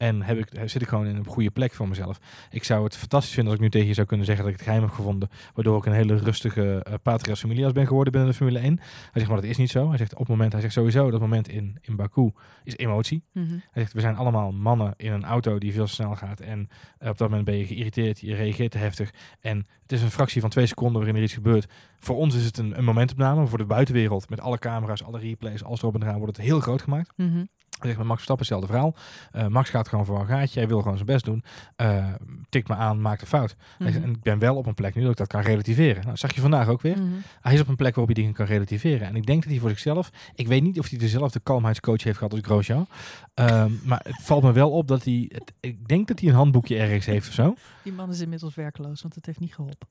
En 0.00 0.22
heb 0.22 0.38
ik, 0.38 0.48
zit 0.64 0.82
ik 0.82 0.88
gewoon 0.88 1.06
in 1.06 1.16
een 1.16 1.26
goede 1.26 1.50
plek 1.50 1.72
voor 1.72 1.88
mezelf. 1.88 2.20
Ik 2.50 2.64
zou 2.64 2.84
het 2.84 2.96
fantastisch 2.96 3.34
vinden 3.34 3.52
als 3.52 3.60
ik 3.60 3.64
nu 3.64 3.70
tegen 3.70 3.88
je 3.88 3.94
zou 3.94 4.06
kunnen 4.06 4.26
zeggen 4.26 4.44
dat 4.44 4.52
ik 4.52 4.60
het 4.60 4.68
geheim 4.68 4.86
heb 4.86 4.94
gevonden. 4.94 5.28
Waardoor 5.54 5.78
ik 5.78 5.86
een 5.86 5.92
hele 5.92 6.16
rustige 6.16 6.86
uh, 6.88 6.94
patrias 7.02 7.40
familias 7.40 7.72
ben 7.72 7.86
geworden 7.86 8.12
binnen 8.12 8.30
de 8.30 8.36
Formule 8.36 8.58
1. 8.58 8.76
Hij 8.76 9.10
zegt, 9.12 9.26
maar 9.26 9.40
dat 9.40 9.50
is 9.50 9.56
niet 9.56 9.70
zo. 9.70 9.88
Hij 9.88 9.98
zegt 9.98 10.12
op 10.12 10.18
het 10.18 10.28
moment, 10.28 10.52
hij 10.52 10.60
zegt 10.60 10.72
sowieso, 10.72 11.10
dat 11.10 11.20
moment 11.20 11.48
in, 11.48 11.78
in 11.80 11.96
Baku 11.96 12.32
is 12.64 12.76
emotie. 12.76 13.24
Mhm. 13.32 13.50
Hij 13.50 13.82
zegt, 13.82 13.92
we 13.92 14.00
zijn 14.00 14.16
allemaal 14.16 14.52
mannen 14.52 14.94
in 14.96 15.12
een 15.12 15.24
auto 15.24 15.58
die 15.58 15.72
veel 15.72 15.84
te 15.84 15.92
snel 15.92 16.16
gaat. 16.16 16.40
En 16.40 16.68
eh, 16.98 17.08
op 17.08 17.18
dat 17.18 17.28
moment 17.28 17.46
ben 17.46 17.56
je 17.56 17.66
geïrriteerd, 17.66 18.20
je 18.20 18.34
reageert 18.34 18.70
te 18.70 18.78
heftig. 18.78 19.10
En 19.40 19.66
het 19.82 19.92
is 19.92 20.02
een 20.02 20.10
fractie 20.10 20.40
van 20.40 20.50
twee 20.50 20.66
seconden 20.66 20.96
waarin 20.96 21.16
er 21.16 21.22
iets 21.22 21.34
gebeurt. 21.34 21.72
Voor 21.98 22.16
ons 22.16 22.34
is 22.34 22.44
het 22.44 22.58
een, 22.58 22.78
een 22.78 22.84
momentopname. 22.84 23.46
Voor 23.46 23.58
de 23.58 23.64
buitenwereld, 23.64 24.28
met 24.28 24.40
alle 24.40 24.58
camera's, 24.58 25.02
alle 25.02 25.18
replays, 25.18 25.64
alles 25.64 25.82
erop 25.82 25.94
en 25.94 26.02
eraan, 26.02 26.18
wordt 26.18 26.36
het 26.36 26.46
heel 26.46 26.60
groot 26.60 26.82
gemaakt. 26.82 27.12
Mhm. 27.16 27.44
Zeg 27.88 27.96
maar, 27.96 28.06
Max 28.06 28.24
Verstappen, 28.24 28.46
hetzelfde 28.46 28.72
verhaal. 28.72 28.94
Eh, 29.32 29.46
Max 29.46 29.70
gaat 29.70 29.88
gewoon 29.88 30.04
voor 30.04 30.20
een 30.20 30.26
gaatje. 30.26 30.58
Hij 30.58 30.68
wil 30.68 30.78
gewoon 30.80 30.94
zijn 30.94 31.06
best 31.06 31.24
doen. 31.24 31.44
Uh, 31.76 32.06
tikt 32.48 32.68
me 32.68 32.74
aan, 32.74 33.00
maakt 33.00 33.20
een 33.20 33.26
fout. 33.26 33.56
Mhm. 33.78 34.02
En 34.02 34.10
ik 34.10 34.22
ben 34.22 34.38
wel 34.38 34.56
op 34.56 34.66
een 34.66 34.74
plek 34.74 34.94
nu 34.94 35.02
dat 35.02 35.10
ik 35.10 35.16
dat 35.16 35.26
kan 35.26 35.40
relativeren. 35.40 36.04
Nou, 36.04 36.16
zag 36.16 36.34
je 36.34 36.40
vandaag 36.40 36.68
ook 36.68 36.82
weer. 36.82 36.96
Mhm. 36.98 37.08
Hij 37.40 37.54
is 37.54 37.60
op 37.60 37.68
een 37.68 37.76
plek 37.76 37.94
waarop 37.94 38.14
hij 38.14 38.22
dingen 38.22 38.36
kan 38.36 38.46
relativeren. 38.46 39.06
En 39.06 39.16
ik 39.16 39.26
denk 39.26 39.42
dat 39.42 39.50
hij 39.50 39.60
voor 39.60 39.70
zichzelf... 39.70 40.10
Ik 40.34 40.46
weet 40.46 40.62
niet 40.62 40.78
of 40.78 40.88
hij 40.88 40.98
dezelfde 40.98 41.40
kalmheidscoach 41.40 42.02
heeft 42.02 42.18
gehad 42.18 42.32
als 42.32 42.42
Grosjean. 42.42 42.86
Ehm, 43.34 43.70
maar 43.88 44.00
het 44.04 44.22
valt 44.22 44.42
me 44.42 44.52
wel 44.52 44.70
op 44.70 44.88
dat 44.88 45.04
hij... 45.04 45.30
Het, 45.32 45.52
ik 45.60 45.88
denk 45.88 46.08
dat 46.08 46.20
hij 46.20 46.28
een 46.28 46.34
handboekje 46.34 46.78
ergens 46.78 47.06
heeft 47.06 47.28
of 47.28 47.34
zo. 47.34 47.54
Die 47.82 47.92
man 47.92 48.10
is 48.10 48.20
inmiddels 48.20 48.54
werkloos, 48.54 49.02
want 49.02 49.14
het 49.14 49.26
heeft 49.26 49.40
niet 49.40 49.54
geholpen. 49.54 49.88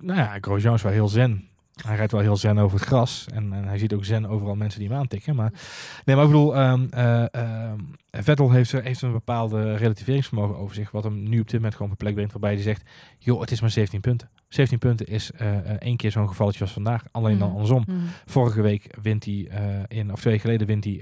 Nou 0.00 0.18
ja, 0.18 0.38
Grosjean 0.40 0.74
is 0.74 0.82
wel 0.82 0.92
heel 0.92 1.08
zen. 1.08 1.50
Hij 1.72 1.96
rijdt 1.96 2.12
wel 2.12 2.20
heel 2.20 2.36
zen 2.36 2.58
over 2.58 2.78
het 2.78 2.86
gras. 2.88 3.26
En, 3.34 3.52
en 3.52 3.64
hij 3.64 3.78
ziet 3.78 3.92
ook 3.94 4.04
zen 4.04 4.26
overal 4.26 4.54
mensen 4.54 4.80
die 4.80 4.88
hem 4.88 4.98
aantikken. 4.98 5.34
Maar, 5.36 5.52
nee, 6.04 6.16
maar 6.16 6.24
ik 6.24 6.30
bedoel, 6.30 6.56
ehm, 6.56 6.86
eh, 6.90 7.34
ehm, 7.34 7.78
Vettel 8.10 8.50
heeft, 8.50 8.72
heeft 8.72 9.02
een 9.02 9.12
bepaalde 9.12 9.74
relativeringsvermogen 9.76 10.56
over 10.56 10.74
zich. 10.74 10.90
Wat 10.90 11.04
hem 11.04 11.22
nu 11.28 11.40
op 11.40 11.44
dit 11.46 11.54
moment 11.54 11.72
gewoon 11.74 11.86
op 11.92 11.98
een 11.98 12.04
plek 12.04 12.14
brengt. 12.14 12.32
Waarbij 12.32 12.52
hij 12.52 12.62
zegt, 12.62 12.90
joh, 13.18 13.40
het 13.40 13.50
is 13.50 13.60
maar 13.60 13.70
17 13.70 14.00
punten. 14.00 14.30
17 14.48 14.78
punten 14.78 15.06
is 15.06 15.30
eh, 15.32 15.56
één 15.58 15.96
keer 15.96 16.10
zo'n 16.10 16.28
gevalletje 16.28 16.60
als 16.60 16.72
vandaag. 16.72 17.04
Alleen 17.10 17.38
dan 17.38 17.46
Mhm. 17.48 17.56
andersom. 17.56 17.84
Mhm. 17.86 17.98
Vorige 18.24 18.62
week 18.62 18.96
wint 19.02 19.24
hij, 19.24 19.34
in, 19.88 20.12
of 20.12 20.20
twee 20.20 20.32
weken 20.32 20.40
geleden 20.40 20.66
wint 20.66 20.84
hij 20.84 20.92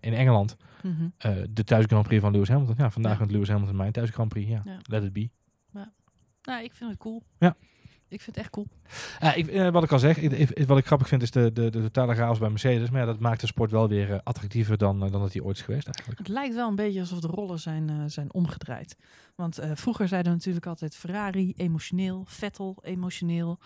in 0.00 0.12
Engeland 0.14 0.56
Mhm. 0.82 0.94
eh, 1.18 1.32
de 1.50 1.64
thuis 1.64 1.84
Grand 1.84 2.06
Prix 2.06 2.22
van 2.22 2.32
Lewis 2.32 2.48
Hamilton. 2.48 2.74
Ja, 2.78 2.90
vandaag 2.90 3.12
Ja. 3.12 3.18
wint 3.18 3.30
Lewis 3.30 3.48
Hamilton 3.48 3.76
mijn 3.76 3.92
thuis 3.92 4.10
Grand 4.10 4.28
Prix. 4.28 4.48
Ja, 4.50 4.62
Ja. 4.64 4.76
let 4.82 5.02
it 5.02 5.12
be. 5.12 5.30
Nou, 6.42 6.64
ik 6.64 6.72
vind 6.74 6.90
het 6.90 6.98
cool. 6.98 7.22
Ja. 7.38 7.56
Ik 8.10 8.20
vind 8.20 8.36
het 8.36 8.44
echt 8.44 8.50
cool. 8.54 8.66
Ik, 9.34 9.46
eh, 9.46 9.68
wat 9.70 9.82
ik 9.82 9.92
al 9.92 9.98
zeg, 9.98 10.16
ik, 10.18 10.32
ik- 10.32 10.66
wat 10.66 10.78
ik 10.78 10.86
grappig 10.86 11.08
vind 11.08 11.22
is 11.22 11.30
de, 11.30 11.52
de, 11.52 11.70
de 11.70 11.80
totale 11.80 12.14
chaos 12.14 12.38
bij 12.38 12.48
Mercedes. 12.48 12.90
Maar 12.90 13.00
ja, 13.00 13.06
dat 13.06 13.18
maakt 13.18 13.40
de 13.40 13.46
sport 13.46 13.70
wel 13.70 13.88
weer 13.88 14.12
eh, 14.12 14.18
attractiever 14.24 14.78
dan, 14.78 15.04
eh, 15.04 15.10
dan 15.10 15.20
dat 15.20 15.32
hij 15.32 15.42
ooit 15.42 15.56
is 15.56 15.62
geweest 15.62 15.86
eigenlijk. 15.86 16.18
Het 16.18 16.28
lijkt 16.28 16.54
wel 16.54 16.68
een 16.68 16.74
beetje 16.74 17.00
alsof 17.00 17.20
de 17.20 17.26
rollen 17.26 17.58
zijn, 17.58 18.10
zijn 18.10 18.32
omgedraaid. 18.32 18.96
Want 19.34 19.58
vroeger 19.74 20.08
zeiden 20.08 20.30
we 20.32 20.36
natuurlijk 20.38 20.66
altijd 20.66 20.96
Ferrari 20.96 21.52
emotioneel, 21.56 22.24
Vettel 22.26 22.78
emotioneel. 22.82 23.58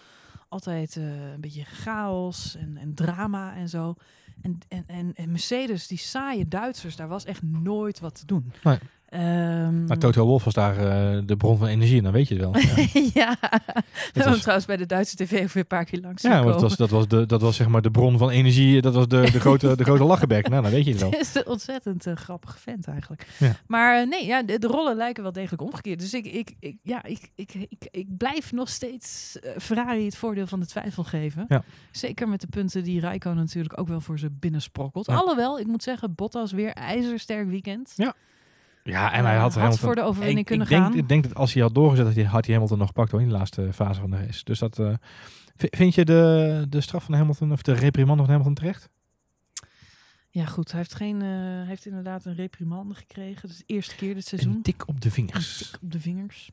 Altijd 0.49 0.97
een 0.97 1.41
beetje 1.41 1.65
chaos 1.65 2.57
en, 2.57 2.77
en 2.77 2.95
drama 2.95 3.55
en 3.55 3.69
zo. 3.69 3.95
En, 4.43 4.59
en, 4.69 4.85
en, 4.87 5.13
en 5.15 5.31
Mercedes, 5.31 5.87
die 5.87 5.99
saaie 5.99 6.49
Duitsers, 6.49 6.97
daar 6.97 7.09
was 7.09 7.25
echt 7.25 7.43
nooit 7.43 8.01
wat 8.01 8.15
te 8.15 8.27
doen. 8.27 8.53
Nee. 8.65 8.79
Ehm, 9.15 9.85
Maar 9.85 9.99
Toto 9.99 10.25
Wolff 10.25 10.45
was 10.45 10.55
daar 10.55 10.79
eh, 10.79 11.23
de 11.27 11.37
bron 11.37 11.59
van 11.59 11.67
energie, 11.67 11.97
en 11.97 12.03
dan 12.03 12.13
weet 12.13 12.29
je 12.29 12.35
het 12.35 12.43
wel. 12.43 12.55
Ja, 13.15 13.37
ja, 13.43 13.51
hebben 14.13 14.33
hem 14.33 14.41
trouwens 14.41 14.67
bij 14.67 14.77
de 14.77 14.87
Duitse 14.87 15.17
tv 15.17 15.33
ook 15.43 15.53
weer 15.53 15.57
een 15.57 15.67
paar 15.67 15.85
keer 15.85 16.01
langs 16.01 16.23
ja 16.23 16.43
dat 16.43 16.61
was, 16.61 16.77
dat, 16.77 16.91
was 16.91 17.09
de, 17.09 17.27
dat 17.27 17.41
was 17.41 17.57
zeg 17.57 17.69
maar 17.69 17.83
de 17.83 17.91
bron 17.91 18.19
van 18.19 18.31
energie. 18.31 18.81
Dat 18.81 18.95
was 18.95 19.09
de, 19.09 19.29
de, 19.33 19.41
grote, 19.41 19.77
de 19.77 19.85
grote 19.85 20.05
lachenbek. 20.05 20.49
Nou, 20.49 20.63
dan 20.63 20.71
weet 20.71 20.85
je 20.85 20.91
het 20.91 21.01
wel. 21.01 21.11
Het 21.15 21.21
is 21.21 21.35
een 21.35 21.47
ontzettend 21.47 22.07
eh, 22.07 22.15
grappige 22.15 22.59
vent 22.59 22.87
eigenlijk. 22.87 23.27
Ja. 23.39 23.57
Maar 23.67 24.01
eh, 24.01 24.09
nee, 24.09 24.27
ja, 24.27 24.43
de, 24.43 24.59
de 24.59 24.67
rollen 24.67 24.97
lijken 24.97 25.23
wel 25.23 25.33
degelijk 25.33 25.63
omgekeerd. 25.63 26.01
Dus 26.01 26.15
ik, 26.15 26.27
ik, 26.27 26.55
ik, 26.59 26.77
ja, 26.83 27.05
ik, 27.05 27.31
ik, 27.35 27.55
ik, 27.55 27.89
ik 27.91 28.17
blijf 28.17 28.53
nog 28.53 28.69
steeds 28.69 29.39
Ferrari 29.59 30.05
het 30.05 30.17
voordeel 30.17 30.47
van 30.47 30.61
de 30.61 30.67
twijfel 30.67 31.05
geven. 31.05 31.45
Ja. 31.49 31.65
Zeker 31.91 32.29
met 32.29 32.41
de 32.41 32.47
punten 32.47 32.85
die 32.85 33.01
Rijko 33.01 33.33
natuurlijk 33.33 33.79
ook 33.81 33.89
wel 33.89 34.01
voor 34.01 34.19
ze 34.19 34.31
binnensprokkelt. 34.31 35.09
Alhoewel, 35.09 35.59
ik 35.59 35.67
moet 35.67 35.83
zeggen, 35.83 36.15
Bottas 36.15 36.53
weer 36.53 36.73
ijzersterk 36.73 37.49
weekend. 37.49 37.93
Ja, 37.97 38.15
Ja, 38.87 39.13
en 39.13 39.25
hij 39.25 39.35
Eh, 39.35 39.41
had, 39.41 39.53
had 39.53 39.63
Hamilton- 39.63 39.79
voor 39.87 39.95
de 39.95 40.03
overwinning 40.03 40.39
ik, 40.39 40.45
kunnen 40.47 40.67
ik 40.67 40.73
denk, 40.73 40.85
gaan. 40.85 40.97
Ik 40.97 41.09
denk 41.09 41.23
dat 41.23 41.35
als 41.35 41.53
hij 41.53 41.63
had 41.63 41.75
doorgezet, 41.75 42.05
dat 42.07 42.15
hij, 42.15 42.25
had 42.25 42.45
hij 42.45 42.53
Hamilton 42.55 42.79
nog 42.79 42.87
gepakt 42.87 43.11
hoor, 43.11 43.21
in 43.21 43.29
de 43.29 43.33
laatste 43.35 43.73
fase 43.73 44.01
van 44.01 44.11
de 44.11 44.17
race. 44.17 44.45
Dus 44.45 44.59
dat... 44.59 44.79
eh, 44.79 44.95
vind 45.57 45.95
je 45.95 46.05
de, 46.05 46.67
de 46.69 46.81
straf 46.81 47.05
van 47.05 47.15
Hamilton, 47.15 47.53
of 47.53 47.63
de 47.63 47.73
reprimande 47.73 48.23
van 48.23 48.31
Hamilton 48.31 48.55
terecht? 48.55 48.89
Ja, 50.31 50.45
goed. 50.47 50.71
Hij 50.71 50.81
heeft, 50.81 50.95
geen, 50.95 51.23
eh, 51.23 51.29
hij 51.29 51.65
heeft 51.67 51.87
inderdaad 51.87 52.25
een 52.25 52.35
reprimande 52.35 52.95
gekregen. 52.95 53.43
Dat 53.43 53.51
is 53.51 53.57
de 53.59 53.65
eerste 53.67 53.95
keer 53.97 54.15
dit 54.15 54.27
seizoen. 54.27 54.53
Een 54.55 54.63
tik 54.63 54.89
op 54.89 55.01
de 55.01 55.07
Een 55.07 55.13
vingers. 55.13 55.59
tik 55.71 55.83
op 55.83 55.93
de 55.93 56.01
vingers. 56.01 56.51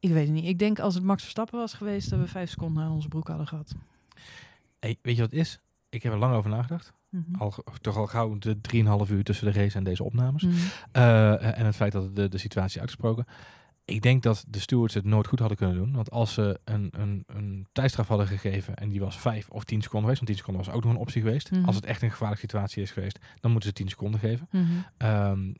Ik 0.00 0.10
weet 0.10 0.24
het 0.24 0.34
niet. 0.34 0.44
Ik 0.44 0.58
denk 0.58 0.78
als 0.78 0.94
het 0.94 1.04
Max 1.04 1.22
Verstappen 1.22 1.58
was 1.58 1.74
geweest, 1.74 2.10
dat 2.10 2.18
we 2.20 2.26
vijf 2.26 2.50
seconden 2.50 2.82
aan 2.84 2.92
onze 2.92 3.08
broek 3.08 3.28
hadden 3.28 3.46
gehad. 3.46 3.74
Hey, 4.80 4.96
weet 5.02 5.14
je 5.16 5.20
wat 5.22 5.30
het 5.30 5.40
is? 5.40 5.60
Ik 5.88 6.02
heb 6.02 6.12
er 6.12 6.18
lang 6.18 6.34
over 6.34 6.50
nagedacht. 6.50 6.92
Mhm. 7.10 7.34
Al, 7.38 7.54
toch 7.80 7.96
al 7.96 8.06
gauw 8.06 8.38
de 8.38 8.56
3,5 9.06 9.10
uur 9.10 9.24
tussen 9.24 9.52
de 9.52 9.60
race 9.60 9.76
en 9.76 9.84
deze 9.84 10.04
opnames. 10.04 10.42
Mhm. 10.42 10.54
Eh, 10.92 11.58
en 11.58 11.66
het 11.66 11.76
feit 11.76 11.92
dat 11.92 12.16
de, 12.16 12.28
de 12.28 12.38
situatie 12.38 12.80
uitgesproken. 12.80 13.26
Ik 13.84 14.02
denk 14.02 14.22
dat 14.22 14.44
de 14.48 14.58
stewards 14.58 14.94
het 14.94 15.04
nooit 15.04 15.26
goed 15.26 15.38
hadden 15.38 15.56
kunnen 15.56 15.76
doen. 15.76 15.92
Want 15.92 16.10
als 16.10 16.34
ze 16.34 16.60
een, 16.64 16.92
een, 16.96 17.24
een 17.26 17.66
tijdstraf 17.72 18.08
hadden 18.08 18.26
gegeven 18.26 18.74
en 18.74 18.88
die 18.88 19.00
was 19.00 19.18
5 19.18 19.48
of 19.48 19.64
10 19.64 19.82
seconden 19.82 20.00
geweest, 20.00 20.18
want 20.18 20.30
10 20.30 20.36
seconden 20.36 20.64
was 20.64 20.74
ook 20.74 20.84
nog 20.84 20.92
een 20.92 20.98
optie 20.98 21.22
geweest. 21.22 21.50
Mhm. 21.50 21.64
Als 21.64 21.76
het 21.76 21.84
echt 21.84 22.02
een 22.02 22.10
gevaarlijke 22.10 22.44
situatie 22.46 22.82
is 22.82 22.90
geweest, 22.90 23.18
dan 23.40 23.50
moeten 23.50 23.68
ze 23.68 23.74
10 23.74 23.88
seconden 23.88 24.20
geven. 24.20 24.48
Ehm, 24.96 25.52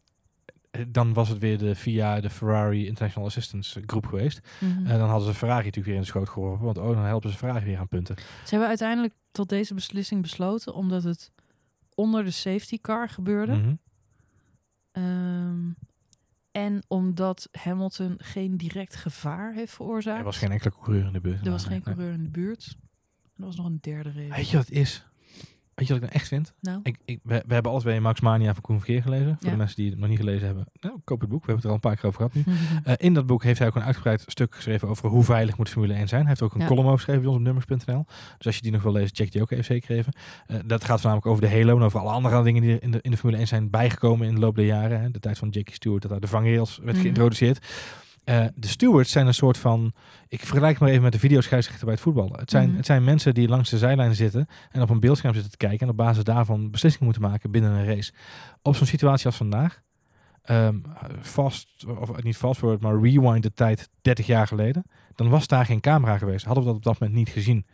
eh, 0.70 0.82
dan 0.88 1.12
was 1.12 1.28
het 1.28 1.38
weer 1.38 1.58
de, 1.58 1.74
via 1.74 2.20
de 2.20 2.30
Ferrari 2.30 2.86
International 2.86 3.28
Assistance 3.28 3.82
groep 3.86 4.06
geweest. 4.06 4.40
En 4.60 4.98
dan 4.98 5.08
hadden 5.08 5.28
ze 5.28 5.34
Ferrari 5.34 5.64
natuurlijk 5.64 5.86
weer 5.86 5.94
in 5.94 6.00
de 6.00 6.06
schoot 6.06 6.28
geworpen. 6.28 6.64
Want 6.64 6.78
oh, 6.78 6.94
dan 6.94 7.04
helpen 7.04 7.30
ze 7.30 7.36
Ferrari 7.36 7.64
weer 7.64 7.78
aan 7.78 7.88
punten. 7.88 8.16
Ze 8.16 8.50
hebben 8.50 8.68
uiteindelijk 8.68 9.14
tot 9.32 9.48
deze 9.48 9.74
beslissing 9.74 10.22
besloten, 10.22 10.74
omdat 10.74 11.02
het 11.02 11.32
onder 11.98 12.24
de 12.24 12.30
safety 12.30 12.80
car 12.80 13.08
gebeurde. 13.08 13.54
Mhm. 13.54 13.74
Ehm, 14.92 15.70
en 16.50 16.82
omdat 16.88 17.48
Hamilton 17.52 18.14
geen 18.18 18.56
direct 18.56 18.96
gevaar 18.96 19.52
heeft 19.52 19.72
veroorzaakt. 19.72 20.18
Er 20.18 20.24
was 20.24 20.38
geen 20.38 20.50
enkele 20.50 20.74
coureur 20.80 21.06
in 21.06 21.12
de 21.12 21.20
buurt. 21.20 21.46
Er 21.46 21.50
was 21.50 21.64
geen 21.64 21.82
coureur 21.82 22.12
in 22.12 22.22
de 22.22 22.30
buurt. 22.30 22.76
Er 23.36 23.44
was 23.44 23.56
nog 23.56 23.66
een 23.66 23.78
derde 23.80 24.10
reden. 24.10 24.36
Weet 24.36 24.50
je 24.50 24.56
wat 24.56 24.66
het 24.66 24.74
is? 24.74 25.07
Weet 25.78 25.86
je 25.86 25.92
wat 25.92 26.02
ik 26.02 26.08
nou 26.08 26.20
echt 26.20 26.28
vind? 26.28 26.52
Nou, 26.60 26.80
Ik, 26.82 26.96
ik, 27.04 27.20
we, 27.22 27.42
we 27.46 27.54
hebben 27.54 27.70
alles 27.72 27.84
bij 27.84 28.00
Max 28.00 28.20
Mania 28.20 28.52
van 28.52 28.62
Koen 28.62 28.76
Verkeer 28.78 29.02
gelezen. 29.02 29.26
Voor 29.38 29.44
Ja. 29.46 29.50
de 29.50 29.56
mensen 29.56 29.76
die 29.76 29.90
het 29.90 29.98
nog 29.98 30.08
niet 30.08 30.18
gelezen 30.18 30.46
hebben. 30.46 30.66
Nou, 30.80 30.94
koop 31.04 31.20
het 31.20 31.28
boek. 31.30 31.46
We 31.46 31.52
hebben 31.52 31.54
het 31.56 31.64
er 31.64 31.68
al 31.70 31.74
een 31.74 31.80
paar 31.80 31.96
keer 31.96 32.06
over 32.06 32.30
gehad 32.30 32.34
nu. 32.34 32.44
Eh, 32.84 32.94
in 32.96 33.14
dat 33.14 33.26
boek 33.26 33.42
heeft 33.42 33.58
hij 33.58 33.68
ook 33.68 33.74
een 33.74 33.82
uitgebreid 33.82 34.24
stuk 34.26 34.54
geschreven 34.54 34.88
over 34.88 35.08
hoe 35.08 35.24
veilig 35.24 35.56
moet 35.56 35.68
Formule 35.68 35.94
1 35.94 36.08
zijn. 36.08 36.20
Hij 36.20 36.28
heeft 36.28 36.42
ook 36.42 36.54
een 36.54 36.60
Ja. 36.60 36.66
column 36.66 36.84
over 36.86 36.96
geschreven 36.98 37.20
bij 37.22 37.30
ons 37.30 37.38
op 37.38 37.44
nummers.nl. 37.44 38.04
Dus 38.36 38.46
als 38.46 38.56
je 38.56 38.62
die 38.62 38.72
nog 38.72 38.82
wil 38.82 38.92
lezen, 38.92 39.16
check 39.16 39.32
die 39.32 39.42
ook 39.42 39.50
even 39.50 39.64
zeker 39.64 39.96
even. 39.96 40.12
Eh, 40.46 40.56
dat 40.66 40.84
gaat 40.84 41.00
voornamelijk 41.00 41.26
over 41.26 41.42
de 41.48 41.50
Halo 41.56 41.76
en 41.76 41.82
over 41.82 42.00
alle 42.00 42.10
andere 42.10 42.42
dingen 42.42 42.62
die 42.62 42.72
er 42.74 42.82
in 42.82 42.90
de, 42.90 42.98
in 43.02 43.10
de 43.10 43.16
Formule 43.16 43.38
1 43.38 43.46
zijn 43.48 43.70
bijgekomen 43.70 44.26
in 44.28 44.34
de 44.34 44.40
loop 44.40 44.56
der 44.56 44.64
jaren. 44.64 45.00
Hè. 45.00 45.10
De 45.10 45.18
tijd 45.20 45.38
van 45.38 45.48
Jackie 45.48 45.74
Stewart, 45.74 46.02
dat 46.02 46.10
daar 46.10 46.20
de 46.20 46.26
vangrails 46.26 46.76
werd 46.82 46.92
Mhm. 46.92 47.00
geïntroduceerd. 47.00 47.66
Eh, 48.28 48.44
de 48.54 48.66
stewards 48.66 49.10
zijn 49.10 49.26
een 49.26 49.34
soort 49.34 49.58
van, 49.58 49.92
ik 50.28 50.40
vergelijk 50.40 50.72
het 50.72 50.80
maar 50.80 50.90
even 50.90 51.02
met 51.02 51.12
de 51.12 51.18
videoscheidsrechter 51.18 51.84
bij 51.84 51.94
het 51.94 52.02
voetbal. 52.02 52.32
Het 52.36 52.50
zijn, 52.50 52.68
Mhm. 52.68 52.76
het 52.76 52.86
zijn 52.86 53.04
mensen 53.04 53.34
die 53.34 53.48
langs 53.48 53.70
de 53.70 53.78
zijlijn 53.78 54.14
zitten 54.14 54.46
en 54.70 54.82
op 54.82 54.90
een 54.90 55.00
beeldscherm 55.00 55.32
zitten 55.34 55.50
te 55.50 55.56
kijken 55.56 55.80
en 55.80 55.88
op 55.88 55.96
basis 55.96 56.24
daarvan 56.24 56.70
beslissingen 56.70 57.06
moeten 57.06 57.30
maken 57.30 57.50
binnen 57.50 57.70
een 57.70 57.84
race. 57.86 58.12
Op 58.62 58.76
zo'n 58.76 58.86
situatie 58.86 59.26
als 59.26 59.36
vandaag, 59.36 59.82
ehm 60.42 60.76
fast, 61.20 61.84
of 61.98 62.22
niet 62.22 62.36
fast 62.36 62.58
forward, 62.58 62.80
maar 62.80 63.00
rewind 63.00 63.42
de 63.42 63.52
tijd 63.52 63.88
30 64.02 64.26
jaar 64.26 64.46
geleden, 64.46 64.84
dan 65.14 65.28
was 65.28 65.46
daar 65.46 65.64
geen 65.64 65.80
camera 65.80 66.18
geweest. 66.18 66.44
Hadden 66.44 66.62
we 66.64 66.68
dat 66.68 66.78
op 66.78 66.84
dat 66.84 66.98
moment 66.98 67.18
niet 67.18 67.28
gezien, 67.28 67.66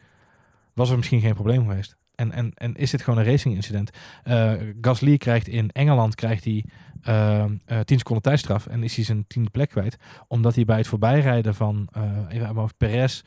was 0.75 0.91
er 0.91 0.97
misschien 0.97 1.21
geen 1.21 1.35
probleem 1.35 1.69
geweest. 1.69 1.97
En, 2.15 2.33
en, 2.33 2.53
en 2.55 2.75
is 2.75 2.91
dit 2.91 3.03
gewoon 3.03 3.19
een 3.19 3.27
racing 3.27 3.55
incident? 3.55 3.91
Eh 4.23 4.53
Gasly 4.81 5.17
krijgt 5.17 5.49
in 5.49 5.71
Engeland 5.71 6.15
krijgt 6.15 6.45
hij 6.45 6.65
ehm, 7.05 7.57
eh 7.65 7.81
10 7.81 7.99
seconden 7.99 8.23
tijdstraf 8.23 8.67
en 8.67 8.83
is 8.83 8.97
hij 8.97 9.05
zijn 9.05 9.25
tiende 9.27 9.51
plek 9.51 9.69
kwijt. 9.69 9.97
Omdat 10.29 10.55
hij 10.55 10.65
bij 10.65 10.77
het 10.77 10.87
voorbijrijden 10.87 11.55
van 11.55 11.89
uh, 11.97 12.03
even 12.29 12.55
hoofd, 12.55 12.77
Perez 12.77 13.23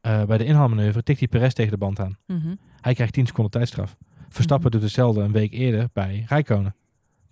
eh, 0.00 0.24
bij 0.24 0.38
de 0.38 0.44
inhaalmanoeuvre 0.44 1.02
tikt 1.02 1.18
hij 1.18 1.28
Perez 1.28 1.52
tegen 1.52 1.72
de 1.72 1.78
band 1.78 2.00
aan. 2.00 2.16
Mhm. 2.26 2.54
Hij 2.80 2.94
krijgt 2.94 3.12
10 3.12 3.26
seconden 3.26 3.52
tijdstraf. 3.52 3.96
Verstappen 4.28 4.66
Mhm. 4.70 4.78
doet 4.78 4.82
hetzelfde 4.82 5.20
een 5.20 5.32
week 5.32 5.52
eerder 5.52 5.88
bij 5.92 6.24
Rijkonen. 6.28 6.74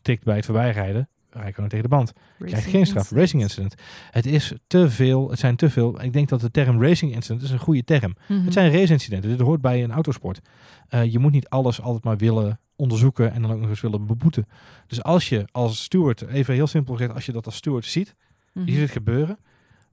Tikt 0.03 0.25
bij 0.25 0.37
het 0.37 0.45
voorbijrijden 0.45 1.09
Rijkonen 1.31 1.71
tegen 1.71 1.85
de 1.85 1.97
band. 1.97 2.13
Krijgt 2.39 2.67
geen 2.67 2.87
straf. 2.87 3.03
incident. 3.03 3.21
Racing 3.21 3.43
incident. 3.43 3.75
Het 4.11 4.27
is 4.27 4.53
te 4.67 4.91
veel. 4.91 5.31
Het 5.31 5.39
zijn 5.39 5.57
te 5.57 5.71
veel. 5.71 6.03
Ik 6.03 6.13
denk 6.13 6.29
dat 6.29 6.41
de 6.41 6.51
term 6.51 6.83
racing 6.83 7.13
incident 7.13 7.43
is 7.43 7.51
een 7.51 7.59
goede 7.59 7.85
term. 7.85 8.17
Mhm. 8.29 8.45
Het 8.45 8.53
zijn 8.53 8.73
race 8.73 8.93
incidenten. 8.93 9.31
Dit 9.31 9.41
hoort 9.41 9.61
bij 9.61 9.83
een 9.85 9.93
autosport. 9.93 10.41
Eh, 10.89 11.13
je 11.13 11.19
moet 11.19 11.33
niet 11.33 11.49
alles 11.49 11.81
altijd 11.81 12.05
maar 12.05 12.17
willen 12.17 12.61
onderzoeken 12.81 13.33
en 13.33 13.43
dan 13.43 13.51
ook 13.51 13.61
nog 13.61 13.69
eens 13.69 13.81
willen 13.81 14.07
beboeten. 14.07 14.47
Dus 14.87 15.03
als 15.03 15.29
je 15.29 15.49
als 15.53 15.83
steward, 15.83 16.23
even 16.27 16.55
heel 16.55 16.67
simpel 16.67 16.95
gezegd, 16.95 17.15
als 17.15 17.27
je 17.27 17.33
dat 17.33 17.47
als 17.47 17.57
steward 17.57 17.85
ziet, 17.85 18.15
je 18.53 18.73
ziet 18.73 18.81
het 18.81 18.91
gebeuren, 18.91 19.39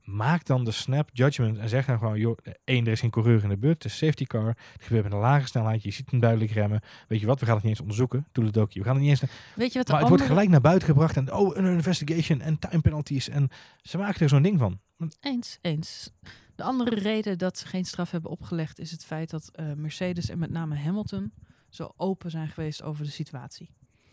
maak 0.04 0.44
dan 0.44 0.64
de 0.64 0.70
snap 0.70 1.10
judgment 1.12 1.58
en 1.58 1.68
zeg 1.68 1.86
dan 1.86 1.98
gewoon, 1.98 2.18
joh, 2.18 2.38
één, 2.64 2.86
er 2.86 2.92
is 2.92 3.00
geen 3.00 3.10
coureur 3.10 3.42
in 3.42 3.48
de 3.48 3.56
buurt, 3.56 3.82
het 3.82 3.92
is 3.92 3.98
safety 3.98 4.24
car, 4.24 4.46
het 4.46 4.82
gebeurt 4.82 5.04
met 5.04 5.12
een 5.12 5.18
lage 5.18 5.46
snelheid, 5.46 5.82
je 5.82 5.90
ziet 5.90 6.10
hem 6.10 6.20
duidelijk 6.20 6.50
remmen. 6.50 6.80
Weet 7.08 7.20
je 7.20 7.26
wat, 7.26 7.40
we 7.40 7.46
gaan 7.46 7.54
het 7.54 7.62
niet 7.62 7.72
eens 7.72 7.80
onderzoeken, 7.80 8.26
doe 8.32 8.44
het 8.44 8.58
ook. 8.58 8.72
We 8.72 8.82
gaan 8.82 8.94
het 8.94 9.02
niet 9.02 9.10
eens, 9.10 9.30
Weet 9.54 9.72
je 9.72 9.78
wat 9.78 9.86
de 9.86 9.92
maar 9.92 10.00
het 10.00 10.08
wordt 10.08 10.22
andere... 10.22 10.28
gelijk 10.28 10.48
naar 10.48 10.60
buiten 10.60 10.88
gebracht 10.88 11.16
en 11.16 11.32
oh, 11.32 11.56
een 11.56 11.66
investigation 11.66 12.40
en 12.40 12.58
time 12.58 12.80
penalties 12.80 13.28
en 13.28 13.48
ze 13.82 13.98
maken 13.98 14.20
er 14.20 14.28
zo'n 14.28 14.42
ding 14.42 14.58
van. 14.58 14.80
Eens, 15.20 15.58
eens. 15.60 16.10
De 16.54 16.62
andere 16.62 16.94
reden 16.94 17.38
dat 17.38 17.58
ze 17.58 17.66
geen 17.66 17.84
straf 17.84 18.10
hebben 18.10 18.30
opgelegd 18.30 18.78
is 18.78 18.90
het 18.90 19.04
feit 19.04 19.30
dat 19.30 19.50
eh, 19.52 19.66
Mercedes 19.76 20.28
en 20.28 20.38
met 20.38 20.50
name 20.50 20.76
Hamilton 20.76 21.32
zo 21.68 21.92
open 21.96 22.30
zijn 22.30 22.48
geweest 22.48 22.82
over 22.82 23.04
de 23.04 23.10
situatie. 23.10 23.70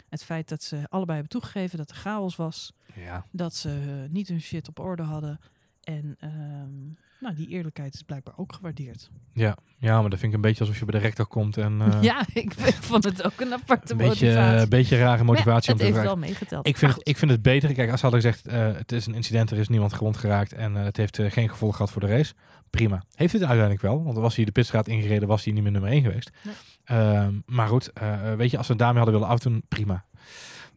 Het 0.09 0.23
feit 0.23 0.49
dat 0.49 0.63
ze 0.63 0.75
allebei 0.89 1.19
hebben 1.19 1.39
toegegeven 1.39 1.77
dat 1.77 1.89
er 1.89 1.95
chaos 1.95 2.35
was, 2.35 2.73
Ja. 2.93 3.25
dat 3.31 3.55
ze 3.55 3.69
eh, 3.69 4.11
niet 4.11 4.27
hun 4.27 4.41
shit 4.41 4.67
op 4.67 4.79
orde 4.79 5.03
hadden 5.03 5.39
En 5.83 6.15
ehm, 6.19 6.83
nou, 7.19 7.35
die 7.35 7.47
eerlijkheid 7.47 7.93
is 7.93 8.01
blijkbaar 8.01 8.33
ook 8.37 8.53
gewaardeerd. 8.53 9.09
Ja. 9.33 9.57
ja, 9.79 10.01
maar 10.01 10.09
dat 10.09 10.19
vind 10.19 10.31
ik 10.31 10.35
een 10.37 10.41
beetje 10.41 10.59
alsof 10.59 10.79
je 10.79 10.85
bij 10.85 10.99
de 10.99 11.05
rector 11.05 11.25
komt 11.25 11.57
en 11.57 11.81
eh, 11.81 12.01
ja, 12.09 12.25
ik 12.33 12.53
vond 12.81 13.03
het 13.03 13.23
ook 13.23 13.39
een 13.39 13.53
aparte 13.53 13.91
een 13.91 13.97
beetje, 13.97 14.25
motivatie. 14.27 14.61
een 14.61 14.69
beetje 14.69 14.97
rare 14.97 15.23
motivatie 15.23 15.73
om 15.73 15.79
ja, 15.79 15.85
het 15.85 15.93
heeft 15.93 16.05
vragen. 16.05 16.19
wel 16.19 16.29
meegeteld. 16.29 16.67
Ik 16.67 16.77
vind, 16.77 16.93
het, 16.93 17.07
ik 17.07 17.17
vind 17.17 17.31
het 17.31 17.41
beter. 17.41 17.73
Kijk, 17.73 17.91
als 17.91 17.99
ze 17.99 18.05
hadden 18.05 18.23
gezegd, 18.23 18.47
eh, 18.47 18.77
het 18.77 18.91
is 18.91 19.05
een 19.05 19.13
incident, 19.15 19.51
er 19.51 19.57
is 19.57 19.67
niemand 19.67 19.93
gewond 19.93 20.17
geraakt 20.17 20.53
en 20.53 20.77
eh, 20.77 20.83
het 20.83 20.97
heeft 20.97 21.19
eh, 21.19 21.31
geen 21.31 21.49
gevolg 21.49 21.75
gehad 21.75 21.91
voor 21.91 22.01
de 22.01 22.07
race. 22.07 22.33
Prima. 22.69 23.03
Heeft 23.15 23.33
het 23.33 23.41
uiteindelijk 23.41 23.81
wel, 23.81 24.03
want 24.03 24.17
was 24.17 24.35
hij 24.35 24.45
de 24.45 24.51
pitstraat 24.51 24.87
ingereden, 24.87 25.27
was 25.27 25.43
hij 25.43 25.53
niet 25.53 25.63
meer 25.63 25.71
nummer 25.71 25.91
1 25.91 26.01
geweest. 26.03 26.31
Nee. 26.43 26.53
Ehm, 26.86 27.39
maar 27.45 27.67
goed, 27.67 27.93
eh, 27.93 28.34
weet 28.34 28.52
je, 28.52 28.58
als 28.58 28.67
we 28.67 28.76
daarmee 28.76 28.98
hadden 28.98 29.13
willen 29.13 29.34
afdoen, 29.34 29.63
prima. 29.67 30.06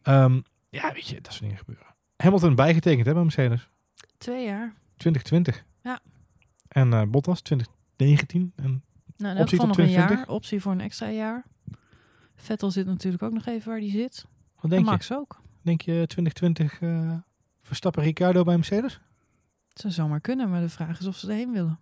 Ehm, 0.01 0.41
ja, 0.69 0.93
weet 0.93 1.07
je, 1.07 1.15
dat 1.21 1.31
soort 1.31 1.43
dingen 1.43 1.57
gebeuren. 1.57 1.85
Hamilton 2.17 2.55
bijgetekend 2.55 3.05
hè, 3.05 3.13
bij 3.13 3.21
Mercedes. 3.23 3.69
Twee 4.17 4.45
jaar. 4.45 4.73
2020. 4.97 5.63
Ja. 5.81 5.99
En 6.67 6.93
eh 6.93 7.01
Bottas 7.07 7.41
2019. 7.41 8.53
En 8.55 8.83
Nou, 9.17 9.31
elk 9.33 9.41
Optie 9.41 9.57
tot 9.57 9.67
nog 9.67 9.77
een 9.77 9.83
2020? 9.83 10.17
jaar. 10.17 10.35
Optie 10.35 10.61
voor 10.61 10.71
een 10.71 10.81
extra 10.81 11.09
jaar. 11.09 11.45
Vettel 12.35 12.71
zit 12.71 12.85
natuurlijk 12.85 13.23
ook 13.23 13.33
nog 13.33 13.45
even 13.45 13.69
waar 13.69 13.79
die 13.79 13.91
zit. 13.91 14.25
wat 14.55 14.63
En 14.63 14.69
denk 14.69 14.85
je? 14.85 14.89
Max 14.91 15.11
ook. 15.11 15.41
Denk 15.61 15.81
je 15.81 15.91
2020 16.07 16.81
eh, 16.81 17.13
Verstappen 17.61 18.03
Ricardo 18.03 18.43
bij 18.43 18.55
Mercedes? 18.55 18.99
Het 19.69 19.79
zou 19.79 19.93
zomaar 19.93 20.19
kunnen, 20.21 20.49
maar 20.49 20.61
de 20.61 20.69
vraag 20.69 20.99
is 20.99 21.05
of 21.05 21.17
ze 21.17 21.27
erheen 21.27 21.51
willen. 21.51 21.79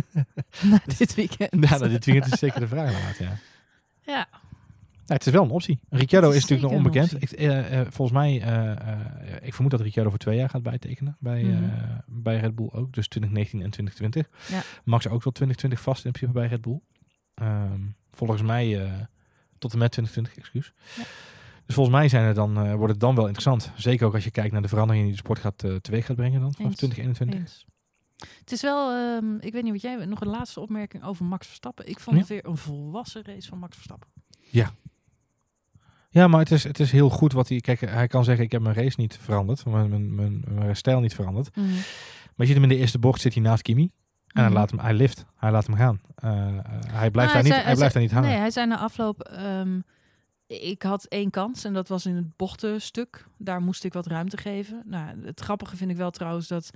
Na 0.70 0.80
dit 0.98 1.14
weekend. 1.14 1.68
Ja, 1.68 1.78
nou, 1.78 1.88
dit 1.88 2.04
weekend 2.04 2.32
is 2.32 2.38
zeker 2.38 2.60
de 2.60 2.68
vraag 2.68 2.86
inderdaad, 2.90 3.16
ja. 3.18 3.36
Ja. 4.10 4.28
Ja, 5.06 5.16
het 5.16 5.26
is 5.26 5.32
wel 5.32 5.42
een 5.42 5.50
optie. 5.50 5.78
Ricciardo 5.88 6.30
is, 6.30 6.36
is 6.36 6.42
natuurlijk 6.42 6.68
nog 6.68 6.78
onbekend. 6.78 7.22
Ik, 7.22 7.30
eh, 7.30 7.80
eh, 7.80 7.86
volgens 7.90 8.18
mij, 8.18 8.40
eh, 8.42 9.36
ik 9.42 9.52
vermoed 9.54 9.70
dat 9.70 9.80
Ricciardo 9.80 10.10
voor 10.10 10.18
twee 10.18 10.36
jaar 10.36 10.48
gaat 10.48 10.62
bijtekenen 10.62 11.16
bij, 11.18 11.42
Mhm. 11.42 11.64
bij 12.06 12.36
Red 12.36 12.54
Bull 12.54 12.68
ook. 12.72 12.92
Dus 12.92 13.08
2019 13.08 13.62
en 13.62 13.70
2020. 13.70 14.28
Ja. 14.48 14.62
Max 14.84 15.04
ook 15.08 15.24
wel 15.24 15.32
2020 15.32 15.80
vast 15.80 16.04
in 16.04 16.12
principe 16.12 16.38
bij 16.38 16.48
Red 16.48 16.60
Bull. 16.60 16.80
Ehm, 17.34 17.80
volgens 18.10 18.42
mij 18.42 18.68
tot 19.58 19.72
en 19.72 19.78
met 19.78 19.92
2020, 19.92 20.36
excuus. 20.36 20.72
Ja. 20.96 21.02
Dus 21.66 21.74
volgens 21.74 21.96
mij 21.96 22.08
zijn 22.08 22.24
er 22.24 22.34
dan, 22.34 22.76
wordt 22.76 22.92
het 22.92 23.00
dan 23.00 23.14
wel 23.14 23.24
interessant. 23.24 23.72
Zeker 23.76 24.06
ook 24.06 24.14
als 24.14 24.24
je 24.24 24.30
kijkt 24.30 24.52
naar 24.52 24.62
de 24.62 24.68
veranderingen 24.68 25.06
die 25.06 25.14
de 25.14 25.22
sport 25.22 25.38
gaat, 25.38 25.58
teweeg 25.82 26.06
gaat 26.06 26.16
brengen 26.16 26.40
dan 26.40 26.52
vanaf 26.52 26.70
Eens. 26.70 26.78
2021. 26.78 27.40
Eens. 27.40 27.66
Het 28.40 28.52
is 28.52 28.62
wel, 28.62 28.90
ehm, 28.90 29.34
ik 29.40 29.52
weet 29.52 29.62
niet 29.62 29.72
wat 29.72 29.80
jij, 29.82 30.04
nog 30.06 30.20
een 30.20 30.28
laatste 30.28 30.60
opmerking 30.60 31.04
over 31.04 31.24
Max 31.24 31.46
Verstappen. 31.46 31.88
Ik 31.88 32.00
vond 32.00 32.16
Ja. 32.16 32.20
het 32.22 32.30
weer 32.30 32.46
een 32.46 32.56
volwassen 32.56 33.22
race 33.24 33.48
van 33.48 33.58
Max 33.58 33.74
Verstappen. 33.74 34.08
Ja, 36.12 36.28
maar 36.28 36.40
het 36.40 36.50
is, 36.50 36.64
het 36.64 36.80
is 36.80 36.92
heel 36.92 37.10
goed 37.10 37.32
wat 37.32 37.48
hij... 37.48 37.60
Kijk, 37.60 37.80
hij 37.80 38.06
kan 38.06 38.24
zeggen, 38.24 38.44
ik 38.44 38.52
heb 38.52 38.62
mijn 38.62 38.74
race 38.74 39.00
niet 39.00 39.16
veranderd. 39.20 39.64
Mijn, 39.64 39.88
mijn, 39.88 40.14
mijn, 40.14 40.44
mijn 40.48 40.76
stijl 40.76 41.00
niet 41.00 41.14
veranderd. 41.14 41.56
Maar 41.56 41.66
je 42.36 42.44
ziet 42.46 42.54
hem 42.54 42.62
in 42.62 42.68
de 42.68 42.76
eerste 42.76 42.98
bocht, 42.98 43.20
zit 43.20 43.34
hij 43.34 43.42
naast 43.42 43.62
Kimi. 43.62 43.82
En 43.82 43.90
hij, 44.40 44.44
Mhm. 44.44 44.52
laat 44.54 44.70
hem, 44.70 44.78
hij 44.80 44.94
lift, 44.94 45.24
hij 45.36 45.50
laat 45.50 45.66
hem 45.66 45.76
gaan. 45.76 46.00
Eh, 46.14 46.30
eh, 46.30 46.64
hij 46.86 47.10
blijft, 47.10 47.12
Nou, 47.12 47.14
daar, 47.14 47.32
hij 47.32 47.42
niet, 47.42 47.52
zei- 47.52 47.62
hij 47.64 47.74
blijft 47.74 47.92
daar 47.94 48.02
niet 48.02 48.12
hangen. 48.12 48.28
Nee, 48.28 48.38
hij 48.38 48.50
zei 48.50 48.66
na 48.66 48.78
afloop, 48.78 49.20
ehm, 49.20 49.80
ik 50.46 50.82
had 50.82 51.04
één 51.04 51.30
kans 51.30 51.64
en 51.64 51.72
dat 51.72 51.88
was 51.88 52.06
in 52.06 52.16
het 52.16 52.36
bochtenstuk. 52.36 53.26
Daar 53.38 53.60
moest 53.60 53.84
ik 53.84 53.92
wat 53.92 54.06
ruimte 54.06 54.36
geven. 54.36 54.82
Nou, 54.86 55.24
het 55.24 55.40
grappige 55.40 55.76
vind 55.76 55.90
ik 55.90 55.96
wel 55.96 56.10
trouwens 56.10 56.48
dat 56.48 56.70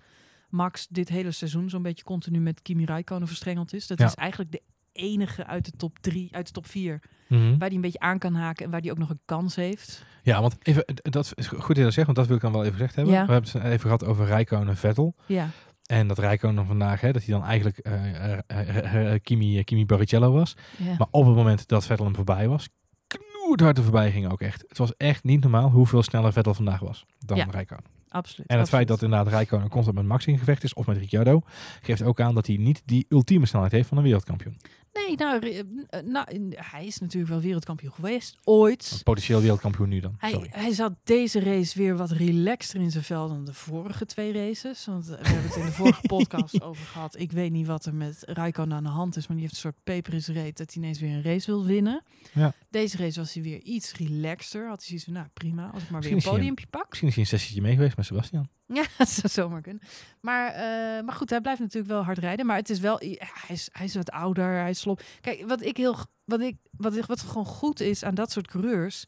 Max 0.49 0.87
dit 0.91 1.09
hele 1.09 1.31
seizoen 1.31 1.71
zo'n 1.71 1.83
beetje 1.83 2.05
continu 2.05 2.41
met 2.41 2.63
Kimi 2.63 2.85
Räikkönen 2.85 3.27
verstrengeld 3.27 3.73
is. 3.75 3.87
Dat 3.87 3.99
Ja. 3.99 4.07
is 4.07 4.15
eigenlijk 4.15 4.53
de 4.53 4.63
enige 4.93 5.47
uit 5.47 5.65
de 5.65 5.71
top 5.77 5.99
drie, 6.01 6.29
uit 6.33 6.47
de 6.47 6.53
top 6.53 6.67
vier, 6.67 7.01
Mhm. 7.29 7.51
waar 7.59 7.67
hij 7.69 7.77
een 7.77 7.81
beetje 7.81 7.99
aan 7.99 8.19
kan 8.19 8.35
haken 8.35 8.65
en 8.65 8.71
waar 8.71 8.81
hij 8.81 8.91
ook 8.91 8.99
nog 8.99 9.11
een 9.11 9.21
kans 9.25 9.57
heeft. 9.57 10.05
Ja, 10.23 10.41
want 10.41 10.57
even, 10.63 10.85
dat 11.03 11.33
is 11.35 11.47
goed 11.47 11.67
dat 11.67 11.77
je 11.77 11.83
dat 11.83 11.93
zegt, 11.93 12.07
want 12.07 12.19
dat 12.19 12.27
wil 12.27 12.37
ik 12.37 12.43
dan 12.43 12.53
wel 12.53 12.61
even 12.63 12.73
gezegd 12.77 12.95
hebben. 12.95 13.15
Ja. 13.15 13.27
We 13.27 13.33
hebben 13.33 13.51
het 13.53 13.63
even 13.65 13.81
gehad 13.81 14.05
over 14.05 14.27
Rijkoon 14.27 14.69
en 14.69 14.77
Vettel. 14.77 15.15
Ja, 15.27 15.49
En 15.85 16.09
dat 16.09 16.19
Rijkoon 16.19 16.67
vandaag, 16.67 17.01
hè, 17.01 17.13
dat 17.13 17.25
hij 17.25 17.35
dan 17.35 17.45
eigenlijk 17.45 17.79
eh, 17.79 18.33
eh, 18.47 19.13
eh, 19.13 19.21
Kimi, 19.23 19.65
Kimi 19.65 19.87
Barrichello 19.87 20.33
was. 20.33 20.55
ja. 20.79 20.95
Maar 20.99 21.07
op 21.11 21.27
het 21.27 21.35
moment 21.37 21.69
dat 21.69 21.87
Vettel 21.87 22.05
hem 22.05 22.15
voorbij 22.15 22.49
was, 22.49 22.69
knoerd 23.07 23.61
er 23.79 23.83
voorbij 23.83 24.11
ging 24.13 24.31
ook 24.33 24.41
echt. 24.41 24.65
Het 24.69 24.79
was 24.79 24.97
echt 24.97 25.25
niet 25.25 25.41
normaal 25.43 25.71
hoeveel 25.71 26.03
sneller 26.03 26.33
Vettel 26.33 26.55
vandaag 26.55 26.81
was 26.81 27.05
dan 27.19 27.37
Ja. 27.37 27.47
Rijkoon. 27.51 27.85
Absoluut. 28.15 28.49
En 28.49 28.59
het 28.59 28.69
feit 28.69 28.89
dat 28.89 29.03
inderdaad 29.03 29.29
Rijkoon 29.29 29.69
constant 29.69 29.97
met 29.97 30.07
Max 30.07 30.27
in 30.27 30.39
gevecht 30.39 30.65
is, 30.65 30.75
of 30.75 30.87
met 30.87 30.97
Ricciardo, 30.97 31.43
geeft 31.83 32.03
ook 32.03 32.21
aan 32.21 32.35
dat 32.35 32.47
hij 32.47 32.57
niet 32.57 32.83
die 32.85 33.07
ultieme 33.09 33.47
snelheid 33.47 33.73
heeft 33.73 33.89
van 33.89 33.97
een 33.97 34.05
wereldkampioen. 34.05 34.57
Nee, 34.95 35.17
nou, 35.17 35.39
re- 35.39 35.63
eh, 35.89 36.01
nou, 36.03 36.27
hij 36.55 36.87
is 36.87 36.99
natuurlijk 36.99 37.33
wel 37.33 37.41
wereldkampioen 37.41 37.93
geweest, 37.93 38.37
ooit. 38.45 39.01
Potentieel 39.05 39.41
wereldkampioen 39.41 39.89
nu 39.89 40.01
dan. 40.01 40.15
Hij, 40.19 40.31
Sorry. 40.31 40.49
hij 40.53 40.73
zat 40.73 40.93
deze 41.05 41.41
race 41.41 41.79
weer 41.79 41.97
wat 41.97 42.11
relaxter 42.11 42.81
in 42.81 42.91
zijn 42.91 43.05
vel 43.05 43.29
dan 43.29 43.45
de 43.45 43.53
vorige 43.55 44.07
twee 44.07 44.33
races. 44.33 44.87
Want 44.87 45.07
we 45.07 45.17
hebben 45.21 45.43
het 45.43 45.57
in 45.57 45.65
de 45.65 45.73
vorige 45.73 46.01
podcast 46.17 46.63
over 46.63 46.87
gehad. 46.87 47.19
Ik 47.19 47.33
weet 47.33 47.51
niet 47.53 47.67
wat 47.67 47.87
er 47.87 47.95
met 47.95 48.23
Raikkonen 48.27 48.77
aan 48.77 48.83
de 48.83 48.89
hand 48.89 49.17
is, 49.17 49.27
maar 49.27 49.37
die 49.37 49.45
heeft 49.47 49.55
een 49.57 49.61
soort 49.71 49.85
peper 49.85 50.13
in 50.15 50.23
zijn 50.23 50.37
reet 50.37 50.57
dat 50.57 50.73
hij 50.75 50.83
ineens 50.83 51.01
weer 51.01 51.11
een 51.11 51.23
race 51.23 51.47
wil 51.47 51.65
winnen. 51.65 52.03
Ja. 52.33 52.53
Deze 52.71 52.97
race 52.97 53.21
was 53.21 53.33
hij 53.35 53.43
weer 53.43 53.61
iets 53.63 53.93
relaxter. 53.93 54.69
Had 54.69 54.79
hij 54.79 54.87
zoiets 54.87 55.05
van, 55.05 55.13
nou 55.15 55.27
prima, 55.35 55.71
als 55.71 55.83
ik 55.83 55.91
maar 55.91 56.01
weer 56.01 56.11
Misschien 56.13 56.33
een- 56.33 56.39
podiumpje 56.39 56.67
pak. 56.67 56.87
Misschien 56.89 57.09
is 57.09 57.15
hij 57.15 57.23
een 57.25 57.29
sessietje 57.31 57.63
mee 57.63 57.75
geweest 57.75 57.97
met 57.97 58.07
Sebastian. 58.07 58.49
Ja, 58.67 58.85
dat 58.99 59.09
zou 59.09 59.29
zomaar 59.33 59.61
kunnen. 59.61 59.83
Maar, 60.21 60.49
eh, 60.53 61.05
maar 61.05 61.15
goed, 61.15 61.31
hij 61.31 61.41
blijft 61.41 61.61
natuurlijk 61.61 61.93
wel 61.93 62.03
hard 62.05 62.19
rijden. 62.19 62.47
Maar 62.47 62.57
het 62.57 62.71
is 62.71 62.81
wel, 62.81 62.99
hij 62.99 63.19
is, 63.49 63.69
hij 63.73 63.87
is 63.87 63.95
wat 63.95 64.11
ouder, 64.11 64.53
hij 64.53 64.71
is 64.71 64.81
slop. 64.81 65.03
Kijk, 65.21 65.47
wat 65.49 65.63
ik 65.63 65.77
heel, 65.77 65.97
wat 66.25 66.41
ik, 66.41 66.57
wat, 66.71 66.97
ik- 66.97 67.05
wat 67.07 67.21
gewoon 67.21 67.47
goed 67.47 67.81
is 67.81 68.05
aan 68.05 68.15
dat 68.15 68.33
soort 68.33 68.47
coureurs, 68.47 69.07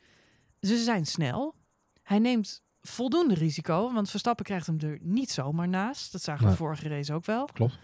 ze 0.60 0.76
zijn 0.76 1.06
snel. 1.06 1.54
Hij 2.02 2.18
neemt 2.18 2.62
voldoende 2.80 3.34
risico, 3.34 3.92
want 3.92 4.10
Verstappen 4.10 4.44
krijgt 4.44 4.66
hem 4.66 4.78
er 4.80 4.98
niet 5.00 5.30
zomaar 5.30 5.68
naast. 5.68 6.12
Dat 6.12 6.22
zagen 6.22 6.46
we 6.48 6.56
vorige 6.56 6.88
race 6.88 7.12
ook 7.14 7.24
wel. 7.24 7.44
Klopt. 7.44 7.78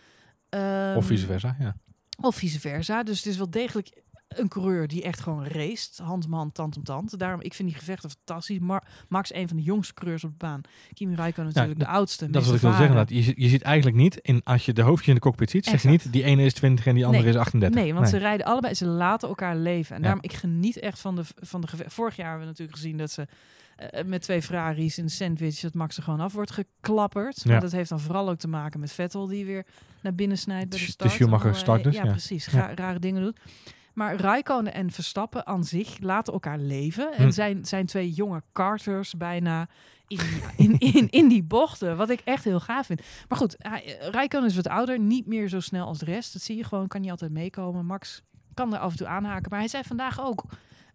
Ehm, 0.49 0.97
of 0.97 1.07
vice 1.07 1.27
versa, 1.27 1.57
ja. 1.59 1.77
Of 2.21 2.37
vice 2.37 2.61
versa. 2.61 3.03
Dus 3.03 3.17
het 3.17 3.27
is 3.27 3.37
wel 3.37 3.51
degelijk 3.51 4.03
een 4.37 4.49
coureur 4.49 4.89
die 4.89 5.03
echt 5.03 5.21
gewoon 5.21 5.47
race, 5.47 6.03
hand 6.03 6.25
om 6.25 6.33
hand, 6.33 6.55
tand 6.55 6.77
om 6.77 6.83
tand. 6.85 7.19
Daarom, 7.19 7.41
ik 7.41 7.55
vind 7.55 7.69
die 7.69 7.79
gevechten 7.79 8.11
fantastisch. 8.11 8.59
Maar 8.59 8.85
Max, 9.09 9.35
een 9.35 9.49
van 9.49 9.57
de 9.57 9.63
jongste 9.63 9.95
coureurs 9.95 10.25
op 10.25 10.31
de 10.31 10.37
baan. 10.37 10.61
Kimi 10.93 11.15
Räikkönen 11.15 11.53
natuurlijk 11.53 11.79
dat- 11.81 11.89
de 11.89 11.95
oudste. 11.95 12.31
Dat 12.31 12.41
is 12.43 12.47
wat 12.47 12.57
ik 12.57 12.63
wil 12.63 12.73
zeggen. 12.73 12.97
Dat 12.97 13.09
je, 13.09 13.23
ziet- 13.23 13.39
je 13.39 13.49
ziet 13.49 13.63
eigenlijk 13.63 13.97
niet, 13.97 14.17
in, 14.17 14.41
als 14.45 14.65
je 14.67 14.73
de 14.73 14.83
hoofdjes 14.83 15.09
in 15.09 15.15
de 15.15 15.21
cockpit 15.21 15.51
ziet, 15.51 15.65
zeg 15.65 15.83
je 15.83 15.89
niet, 15.89 16.13
die 16.13 16.23
ene 16.25 16.45
is 16.45 16.53
20 16.55 16.87
en 16.87 16.95
die 16.95 17.05
andere 17.07 17.23
Nee. 17.25 17.33
is 17.33 17.39
38. 17.39 17.81
Nee, 17.83 17.95
want 17.95 18.09
ze 18.09 18.17
rijden 18.17 18.47
allebei, 18.47 18.75
ze 18.75 18.87
laten 18.87 19.29
elkaar 19.29 19.57
leven. 19.57 19.97
En 19.97 20.03
daarom, 20.03 20.23
ik 20.23 20.33
geniet 20.33 20.79
echt 20.79 20.99
van 21.01 21.17
de, 21.17 21.23
van 21.37 21.61
de 21.61 21.67
geve- 21.67 21.91
Vorig 21.91 22.17
jaar 22.17 22.27
hebben 22.29 22.45
we 22.47 22.51
natuurlijk 22.51 22.79
gezien 22.79 22.97
dat 22.97 23.11
ze 23.11 23.27
eh, 23.77 24.05
met 24.05 24.23
twee 24.23 24.43
Ferraris 24.43 24.99
in 24.99 25.11
sandwich, 25.11 25.61
dat 25.61 25.75
Max 25.75 25.97
er 25.97 26.03
gewoon 26.03 26.21
af 26.21 26.33
wordt 26.33 26.51
geklapperd. 26.51 27.41
Ja. 27.45 27.51
Maar 27.51 27.61
dat 27.61 27.73
heeft 27.73 27.89
dan 27.89 28.01
vooral 28.01 28.29
ook 28.31 28.39
te 28.39 28.49
maken 28.49 28.81
met 28.81 28.93
Vettel, 28.93 29.27
die 29.27 29.45
weer 29.45 29.67
naar 30.03 30.15
binnen 30.15 30.39
snijdt 30.39 30.69
bij 30.69 30.79
de 30.79 30.85
De 30.85 30.91
start. 30.91 31.11
Schumacher 31.11 31.41
Allemaal, 31.45 31.61
start 31.61 31.79
eh, 31.79 31.85
dus, 31.85 31.95
Ja, 31.95 32.05
ja. 32.05 32.11
precies. 32.11 32.47
Ga- 32.47 32.75
Rare 32.75 32.99
dingen 32.99 33.23
doet. 33.23 33.39
Maar 33.95 34.17
Raikkonen 34.17 34.75
en 34.75 34.91
Verstappen 34.91 35.47
aan 35.47 35.65
zich 35.65 35.99
laten 36.01 36.33
elkaar 36.33 36.59
leven. 36.59 37.13
En 37.13 37.25
Hm. 37.25 37.31
zijn, 37.31 37.65
zijn 37.65 37.87
twee 37.87 38.11
jonge 38.11 38.43
karters 38.53 39.15
bijna 39.15 39.69
in, 40.07 40.19
in, 40.57 40.79
in, 40.79 41.11
in 41.11 41.29
die 41.29 41.43
bochten. 41.43 41.97
Wat 41.97 42.11
ik 42.11 42.21
echt 42.21 42.45
heel 42.45 42.61
gaaf 42.61 42.87
vind. 42.87 43.01
Maar 43.29 43.39
goed, 43.39 43.55
hij, 43.59 43.99
Raikkonen 44.11 44.49
is 44.49 44.57
wat 44.57 44.69
ouder. 44.69 44.99
Niet 44.99 45.27
meer 45.27 45.49
zo 45.49 45.61
snel 45.61 45.87
als 45.87 45.99
de 45.99 46.05
rest. 46.05 46.33
Dat 46.33 46.43
zie 46.43 46.57
je 46.57 46.65
gewoon. 46.65 46.89
Kan 46.89 47.01
niet 47.01 47.11
altijd 47.11 47.33
meekomen. 47.33 47.87
Max 47.87 48.23
kan 48.55 48.73
er 48.75 48.79
af 48.79 48.91
en 48.91 48.97
toe 48.97 49.07
aanhaken. 49.07 49.51
Maar 49.51 49.59
hij 49.59 49.69
zei 49.69 49.83
vandaag 49.83 50.21
ook... 50.25 50.45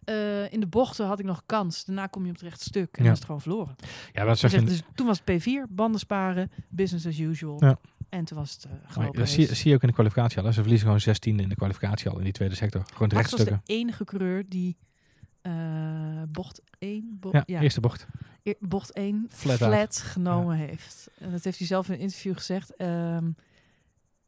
eh, 0.04 0.52
in 0.52 0.60
de 0.60 0.66
bochten 0.66 1.06
had 1.06 1.18
ik 1.18 1.24
nog 1.24 1.42
kans. 1.46 1.84
Daarna 1.84 2.06
kom 2.06 2.22
je 2.24 2.28
op 2.30 2.34
het 2.36 2.44
rechte 2.44 2.64
stuk. 2.64 2.96
En 2.96 3.02
Ja. 3.02 3.02
dan 3.02 3.12
is 3.12 3.16
het 3.18 3.24
gewoon 3.26 3.40
verloren. 3.40 3.76
Ja, 4.12 4.24
Hij 4.24 4.34
zegt 4.34 4.52
zegt, 4.52 4.66
dus 4.66 4.82
toen 4.94 5.06
was 5.06 5.22
het 5.24 5.42
P4, 5.42 5.68
banden 5.70 6.00
sparen, 6.00 6.50
business 6.68 7.06
as 7.06 7.18
usual. 7.18 7.56
Ja. 7.64 7.78
En 8.08 8.24
toen 8.24 8.38
was 8.38 8.52
het 8.52 8.64
uh, 8.64 8.70
maar 8.72 8.80
gelopen. 8.90 9.18
dat 9.18 9.28
zie, 9.28 9.48
je- 9.48 9.54
zie 9.54 9.68
je 9.70 9.74
ook 9.76 9.82
in 9.82 9.88
de 9.88 9.94
kwalificatie 9.94 10.38
al. 10.38 10.44
hè. 10.44 10.52
Ze 10.52 10.60
verliezen 10.60 10.86
gewoon 10.86 11.00
16 11.00 11.40
in 11.40 11.48
de 11.48 11.54
kwalificatie 11.54 12.10
al 12.10 12.18
in 12.18 12.24
die 12.24 12.32
tweede 12.32 12.54
sector. 12.54 12.82
Gewoon 12.92 13.08
de 13.08 13.14
Max 13.14 13.30
was 13.30 13.44
de 13.44 13.60
enige 13.64 14.04
coureur 14.04 14.48
die 14.48 14.76
eh, 15.40 15.52
bocht 16.30 16.62
1, 16.78 17.16
bo 17.20 17.28
Ja, 17.32 17.42
ja, 17.46 17.60
eerste 17.60 17.80
bocht. 17.80 18.06
eer- 18.42 18.56
bocht 18.60 18.92
1 18.92 19.26
Flat 19.30 19.96
genomen 19.98 20.56
heeft. 20.56 21.10
En 21.18 21.30
dat 21.30 21.44
heeft 21.44 21.58
hij 21.58 21.66
zelf 21.66 21.88
in 21.88 21.94
een 21.94 22.00
interview 22.00 22.34
gezegd. 22.34 22.76
Ehm, 22.76 23.30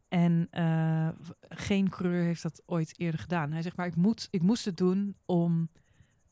en 0.09 0.47
eh, 0.51 1.09
geen 1.49 1.89
coureur 1.89 2.25
heeft 2.25 2.43
dat 2.43 2.63
ooit 2.67 2.93
eerder 2.97 3.21
gedaan. 3.21 3.53
Hij 3.53 3.63
zegt, 3.63 3.77
maar 3.77 3.87
ik, 3.87 3.97
moet, 3.97 4.29
ik 4.31 4.43
moest 4.43 4.65
het 4.65 4.77
doen 4.77 5.15
om, 5.27 5.69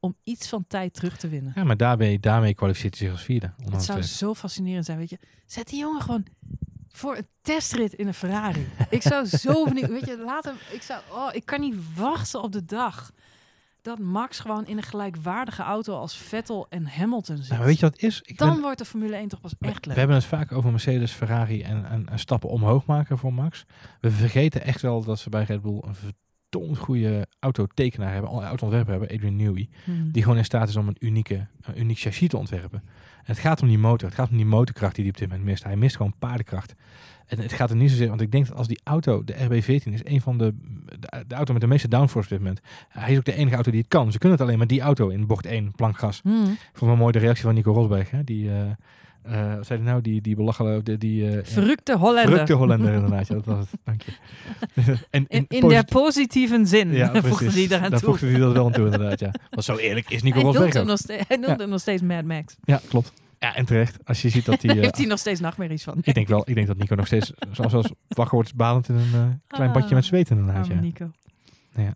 om 0.00 0.16
iets 0.24 0.48
van 0.48 0.64
tijd 0.66 0.94
terug 0.94 1.16
te 1.18 1.28
winnen. 1.28 1.52
Ja, 1.54 1.64
maar 1.64 1.76
daarbij, 1.76 2.18
daarmee 2.18 2.54
kwalificeert 2.54 2.98
hij 2.98 3.06
zich 3.06 3.16
als 3.16 3.24
vierde. 3.24 3.52
Het 3.70 3.82
zou 3.82 4.02
zo 4.02 4.34
fascinerend 4.34 4.84
zijn, 4.84 4.98
weet 4.98 5.11
je. 5.11 5.18
Zet 5.46 5.68
die 5.68 5.78
jongen 5.78 6.02
gewoon 6.02 6.26
voor 6.92 7.16
een 7.16 7.27
testrit 7.42 7.92
in 7.92 8.07
een 8.07 8.14
Ferrari. 8.14 8.68
ik 8.90 9.03
zou 9.03 9.27
zo 9.27 9.64
benieuwd, 9.68 9.88
weet 9.90 10.07
je, 10.07 10.18
laat 10.24 10.44
hem, 10.44 10.55
ik 10.72 10.83
zou, 10.83 11.01
oh, 11.11 11.29
ik 11.33 11.46
kan 11.46 11.61
niet 11.61 11.77
wachten 11.96 12.42
op 12.42 12.53
de 12.53 12.64
dag 12.64 13.11
dat 13.83 13.98
Max 13.98 14.38
gewoon 14.40 14.66
in 14.66 14.77
een 14.77 14.83
gelijkwaardige 14.83 15.62
auto 15.62 15.94
als 15.96 16.16
Vettel 16.16 16.66
en 16.68 16.87
Hamilton 16.87 17.37
zit. 17.37 17.48
Nou, 17.48 17.64
weet 17.64 17.79
je 17.79 17.87
wat 17.87 17.98
is? 17.98 18.20
Ik 18.24 18.38
Dan 18.38 18.53
ben- 18.53 18.61
wordt 18.61 18.79
de 18.79 18.85
Formule 18.85 19.16
1 19.16 19.29
toch 19.29 19.40
pas 19.40 19.55
we, 19.59 19.66
echt 19.66 19.81
we 19.81 19.87
leuk. 19.88 19.96
hebben 19.96 20.16
het 20.16 20.24
vaak 20.24 20.53
over 20.53 20.70
Mercedes, 20.70 21.12
Ferrari 21.12 21.62
en, 21.62 21.85
en, 21.88 22.09
en 22.09 22.18
stappen 22.18 22.48
omhoog 22.48 22.87
maken 22.87 23.18
voor 23.18 23.33
Max. 23.35 23.64
We 24.01 24.11
vergeten 24.11 24.64
echt 24.64 24.83
wel 24.83 25.05
dat 25.05 25.18
ze 25.18 25.29
bij 25.31 25.42
Red 25.44 25.62
Bull 25.62 25.83
een 25.87 25.94
verdomd 26.50 26.78
goede 26.78 27.26
autotekenaar 27.38 28.12
hebben, 28.12 28.30
autoontwerper 28.30 28.90
hebben, 28.90 29.11
Adrian 29.11 29.37
Newey. 29.37 29.68
Hmm. 29.84 30.12
Die 30.12 30.22
gewoon 30.22 30.38
in 30.38 30.44
staat 30.44 30.68
is 30.68 30.76
om 30.76 30.88
een 30.88 30.96
unieke, 30.98 31.46
een 31.61 31.80
uniek 31.80 31.98
chassis 31.98 32.28
te 32.28 32.37
ontwerpen. 32.37 32.82
En 33.18 33.34
het 33.34 33.38
gaat 33.38 33.62
om 33.62 33.68
die 33.68 33.78
motor. 33.78 34.08
Het 34.08 34.18
gaat 34.18 34.30
om 34.30 34.37
die 34.37 34.46
motorkracht 34.46 34.94
die 34.94 35.04
hij 35.04 35.12
op 35.12 35.18
dit 35.18 35.28
moment 35.28 35.46
mist. 35.46 35.64
Hij 35.64 35.76
mist 35.76 35.96
gewoon 35.96 36.14
paardenkracht. 36.18 36.74
En 37.26 37.38
het 37.38 37.52
gaat 37.52 37.70
er 37.70 37.76
niet 37.76 37.90
zozeer, 37.90 38.08
want 38.08 38.20
ik 38.20 38.32
denk 38.32 38.46
dat 38.46 38.56
als 38.56 38.66
die 38.66 38.80
auto, 38.84 39.24
de 39.24 39.34
RB14, 39.34 39.92
is 39.92 40.04
een 40.04 40.20
van 40.20 40.38
de, 40.38 40.54
de, 40.98 41.24
de 41.26 41.34
auto 41.34 41.52
met 41.52 41.62
de 41.62 41.68
meeste 41.68 41.88
downforce 41.88 42.28
op 42.28 42.38
dit 42.38 42.38
moment. 42.38 42.61
Hij 42.88 43.12
is 43.12 43.18
ook 43.18 43.24
de 43.24 43.34
enige 43.34 43.54
auto 43.54 43.70
die 43.70 43.80
het 43.80 43.88
kan. 43.88 44.12
Ze 44.12 44.18
kunnen 44.18 44.38
het 44.38 44.46
alleen 44.46 44.59
maar 44.59 44.66
die 44.66 44.80
auto 44.80 45.09
in 45.09 45.26
bocht 45.26 45.46
1, 45.46 45.72
plankgas. 45.72 46.20
Hmm. 46.22 46.44
Ik 46.44 46.70
vond 46.72 46.90
wel 46.90 47.01
mooi 47.01 47.12
de 47.12 47.18
reactie 47.18 47.44
van 47.44 47.55
Nico 47.55 47.72
Rosberg. 47.72 48.11
Hè? 48.11 48.24
Die, 48.24 48.51
eh 48.51 48.70
eh, 49.22 49.54
wat 49.54 49.66
zei 49.66 49.80
hij 49.82 49.88
nou? 49.90 50.00
Die, 50.02 50.20
die 50.20 50.36
belachelijke, 50.36 50.82
die, 50.82 50.98
die 50.98 51.30
eh, 51.38 51.44
Verrukte 51.44 51.96
Hollander. 51.96 52.24
verrukte 52.28 52.52
Hollander 52.52 52.92
inderdaad. 52.92 53.26
Ja, 53.28 53.34
dat 53.34 53.44
was 53.44 53.58
het. 53.70 53.80
Dank 53.84 54.02
je. 54.02 54.12
en, 55.10 55.24
In, 55.28 55.44
in 55.48 55.60
posit- 55.60 55.68
der 55.70 55.84
positieve 55.84 56.60
zin 56.66 56.90
ja, 56.92 57.22
voegde 57.22 57.50
hij 57.50 57.66
daaraan 57.66 57.90
Daar 57.90 58.00
toe. 58.00 58.08
voegde 58.08 58.26
hij 58.26 58.38
dat 58.40 58.52
wel 58.52 58.66
aan 58.66 58.72
toe 58.72 58.84
inderdaad, 58.84 59.20
ja. 59.20 59.30
Want 59.50 59.64
zo 59.64 59.76
eerlijk 59.76 60.10
is 60.10 60.22
Nico 60.22 60.40
Rosberg 60.40 60.72
hij 60.72 61.36
noemt 61.36 61.46
Ja. 61.46 61.56
hem 61.56 61.68
nog 61.68 61.80
steeds 61.80 62.02
Mad 62.02 62.24
Max. 62.24 62.56
Ja, 62.62 62.80
klopt. 62.88 63.12
Ja, 63.38 63.54
en 63.54 63.64
terecht. 63.64 63.96
Als 64.04 64.22
je 64.22 64.28
ziet 64.28 64.44
dat 64.44 64.62
hij... 64.62 64.70
Eh, 64.76 64.80
heeft 64.82 64.96
hij 64.96 65.06
nog 65.06 65.18
steeds 65.18 65.40
nachtmerries 65.40 65.82
van. 65.82 65.98
Ik 66.02 66.14
denk 66.14 66.28
wel, 66.28 66.42
ik 66.48 66.54
denk 66.54 66.66
dat 66.66 66.76
Nico 66.76 66.94
nog 66.94 67.06
steeds, 67.06 67.32
zoals 67.52 67.72
als 67.74 67.92
wakker 68.08 68.34
wordt, 68.34 68.54
balend 68.54 68.88
in 68.88 68.94
een 68.94 69.40
klein 69.46 69.68
Ah. 69.70 69.74
badje 69.74 69.94
met 69.94 70.04
zweet 70.04 70.30
inderdaad. 70.30 70.66
Ja. 70.66 70.74
Nico. 70.74 71.10
Hij 71.72 71.94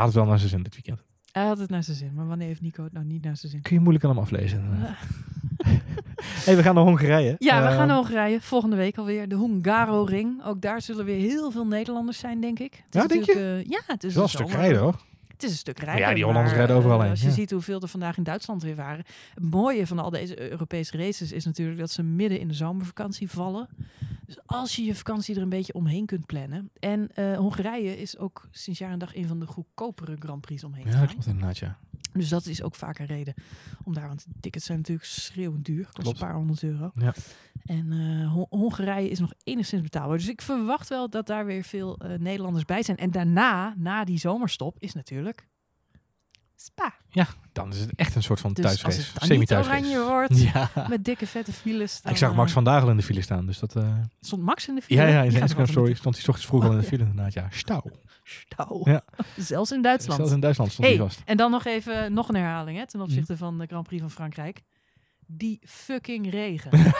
had 0.00 0.04
het 0.04 0.14
wel 0.14 0.24
naar 0.26 0.38
zijn 0.38 0.50
zin 0.50 0.62
dit 0.62 0.72
weekend. 0.74 1.02
Hij 1.32 1.44
had 1.46 1.58
het 1.58 1.70
naar 1.70 1.82
zijn 1.82 1.96
zin, 1.96 2.14
maar 2.14 2.26
wanneer 2.26 2.46
heeft 2.46 2.60
Nico 2.60 2.84
het 2.84 2.92
nou 2.92 3.04
niet 3.06 3.24
naar 3.24 3.36
zijn 3.36 3.52
zin? 3.52 3.62
Kun 3.62 3.74
je 3.74 3.80
moeilijk 3.80 4.04
aan 4.04 4.10
hem 4.10 4.18
aflezen. 4.20 4.62
hey, 6.44 6.56
we 6.56 6.62
gaan 6.62 6.74
naar 6.74 6.84
Hongarije. 6.84 7.36
Ja, 7.38 7.62
we 7.62 7.68
Eh, 7.68 7.76
gaan 7.76 7.86
naar 7.86 7.96
Hongarije. 7.96 8.40
Volgende 8.40 8.76
week 8.76 8.96
alweer. 8.98 9.28
De 9.28 9.36
Hungaro-ring. 9.36 10.44
Ook 10.44 10.60
daar 10.62 10.82
zullen 10.82 11.04
weer 11.04 11.18
heel 11.30 11.50
veel 11.50 11.66
Nederlanders 11.66 12.18
zijn, 12.18 12.40
denk 12.40 12.58
ik. 12.58 12.82
Het 12.84 12.94
Ja, 12.94 13.06
denk 13.06 13.24
je? 13.24 13.32
eh, 13.32 13.64
ja, 13.70 13.80
het 13.86 14.04
is 14.04 14.14
wel 14.14 14.22
een 14.22 14.28
stuk 14.28 14.46
zomer- 14.46 14.60
rijden 14.60 14.80
hoor. 14.80 15.00
Het 15.28 15.42
is 15.42 15.50
een 15.50 15.56
stuk 15.56 15.78
rijden. 15.78 16.08
Ja, 16.08 16.14
die 16.14 16.24
Hollanders 16.24 16.54
rijden 16.56 16.76
overal 16.76 16.96
eh, 16.96 17.02
heen, 17.02 17.10
Als 17.10 17.20
je 17.20 17.26
ja. 17.28 17.32
ziet 17.32 17.50
hoeveel 17.50 17.80
er 17.80 17.88
vandaag 17.88 18.16
in 18.16 18.22
Duitsland 18.22 18.62
weer 18.62 18.76
waren. 18.76 19.04
Het 19.34 19.44
mooie 19.50 19.86
van 19.86 19.98
al 19.98 20.10
deze 20.10 20.50
Europese 20.50 20.96
races 20.96 21.32
is 21.32 21.44
natuurlijk 21.44 21.78
dat 21.78 21.90
ze 21.90 22.02
midden 22.02 22.40
in 22.40 22.48
de 22.48 22.54
zomervakantie 22.54 23.30
vallen. 23.30 23.68
Dus 24.34 24.42
als 24.46 24.76
je 24.76 24.84
je 24.84 24.94
vakantie 24.94 25.36
er 25.36 25.42
een 25.42 25.48
beetje 25.48 25.72
omheen 25.74 26.06
kunt 26.06 26.26
plannen. 26.26 26.70
En 26.78 27.08
eh, 27.14 27.36
Hongarije 27.36 27.98
is 28.00 28.18
ook 28.18 28.48
sinds 28.50 28.78
jaar 28.78 28.90
en 28.92 28.98
dag 28.98 29.16
een 29.16 29.26
van 29.28 29.40
de 29.40 29.46
goedkopere 29.46 30.16
Grand 30.18 30.40
Prix 30.40 30.64
omheen 30.64 30.86
Ja, 30.86 31.00
dat 31.00 31.10
klopt 31.10 31.26
inderdaad, 31.26 31.58
ja. 31.58 31.78
Dus 32.12 32.28
dat 32.28 32.46
is 32.46 32.62
ook 32.62 32.74
vaak 32.74 32.98
een 32.98 33.06
reden 33.06 33.34
om 33.84 33.94
daar, 33.94 34.06
want 34.08 34.26
tickets 34.40 34.64
zijn 34.66 34.78
natuurlijk 34.78 35.06
schreeuwend 35.06 35.64
duur. 35.64 35.84
Kost 35.84 35.96
Klopt. 35.98 36.20
een 36.20 36.26
paar 36.26 36.34
honderd 36.34 36.62
euro. 36.62 36.90
Ja. 36.94 37.14
En 37.64 37.92
eh, 37.92 38.32
Hon- 38.32 38.46
Hongarije 38.48 39.08
is 39.10 39.18
nog 39.18 39.32
enigszins 39.44 39.82
betaalbaar. 39.82 40.16
Dus 40.18 40.28
ik 40.28 40.42
verwacht 40.42 40.88
wel 40.88 41.10
dat 41.10 41.26
daar 41.26 41.46
weer 41.46 41.62
veel 41.64 41.98
eh, 41.98 42.18
Nederlanders 42.18 42.64
bij 42.64 42.82
zijn. 42.82 42.96
En 42.96 43.10
daarna, 43.10 43.74
na 43.76 44.04
die 44.04 44.18
zomerstop, 44.18 44.76
is 44.78 44.92
natuurlijk 44.94 45.48
Spa. 46.64 46.94
Dan 47.52 47.72
is 47.72 47.78
het 47.80 47.90
echt 47.96 48.14
een 48.14 48.22
soort 48.22 48.40
van 48.40 48.52
Dus 48.52 48.64
als 48.64 48.74
thuisrace. 48.80 49.10
het 49.12 49.20
dan 49.28 49.38
niet 49.38 49.48
Semi-thuisrace. 49.48 49.88
oranje 49.96 50.10
wordt, 50.10 50.42
Ja. 50.42 50.70
met 50.88 51.04
dikke 51.04 51.26
vette 51.26 51.52
files. 51.52 52.00
Ik 52.04 52.16
zag 52.16 52.34
Max 52.34 52.48
eh, 52.48 52.54
van 52.54 52.64
Dagel 52.64 52.90
in 52.90 52.96
de 52.96 53.02
file 53.02 53.22
staan, 53.22 53.46
dus 53.46 53.58
dat... 53.58 53.76
eh, 53.76 53.98
Stond 54.20 54.42
Max 54.42 54.68
in 54.68 54.74
de 54.74 54.82
file? 54.82 55.00
ja, 55.02 55.06
ja, 55.08 55.22
in 55.22 55.30
zijn 55.30 55.42
Instagram 55.42 55.66
story 55.66 55.94
stond 55.94 56.14
hij 56.14 56.24
's 56.24 56.28
ochtends 56.28 56.48
vroeg 56.50 56.62
al 56.64 56.70
in 56.70 56.76
de 56.76 56.82
Oh, 56.82 56.88
file 56.88 57.02
inderdaad. 57.04 57.32
Ja, 57.32 57.46
stauw. 57.50 57.82
Stauw. 58.22 58.80
Ja. 58.84 59.04
Zelfs 59.36 59.72
in 59.72 59.82
Duitsland. 59.82 60.16
Zelfs 60.18 60.32
in 60.34 60.40
Duitsland 60.40 60.72
stond 60.72 60.86
Hey, 60.88 60.96
hij 60.96 61.06
vast. 61.06 61.20
En 61.24 61.36
dan 61.36 61.50
nog 61.50 61.64
even 61.64 62.12
nog 62.12 62.28
een 62.28 62.34
herhaling 62.34 62.78
hè, 62.78 62.86
ten 62.86 62.98
Mhm. 62.98 63.08
opzichte 63.08 63.36
van 63.36 63.58
de 63.58 63.66
Grand 63.66 63.86
Prix 63.86 64.00
van 64.02 64.10
Frankrijk. 64.10 64.60
Die 65.26 65.58
fucking 65.64 66.30
regen. 66.30 66.70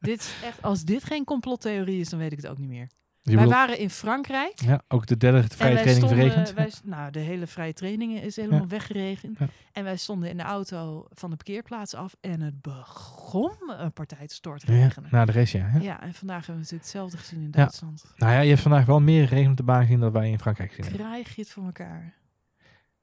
dit 0.00 0.20
is 0.20 0.32
echt, 0.44 0.62
als 0.62 0.82
dit 0.82 1.04
geen 1.04 1.24
complottheorie 1.24 2.00
is, 2.00 2.08
dan 2.08 2.18
weet 2.18 2.32
ik 2.32 2.36
het 2.40 2.46
ook 2.46 2.58
niet 2.58 2.68
meer. 2.68 2.88
Je 3.30 3.36
wij 3.36 3.46
waren 3.46 3.78
in 3.78 3.90
Frankrijk. 3.90 4.60
ja, 4.60 4.82
ook 4.88 5.06
de 5.06 5.16
derde 5.16 5.38
en 5.38 5.48
vrije 5.48 5.74
wij 5.74 5.82
training 5.82 6.06
stonden, 6.06 6.30
verregend. 6.32 6.54
wij, 6.56 6.72
nou, 6.98 7.10
de 7.10 7.18
hele 7.18 7.46
vrije 7.46 7.72
training 7.72 8.20
is 8.20 8.36
helemaal 8.36 8.60
Ja. 8.60 8.66
weggeregend. 8.66 9.38
Ja. 9.38 9.46
En 9.72 9.84
wij 9.84 9.96
stonden 9.96 10.30
in 10.30 10.36
de 10.36 10.42
auto 10.42 11.06
van 11.10 11.30
de 11.30 11.36
parkeerplaats 11.36 11.94
af. 11.94 12.14
En 12.20 12.40
het 12.40 12.62
begon 12.62 13.52
een 13.78 13.92
partij 13.92 14.26
te 14.26 14.34
stortregenen. 14.34 15.08
Ja, 15.12 15.16
na 15.16 15.24
de 15.24 15.32
race, 15.32 15.58
ja. 15.58 15.70
ja. 15.80 16.00
en 16.02 16.14
vandaag 16.14 16.46
hebben 16.46 16.54
we 16.54 16.60
natuurlijk 16.60 16.82
hetzelfde 16.82 17.16
gezien 17.18 17.42
in. 17.42 17.50
Duitsland. 17.50 18.04
Nou 18.16 18.32
ja, 18.32 18.40
je 18.40 18.48
hebt 18.48 18.60
vandaag 18.60 18.86
wel 18.86 19.00
meer 19.00 19.24
regen 19.24 19.50
op 19.50 19.56
de 19.56 19.62
baan 19.62 19.82
gezien 19.82 20.00
dan 20.00 20.12
wij 20.12 20.30
in 20.30 20.38
Frankrijk 20.40 20.76
hebben. 20.76 20.94
Krijg 20.94 21.34
je 21.34 21.40
het 21.42 21.50
voor 21.50 21.64
elkaar? 21.64 22.14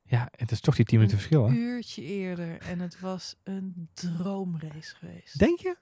Ja, 0.05 0.27
het 0.35 0.51
is 0.51 0.59
toch 0.59 0.75
die 0.75 0.85
10 0.85 0.97
minuten 0.97 1.17
verschil, 1.19 1.45
Een 1.45 1.51
hè? 1.53 1.57
uurtje 1.59 2.01
eerder. 2.03 2.57
En 2.61 2.79
het 2.79 2.99
was 2.99 3.35
een 3.43 3.89
droomrace 3.93 4.95
geweest. 4.95 5.39
Denk 5.39 5.59
je? 5.59 5.75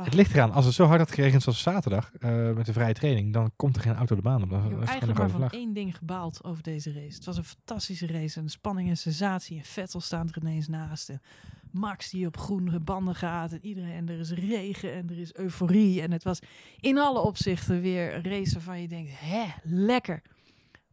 Ah. 0.00 0.06
Het 0.06 0.14
ligt 0.14 0.34
eraan. 0.34 0.52
Als 0.52 0.64
het 0.64 0.74
zo 0.74 0.84
hard 0.84 1.00
had 1.00 1.12
geregend 1.12 1.42
zoals 1.42 1.62
zaterdag, 1.62 2.12
eh, 2.18 2.52
met 2.52 2.66
de 2.66 2.72
vrije 2.72 2.94
training, 2.94 3.32
dan 3.32 3.52
komt 3.56 3.76
er 3.76 3.82
geen 3.82 3.94
auto 3.94 4.14
de 4.14 4.22
baan 4.22 4.42
op. 4.42 4.50
Dan 4.50 4.86
eigenlijk 4.86 5.18
maar 5.18 5.30
van 5.30 5.50
één 5.50 5.72
ding 5.72 5.96
gebaald 5.96 6.44
over 6.44 6.62
deze 6.62 6.92
race. 6.92 7.14
Het 7.14 7.24
was 7.24 7.36
een 7.36 7.44
fantastische 7.44 8.06
race. 8.06 8.40
En 8.40 8.48
spanning 8.48 8.88
en 8.88 8.96
sensatie. 8.96 9.58
En 9.58 9.64
Vettel 9.64 10.00
staat 10.00 10.30
er 10.30 10.42
ineens 10.42 10.68
naast. 10.68 11.08
En 11.08 11.22
Max 11.70 12.10
die 12.10 12.26
op 12.26 12.36
groene 12.36 12.80
banden 12.80 13.14
gaat. 13.14 13.52
En 13.52 13.58
iedereen. 13.62 13.92
En 13.92 14.08
er 14.08 14.18
is 14.18 14.30
regen. 14.30 14.92
En 14.94 15.10
er 15.10 15.18
is 15.18 15.34
euforie. 15.34 16.02
En 16.02 16.12
het 16.12 16.24
was 16.24 16.38
in 16.80 16.98
alle 16.98 17.20
opzichten 17.20 17.80
weer 17.80 18.14
een 18.14 18.24
race 18.24 18.52
waarvan 18.52 18.80
je 18.80 18.88
denkt... 18.88 19.10
Hè, 19.14 19.44
lekker. 19.62 20.22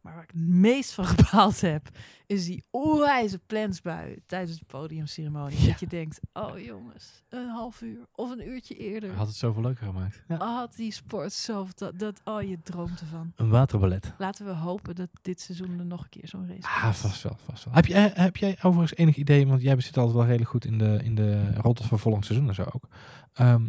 Maar 0.00 0.14
waar 0.14 0.22
ik 0.22 0.30
het 0.30 0.40
meest 0.48 0.92
van 0.92 1.04
gebaald 1.16 1.60
heb... 1.60 1.88
is 2.26 2.44
die 2.44 2.64
onwijze 2.70 3.38
plensbui 3.38 4.18
tijdens 4.26 4.58
de 4.58 4.64
podiumceremonie. 4.64 5.66
Dat 5.68 5.80
je 5.80 5.86
denkt... 5.86 6.20
Oh 6.32 6.58
jongens, 6.58 7.22
een 7.28 7.48
half 7.48 7.80
uur 7.82 8.06
of 8.12 8.30
een 8.30 8.48
uurtje 8.48 8.74
eerder... 8.74 9.14
Had 9.14 9.26
het 9.26 9.36
zoveel 9.36 9.62
leuker 9.62 9.86
gemaakt. 9.86 10.22
Ja. 10.28 10.36
had 10.36 10.74
die 10.76 10.92
sport 10.92 11.32
zo... 11.32 11.66
Dat, 11.74 11.98
dat, 11.98 12.20
oh, 12.24 12.42
je 12.42 12.58
droomt 12.62 13.00
ervan. 13.00 13.32
Een 13.36 13.48
waterballet. 13.48 14.14
Laten 14.18 14.44
we 14.46 14.52
hopen 14.52 14.94
dat 14.94 15.08
dit 15.22 15.40
seizoen 15.40 15.78
er 15.78 15.86
nog 15.86 16.02
een 16.02 16.08
keer 16.08 16.28
zo'n 16.28 16.48
race 16.48 16.66
Ah, 16.68 16.82
komt. 16.82 16.96
vast 16.96 17.22
wel, 17.22 17.36
vast 17.44 17.64
wel. 17.64 17.74
Heb, 17.74 17.86
je, 17.86 17.94
eh, 17.94 18.16
heb 18.24 18.36
jij 18.36 18.56
overigens 18.62 18.98
enig 18.98 19.16
idee, 19.16 19.46
want 19.46 19.62
jij 19.62 19.80
zit 19.80 19.96
altijd 19.96 20.16
wel 20.16 20.24
redelijk 20.26 20.50
goed 20.50 20.64
in 20.64 20.78
de, 20.78 21.00
in 21.02 21.14
de 21.14 21.52
rotters 21.54 21.88
van 21.88 21.98
volgend 21.98 22.24
seizoen 22.24 22.48
en 22.48 22.54
zo 22.54 22.62
ook. 22.72 22.88
Ehm, 23.32 23.66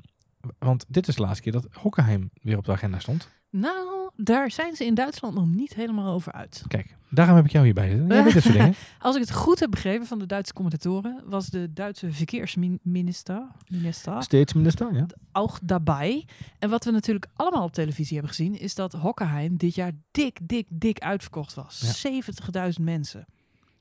want 0.59 0.85
dit 0.87 1.07
is 1.07 1.15
de 1.15 1.21
laatste 1.21 1.41
keer 1.43 1.51
dat 1.51 1.67
Hockenheim 1.73 2.29
weer 2.41 2.57
op 2.57 2.65
de 2.65 2.71
agenda 2.71 2.99
stond. 2.99 3.29
Nou, 3.49 3.98
daar 4.23 4.51
zijn 4.51 4.75
ze 4.75 4.85
in 4.85 4.93
Duitsland 4.93 5.35
nog 5.35 5.47
niet 5.47 5.73
helemaal 5.73 6.13
over 6.13 6.31
uit. 6.31 6.63
Kijk, 6.67 6.95
daarom 7.09 7.35
heb 7.35 7.45
ik 7.45 7.51
jou 7.51 7.65
hierbij 7.65 7.89
zitten. 7.89 8.07
Jij 8.07 8.23
weet 8.23 8.33
dit 8.33 8.43
soort 8.43 8.55
dingen. 8.55 8.75
Als 8.99 9.15
ik 9.15 9.21
het 9.21 9.31
goed 9.31 9.59
heb 9.59 9.69
begrepen 9.69 10.07
van 10.07 10.19
de 10.19 10.25
Duitse 10.25 10.53
commentatoren, 10.53 11.21
was 11.25 11.47
de 11.47 11.73
Duitse 11.73 12.11
verkeersminister, 12.11 13.47
minister 13.67 14.23
Steeds 14.23 14.53
minister, 14.53 14.93
ja. 14.93 15.05
ook 15.31 15.59
daarbij. 15.63 16.25
En 16.59 16.69
wat 16.69 16.85
we 16.85 16.91
natuurlijk 16.91 17.27
allemaal 17.35 17.63
op 17.63 17.73
televisie 17.73 18.17
hebben 18.17 18.35
gezien, 18.35 18.59
is 18.59 18.75
dat 18.75 18.93
Hockenheim 18.93 19.57
dit 19.57 19.75
jaar 19.75 19.91
dik, 20.11 20.39
dik, 20.41 20.67
dik 20.69 20.99
uitverkocht 20.99 21.53
was. 21.53 22.05
70.000 22.07 22.83
mensen. 22.83 23.25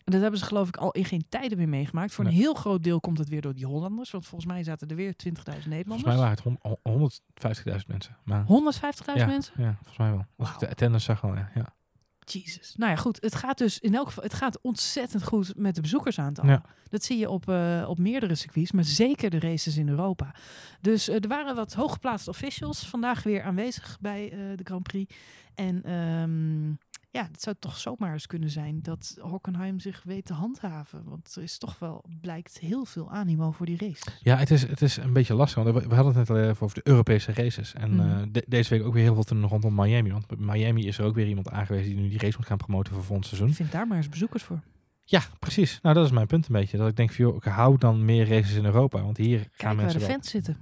En 0.08 0.14
dat 0.14 0.22
hebben 0.22 0.40
ze 0.40 0.46
geloof 0.46 0.68
ik 0.68 0.76
al 0.76 0.90
in 0.92 1.04
geen 1.04 1.24
tijden 1.28 1.58
meer 1.58 1.68
meegemaakt. 1.68 2.14
Voor 2.14 2.24
een 2.24 2.30
Nee. 2.30 2.40
heel 2.40 2.54
groot 2.54 2.82
deel 2.82 3.00
komt 3.00 3.18
het 3.18 3.28
weer 3.28 3.40
door 3.40 3.54
die 3.54 3.66
Hollanders. 3.66 4.10
Want 4.10 4.26
volgens 4.26 4.50
mij 4.52 4.62
zaten 4.64 4.88
er 4.88 4.96
weer 4.96 5.16
20.000 5.16 5.44
Volgens 5.44 5.66
Nederlanders. 5.66 6.08
mij 6.08 6.16
waren 6.16 6.30
het 6.34 6.40
hon- 6.42 6.58
hon- 6.82 7.10
150.000 7.32 7.88
mensen. 7.88 8.16
Maar, 8.24 8.44
150.000 8.44 9.26
ja, 9.28 9.32
mensen? 9.32 9.54
Ja, 9.62 9.72
volgens 9.76 9.98
mij 9.98 10.10
wel. 10.10 10.26
Als 10.36 10.50
ik 10.52 10.58
de 10.58 10.68
attendance 10.70 11.04
zag 11.06 11.24
al, 11.24 11.34
ja. 11.34 11.50
ja. 11.54 11.76
Jesus. 12.24 12.74
Nou 12.76 12.90
ja, 12.90 12.96
goed. 12.96 13.20
Het 13.20 13.34
gaat 13.34 13.58
dus 13.58 13.78
in 13.78 13.94
elk 13.94 14.06
geval, 14.06 14.22
het 14.22 14.34
gaat 14.34 14.58
ontzettend 14.62 15.22
goed 15.24 15.52
met 15.56 15.74
de 15.74 15.80
bezoekersaantal. 15.80 16.46
Ja. 16.46 16.62
Dat 16.88 17.02
zie 17.04 17.18
je 17.18 17.30
op, 17.30 17.48
eh, 17.48 17.84
op 17.88 17.98
meerdere 17.98 18.34
circuits, 18.34 18.72
maar 18.72 18.84
zeker 18.84 19.30
de 19.30 19.38
races 19.40 19.76
in 19.76 19.88
Europa. 19.88 20.34
Dus 20.80 21.08
eh, 21.08 21.14
er 21.22 21.28
waren 21.28 21.54
wat 21.54 21.72
hooggeplaatste 21.74 22.30
officials 22.30 22.86
vandaag 22.88 23.22
weer 23.22 23.42
aanwezig 23.42 23.98
bij 24.00 24.30
eh, 24.32 24.38
de 24.56 24.64
Grand 24.64 24.82
Prix. 24.82 25.14
En 25.54 25.82
ehm, 25.84 26.72
ja, 27.10 27.28
het 27.32 27.42
zou 27.42 27.56
toch 27.58 27.76
zomaar 27.78 28.12
eens 28.12 28.26
kunnen 28.26 28.50
zijn 28.50 28.82
dat 28.82 29.16
Hockenheim 29.20 29.80
zich 29.80 30.02
weet 30.02 30.24
te 30.24 30.32
handhaven. 30.32 31.04
Want 31.04 31.34
er 31.36 31.42
is 31.42 31.58
toch 31.58 31.78
wel, 31.78 32.04
blijkt 32.20 32.58
heel 32.58 32.84
veel 32.84 33.10
animo 33.10 33.50
voor 33.50 33.66
die 33.66 33.76
race. 33.78 34.02
Ja, 34.20 34.36
het 34.36 34.50
is, 34.50 34.62
het 34.66 34.82
is 34.82 34.96
een 34.96 35.12
beetje 35.12 35.34
lastig. 35.34 35.62
Want 35.64 35.76
we, 35.82 35.88
we 35.88 35.94
hadden 35.94 36.14
het 36.16 36.28
net 36.28 36.38
al 36.38 36.48
even 36.50 36.62
over 36.62 36.82
de 36.82 36.90
Europese 36.90 37.32
races. 37.32 37.74
En 37.74 37.94
Mhm. 37.94 38.00
eh, 38.20 38.22
de- 38.32 38.44
deze 38.48 38.70
week 38.78 38.86
ook 38.86 38.92
weer 38.92 39.02
heel 39.02 39.14
veel 39.14 39.22
te 39.24 39.34
doen 39.34 39.46
rondom 39.46 39.74
Miami. 39.74 40.12
Want 40.12 40.38
Miami 40.38 40.86
is 40.86 40.98
er 40.98 41.04
ook 41.04 41.14
weer 41.14 41.26
iemand 41.28 41.50
aangewezen 41.50 41.90
die 41.94 42.00
nu 42.02 42.08
die 42.08 42.18
race 42.18 42.36
moet 42.36 42.46
gaan 42.46 42.56
promoten 42.56 42.92
voor 42.94 43.04
volgend 43.04 43.26
seizoen. 43.26 43.52
Vind 43.52 43.72
daar 43.72 43.86
maar 43.86 43.96
eens 43.96 44.08
bezoekers 44.08 44.42
voor. 44.42 44.60
Ja, 45.04 45.22
precies. 45.38 45.78
Nou, 45.82 45.94
dat 45.94 46.04
is 46.04 46.10
mijn 46.10 46.26
punt 46.26 46.46
een 46.46 46.52
beetje. 46.52 46.76
Dat 46.76 46.88
ik 46.88 46.96
denk 46.96 47.12
van, 47.12 47.24
joh, 47.24 47.36
ik 47.36 47.42
hou 47.44 47.78
dan 47.78 48.04
meer 48.04 48.28
races 48.28 48.54
in 48.54 48.64
Europa. 48.64 49.02
Want 49.02 49.16
hier 49.16 49.38
gaan 49.38 49.48
Kijk 49.48 49.62
waar 49.62 49.74
mensen 49.76 49.98
de 50.00 50.06
wel... 50.06 50.14
fans 50.14 50.30
zitten. 50.30 50.56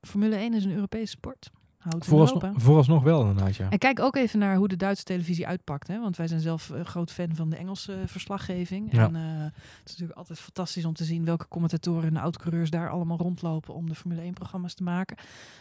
Formule 0.00 0.36
1 0.36 0.54
is 0.54 0.64
een 0.64 0.72
Europese 0.72 1.10
sport. 1.10 1.50
Houdt 1.90 2.06
Vooralsnog, 2.06 2.52
vooralsnog 2.56 3.02
wel 3.02 3.20
inderdaad, 3.20 3.56
ja. 3.56 3.70
En 3.70 3.78
kijk 3.78 4.00
ook 4.00 4.16
even 4.16 4.38
naar 4.38 4.56
hoe 4.56 4.68
de 4.68 4.76
Duitse 4.76 5.04
televisie 5.04 5.46
uitpakt. 5.46 5.88
Hè? 5.88 6.00
Want 6.00 6.16
wij 6.16 6.26
zijn 6.26 6.40
zelf 6.40 6.68
een 6.68 6.86
groot 6.86 7.12
fan 7.12 7.34
van 7.34 7.50
de 7.50 7.56
Engelse 7.56 7.92
eh, 7.92 7.98
verslaggeving. 8.06 8.92
Ja. 8.92 9.06
En 9.06 9.16
eh, 9.16 9.22
het 9.42 9.84
is 9.84 9.90
natuurlijk 9.90 10.18
altijd 10.18 10.38
fantastisch 10.38 10.84
om 10.84 10.94
te 10.94 11.04
zien 11.04 11.24
welke 11.24 11.48
commentatoren 11.48 12.08
en 12.08 12.16
oud-coureurs 12.16 12.70
daar 12.70 12.90
allemaal 12.90 13.18
rondlopen 13.18 13.74
om 13.74 13.88
de 13.88 13.94
Formule 13.94 14.30
1-programma's 14.30 14.74
te 14.74 14.82
maken. 14.82 15.16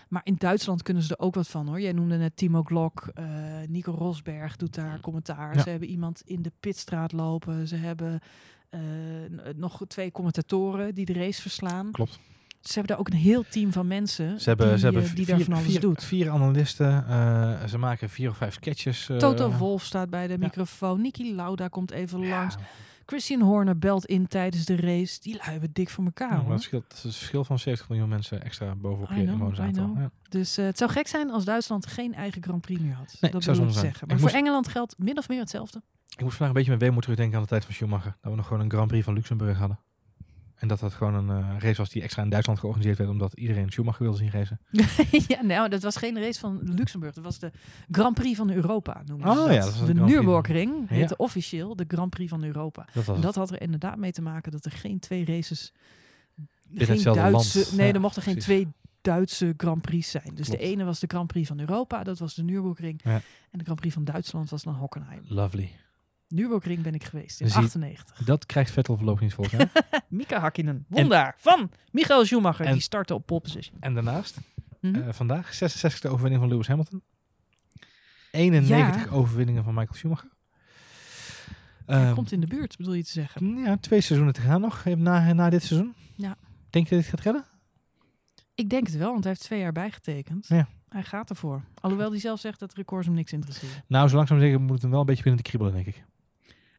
Maar 0.09 0.21
in 0.25 0.35
Duitsland 0.37 0.83
kunnen 0.83 1.03
ze 1.03 1.15
er 1.15 1.25
ook 1.25 1.35
wat 1.35 1.47
van 1.47 1.67
hoor. 1.67 1.81
Jij 1.81 1.91
noemde 1.91 2.17
net 2.17 2.37
Timo 2.37 2.63
Glock, 2.63 3.11
eh, 3.13 3.25
Nico 3.67 3.91
Rosberg 3.91 4.55
doet 4.55 4.75
daar 4.75 4.99
commentaar. 4.99 5.55
Ja. 5.55 5.61
Ze 5.61 5.69
hebben 5.69 5.89
iemand 5.89 6.21
in 6.25 6.41
de 6.41 6.51
pitstraat 6.59 7.11
lopen. 7.11 7.67
Ze 7.67 7.75
hebben 7.75 8.19
eh, 8.69 8.79
nog 9.55 9.81
twee 9.87 10.11
commentatoren 10.11 10.95
die 10.95 11.05
de 11.05 11.13
race 11.13 11.41
verslaan. 11.41 11.91
Klopt. 11.91 12.19
Ze 12.63 12.73
hebben 12.73 12.87
daar 12.91 12.99
ook 12.99 13.07
een 13.09 13.17
heel 13.19 13.43
team 13.49 13.71
van 13.71 13.87
mensen 13.87 14.39
Ze 14.41 14.49
hebben, 14.49 14.67
die, 14.69 14.77
ze 14.77 14.83
hebben 14.83 15.03
eh, 15.03 15.15
die 15.15 15.25
vier, 15.25 15.35
daar 15.35 15.45
van 15.45 15.53
alles 15.53 15.65
vier, 15.67 15.79
doet. 15.79 16.03
vier 16.03 16.29
analisten. 16.29 17.07
eh, 17.07 17.65
ze 17.67 17.77
maken 17.77 18.09
vier 18.09 18.29
of 18.29 18.37
vijf 18.37 18.53
sketches. 18.53 19.09
eh, 19.09 19.17
Toto 19.17 19.51
Wolf 19.51 19.83
staat 19.83 20.09
bij 20.09 20.27
de 20.27 20.33
ja. 20.33 20.39
microfoon. 20.39 21.01
Niki 21.01 21.35
Lauda 21.35 21.67
komt 21.67 21.91
even 21.91 22.19
ja, 22.19 22.29
langs. 22.39 22.55
Christian 23.05 23.41
Horner 23.41 23.77
belt 23.77 24.05
in 24.05 24.27
tijdens 24.27 24.65
de 24.65 24.75
race. 24.75 25.19
Die 25.21 25.35
lui 25.37 25.49
hebben 25.51 25.69
dik 25.73 25.89
voor 25.89 26.03
elkaar. 26.05 26.43
ja, 26.49 26.57
scheelt, 26.57 26.83
het 26.87 26.99
verschil 26.99 27.43
van 27.43 27.59
70 27.59 27.89
miljoen 27.89 28.09
mensen 28.09 28.43
extra 28.43 28.75
bovenop 28.75 29.09
je 29.09 29.23
inwonersaantal. 29.23 29.91
Ja. 29.95 30.11
Dus 30.29 30.55
het 30.55 30.77
zou 30.77 30.91
gek 30.91 31.07
zijn 31.07 31.31
als 31.31 31.45
Duitsland 31.45 31.85
geen 31.85 32.13
eigen 32.13 32.43
Grand 32.43 32.61
Prix 32.61 32.81
meer 32.81 32.93
had. 32.93 33.17
Nee, 33.21 33.31
dat 33.31 33.43
zou 33.43 33.57
ik 33.63 33.69
zeggen. 33.69 33.89
Ik 33.89 33.99
Maar 34.07 34.17
moest- 34.19 34.29
voor 34.29 34.39
Engeland 34.39 34.67
geldt 34.67 34.97
min 34.99 35.17
of 35.17 35.27
meer 35.29 35.39
hetzelfde. 35.39 35.81
Ik 36.15 36.21
moet 36.21 36.29
vandaag 36.29 36.47
een 36.47 36.53
beetje 36.53 36.71
met 36.71 36.79
weemoed 36.81 37.01
terugdenken 37.01 37.35
aan 37.37 37.43
de 37.43 37.49
tijd 37.49 37.65
van 37.65 37.73
Schumacher. 37.73 38.15
Dat 38.21 38.31
we 38.31 38.37
nog 38.37 38.47
gewoon 38.47 38.61
een 38.63 38.71
Grand 38.71 38.87
Prix 38.87 39.05
van 39.05 39.13
Luxemburg 39.13 39.57
hadden. 39.57 39.79
En 40.55 40.67
dat 40.67 40.79
dat 40.79 40.93
gewoon 40.93 41.13
een 41.13 41.29
eh, 41.43 41.55
race 41.59 41.75
was 41.77 41.89
die 41.89 42.01
extra 42.01 42.23
in 42.23 42.29
Duitsland 42.29 42.59
georganiseerd 42.59 42.97
werd, 42.97 43.09
omdat 43.09 43.33
iedereen 43.33 43.69
Schumacher 43.71 44.01
wilde 44.03 44.17
zien 44.17 44.29
racen. 44.31 44.59
ja, 45.27 45.41
nou, 45.41 45.69
dat 45.69 45.83
was 45.83 45.95
geen 45.95 46.19
race 46.19 46.39
van 46.39 46.59
Luxemburg. 46.63 47.13
Dat 47.13 47.23
was 47.23 47.39
de 47.39 47.51
Grand 47.91 48.15
Prix 48.15 48.37
van 48.37 48.49
Europa, 48.51 49.01
noemen 49.05 49.27
Oh 49.27 49.43
ze 49.45 49.51
ja, 49.53 49.59
dat. 49.59 49.77
was 49.77 49.85
de 49.87 49.95
van- 49.95 50.05
Nürburgring 50.05 50.73
Ja. 50.89 50.95
heette 50.95 51.17
officieel 51.17 51.75
de 51.75 51.85
Grand 51.87 52.09
Prix 52.09 52.29
van 52.29 52.43
Europa. 52.43 52.87
Dat 52.93 53.07
En 53.07 53.21
dat 53.21 53.35
had 53.35 53.51
er 53.51 53.61
inderdaad 53.61 53.97
mee 53.97 54.11
te 54.11 54.21
maken 54.21 54.51
dat 54.51 54.65
er 54.65 54.71
geen 54.71 54.99
twee 54.99 55.25
races... 55.25 55.73
Geen 56.75 56.87
hetzelfde 56.87 57.21
Duitse, 57.21 57.57
land. 57.59 57.75
Nee, 57.75 57.87
Ja, 57.87 57.93
er 57.93 57.99
mochten 57.99 58.21
geen 58.21 58.33
precies. 58.35 58.53
twee 58.53 58.67
Duitse 59.01 59.53
Grand 59.57 59.81
Prix 59.81 60.09
zijn. 60.11 60.31
Dus 60.35 60.45
Klopt. 60.47 60.61
de 60.61 60.67
ene 60.67 60.83
was 60.83 60.99
de 60.99 61.07
Grand 61.07 61.27
Prix 61.27 61.47
van 61.47 61.59
Europa, 61.59 62.03
dat 62.03 62.19
was 62.19 62.33
de 62.35 62.43
Nürburgring. 62.43 62.99
Ja. 63.03 63.13
En 63.51 63.57
de 63.57 63.63
Grand 63.63 63.79
Prix 63.79 63.93
van 63.93 64.03
Duitsland 64.03 64.49
was 64.49 64.63
dan 64.63 64.73
Hockenheim. 64.73 65.21
Lovely. 65.27 65.71
Nürburgring 66.33 66.81
ben 66.81 66.93
ik 66.93 67.03
geweest 67.03 67.41
in 67.41 67.49
Zie- 67.49 67.57
98. 67.61 68.17
Dat 68.25 68.45
krijgt 68.45 68.71
Vettel 68.71 68.95
voorlopig 68.97 69.21
niet 69.21 69.33
volgens 69.33 69.55
mij. 69.57 69.69
Mika 70.09 70.39
Hakkinen, 70.39 70.85
wondaar 70.87 71.35
van 71.37 71.71
Michael 71.91 72.25
Schumacher. 72.25 72.65
En- 72.65 72.73
die 72.73 72.81
startte 72.81 73.13
op 73.13 73.25
pole 73.25 73.41
position. 73.41 73.77
en 73.79 73.93
daarnaast, 73.93 74.37
Mhm. 74.81 74.95
eh, 74.95 75.13
vandaag, 75.13 75.53
66e 75.53 76.09
overwinning 76.09 76.41
van 76.41 76.49
Lewis 76.51 76.67
Hamilton. 76.67 77.01
91 78.31 79.05
Ja. 79.05 79.11
overwinningen 79.11 79.63
van 79.63 79.73
Michael 79.73 79.95
Schumacher. 79.97 80.29
Hij 81.85 82.03
Ehm, 82.05 82.13
komt 82.13 82.31
in 82.31 82.39
de 82.39 82.47
buurt, 82.47 82.77
bedoel 82.77 82.93
je 82.93 83.03
te 83.03 83.11
zeggen. 83.11 83.57
ja, 83.57 83.77
twee 83.77 84.01
seizoenen 84.01 84.33
te 84.35 84.41
gaan 84.41 84.61
nog 84.61 84.83
na, 84.85 85.33
na 85.33 85.49
dit 85.49 85.63
seizoen. 85.63 85.93
Ja. 86.15 86.35
Denk 86.69 86.87
je 86.87 86.95
dat 86.95 87.05
het 87.05 87.13
gaat 87.13 87.23
redden? 87.23 87.45
Ik 88.55 88.69
denk 88.69 88.87
het 88.87 88.95
wel, 88.95 89.11
want 89.11 89.23
hij 89.23 89.31
heeft 89.31 89.43
twee 89.45 89.59
jaar 89.59 89.71
bijgetekend. 89.71 90.47
Ja. 90.47 90.67
Hij 90.89 91.03
gaat 91.03 91.29
ervoor. 91.29 91.63
Alhoewel 91.81 92.09
hij 92.11 92.19
zelf 92.19 92.39
zegt 92.39 92.59
dat 92.59 92.73
records 92.73 93.05
hem 93.05 93.15
niks 93.15 93.33
interesseren. 93.33 93.83
Nou, 93.87 94.09
zo 94.09 94.15
langzaam 94.15 94.39
zeggen 94.39 94.61
moet 94.61 94.71
het 94.71 94.81
hem 94.81 94.91
wel 94.91 94.99
een 94.99 95.05
beetje 95.05 95.23
binnen 95.23 95.43
te 95.43 95.49
kriebelen, 95.49 95.73
denk 95.73 95.85
ik. 95.85 96.03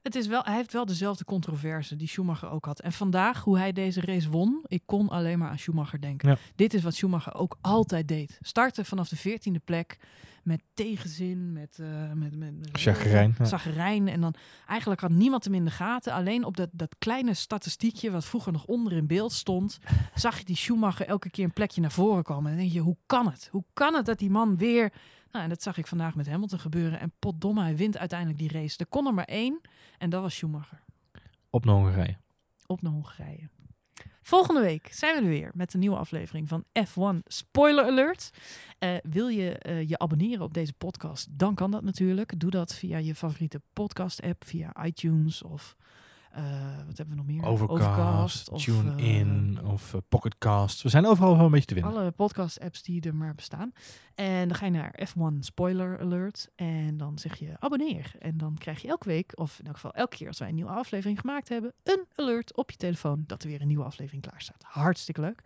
Het 0.05 0.15
is 0.15 0.27
wel, 0.27 0.43
hij 0.43 0.55
heeft 0.55 0.73
wel 0.73 0.87
dezelfde 0.87 1.25
controverse 1.25 1.97
die 1.97 2.09
Schumacher 2.09 2.51
ook 2.51 2.65
had. 2.65 2.81
En 2.81 2.93
vandaag, 2.93 3.43
hoe 3.43 3.59
hij 3.59 3.73
deze 3.73 4.01
race 4.01 4.31
won, 4.31 4.65
ik 4.67 4.83
kon 4.87 5.09
alleen 5.09 5.39
maar 5.39 5.49
aan 5.49 5.59
Schumacher 5.59 6.01
denken. 6.01 6.29
Ja. 6.29 6.37
Dit 6.55 6.75
is 6.75 6.83
wat 6.83 6.95
Schumacher 6.95 7.35
ook 7.35 7.59
altijd 7.61 8.09
deed. 8.09 8.39
Starten 8.41 8.85
vanaf 8.85 9.09
de 9.09 9.17
veertiende 9.17 9.59
plek 9.59 9.99
met 10.43 10.63
tegenzin, 10.75 11.53
met, 11.53 11.79
eh 11.79 12.13
met, 12.13 12.37
met, 12.37 12.59
met 12.59 12.69
Chagrijn, 13.39 14.07
ja. 14.07 14.13
En 14.13 14.21
dan 14.21 14.35
eigenlijk 14.67 15.01
had 15.01 15.11
niemand 15.11 15.45
hem 15.45 15.55
in 15.55 15.65
de 15.65 15.71
gaten. 15.71 16.13
Alleen 16.13 16.45
op 16.45 16.57
dat, 16.57 16.69
dat 16.73 16.95
kleine 16.99 17.35
statistiekje 17.35 18.11
wat 18.11 18.25
vroeger 18.25 18.53
nog 18.53 18.65
onder 18.65 18.93
in 18.93 19.07
beeld 19.07 19.33
stond, 19.33 19.79
zag 20.15 20.39
je 20.39 20.45
die 20.45 20.57
Schumacher 20.57 21.07
elke 21.07 21.31
keer 21.31 21.45
een 21.45 21.53
plekje 21.53 21.81
naar 21.81 21.93
voren 21.93 22.23
komen. 22.23 22.45
En 22.45 22.51
dan 22.51 22.61
denk 22.61 22.73
je, 22.73 22.81
hoe 22.81 22.97
kan 23.07 23.27
het? 23.27 23.49
Hoe 23.51 23.65
kan 23.73 23.95
het 23.95 24.07
dat 24.07 24.19
die 24.19 24.31
man 24.31 24.57
weer... 24.57 24.93
Nou, 25.35 25.47
en 25.47 25.53
dat 25.53 25.63
zag 25.63 25.77
ik 25.77 25.87
vandaag 25.87 26.15
met 26.15 26.29
Hamilton 26.29 26.59
gebeuren. 26.59 27.01
En 27.01 27.13
potdomme, 27.19 27.63
hij 27.63 27.77
wint 27.77 27.99
uiteindelijk 27.99 28.39
die 28.39 28.53
race. 28.53 28.79
Er 28.79 28.87
kon 28.87 29.07
er 29.07 29.15
maar 29.15 29.25
één 29.25 29.61
en 29.99 30.11
dat 30.11 30.23
was 30.23 30.35
Schumacher. 30.35 30.83
Op 31.51 31.65
naar 31.65 31.75
Hongarije. 31.75 32.17
Op 32.67 32.83
naar 32.83 32.93
Hongarije. 32.93 33.49
Volgende 34.23 34.61
week 34.61 34.89
zijn 34.93 35.15
we 35.15 35.23
er 35.23 35.29
weer 35.29 35.51
met 35.55 35.75
een 35.75 35.81
nieuwe 35.81 35.97
aflevering 35.97 36.49
van 36.49 36.65
F1 36.79 37.23
Spoiler 37.25 37.85
Alert. 37.85 38.31
Eh, 38.79 38.97
wil 39.03 39.29
je 39.29 39.59
eh, 39.59 39.89
je 39.89 39.99
abonneren 39.99 40.45
op 40.45 40.55
deze 40.55 40.73
podcast? 40.73 41.27
Dan 41.31 41.55
kan 41.55 41.71
dat 41.71 41.83
natuurlijk. 41.83 42.41
Doe 42.41 42.51
dat 42.51 42.75
via 42.75 42.99
je 42.99 43.15
favoriete 43.15 43.61
podcast-app, 43.73 44.45
via 44.45 44.85
iTunes 44.85 45.43
of 45.43 45.77
wat 46.87 46.97
hebben 46.97 47.09
we 47.09 47.15
nog 47.15 47.27
meer? 47.27 47.45
Overcast, 47.45 48.49
of, 48.49 48.63
TuneIn 48.63 49.59
eh, 49.63 49.73
of 49.73 49.95
uh, 49.95 50.01
Pocketcast. 50.09 50.83
We 50.83 50.89
zijn 50.89 51.07
overal 51.07 51.37
wel 51.37 51.45
een 51.45 51.51
beetje 51.51 51.67
te 51.67 51.75
winnen. 51.75 51.93
alle 51.93 52.11
podcast-apps 52.11 52.83
die 52.83 53.03
er 53.03 53.15
maar 53.15 53.35
bestaan. 53.35 53.73
En 54.15 54.49
dan 54.49 54.57
ga 54.57 54.65
je 54.65 54.71
naar 54.71 55.09
F1 55.09 55.39
Spoiler 55.41 56.01
Alert. 56.01 56.49
En 56.55 56.97
dan 56.97 57.19
zeg 57.19 57.39
je 57.39 57.57
abonneer. 57.59 58.13
En 58.19 58.37
dan 58.37 58.57
krijg 58.59 58.83
je 58.83 58.89
elke 58.89 59.09
week, 59.09 59.33
of 59.35 59.59
in 59.59 59.67
elk 59.67 59.75
geval 59.75 59.95
elke 59.95 60.17
keer 60.17 60.29
als 60.29 60.39
wij 60.39 60.49
een 60.49 60.55
nieuwe 60.55 60.71
aflevering 60.71 61.21
gemaakt 61.21 61.49
hebben, 61.49 61.73
een 61.83 62.05
alert 62.15 62.57
op 62.57 62.71
je 62.71 62.77
telefoon 62.77 63.25
dat 63.27 63.43
er 63.43 63.49
weer 63.49 63.61
een 63.61 63.67
nieuwe 63.67 63.85
aflevering 63.85 64.23
klaar 64.23 64.41
staat. 64.41 64.65
Hartstikke 64.67 65.21
leuk. 65.21 65.43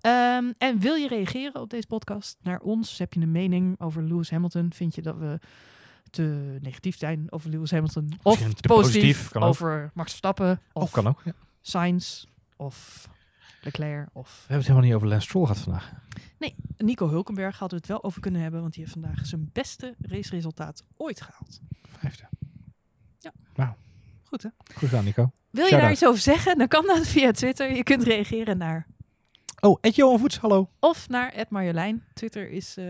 Ehm, 0.00 0.52
en 0.58 0.78
wil 0.78 0.94
je 0.94 1.08
reageren 1.08 1.60
op 1.60 1.70
deze 1.70 1.86
podcast 1.86 2.38
naar 2.42 2.60
ons? 2.60 2.98
Heb 2.98 3.12
je 3.12 3.20
een 3.20 3.30
mening 3.30 3.80
over 3.80 4.02
Lewis 4.02 4.30
Hamilton? 4.30 4.72
Vind 4.72 4.94
je 4.94 5.02
dat 5.02 5.16
we 5.16 5.38
te 6.12 6.58
negatief 6.60 6.98
zijn 6.98 7.26
over 7.32 7.50
Lewis 7.50 7.70
Hamilton? 7.70 8.12
Of 8.22 8.38
positief, 8.38 8.60
positief, 8.66 9.36
over 9.36 9.90
Max 9.94 10.08
Verstappen? 10.08 10.60
Of 10.72 10.90
kan 10.90 11.06
ook. 11.06 11.20
Ja. 11.24 11.30
We 11.30 11.36
Sainz? 11.60 12.24
Of 12.56 13.08
Leclerc? 13.60 14.08
Of 14.12 14.38
hebben 14.38 14.56
het 14.56 14.66
helemaal 14.66 14.86
niet 14.86 14.94
over 14.94 15.08
Lance 15.08 15.26
Stroll 15.26 15.46
gehad 15.46 15.62
vandaag. 15.62 15.92
Nico 16.76 17.08
Hulkenberg 17.08 17.58
hadden 17.58 17.78
we 17.78 17.84
het 17.84 17.92
wel 17.94 18.04
over 18.04 18.20
kunnen 18.20 18.40
hebben, 18.40 18.60
want 18.60 18.72
die 18.74 18.82
heeft 18.82 18.96
vandaag 19.00 19.26
zijn 19.26 19.50
beste 19.52 19.94
raceresultaat 20.00 20.84
ooit 20.96 21.20
gehaald. 21.20 21.60
Vijfde. 21.98 22.28
Goed 24.24 24.42
hè? 24.42 24.48
Goed 24.74 24.88
gedaan, 24.88 25.04
Nico. 25.04 25.30
Wil 25.50 25.64
je 25.64 25.70
daar 25.70 25.90
iets 25.90 26.04
over 26.04 26.20
zeggen? 26.20 26.58
Dan 26.58 26.68
kan 26.68 26.86
dat 26.86 27.06
via 27.06 27.30
Twitter. 27.30 27.74
Je 27.76 27.82
kunt 27.82 28.02
reageren 28.02 28.58
naar 28.58 28.86
Oh, 29.60 29.78
Ed 29.80 29.94
Johan 29.94 30.18
Voets, 30.18 30.36
hallo. 30.38 30.70
of 30.80 31.08
naar 31.08 31.44
Marjolein. 31.48 32.04
Twitter 32.14 32.50
is 32.50 32.76
eh, 32.76 32.84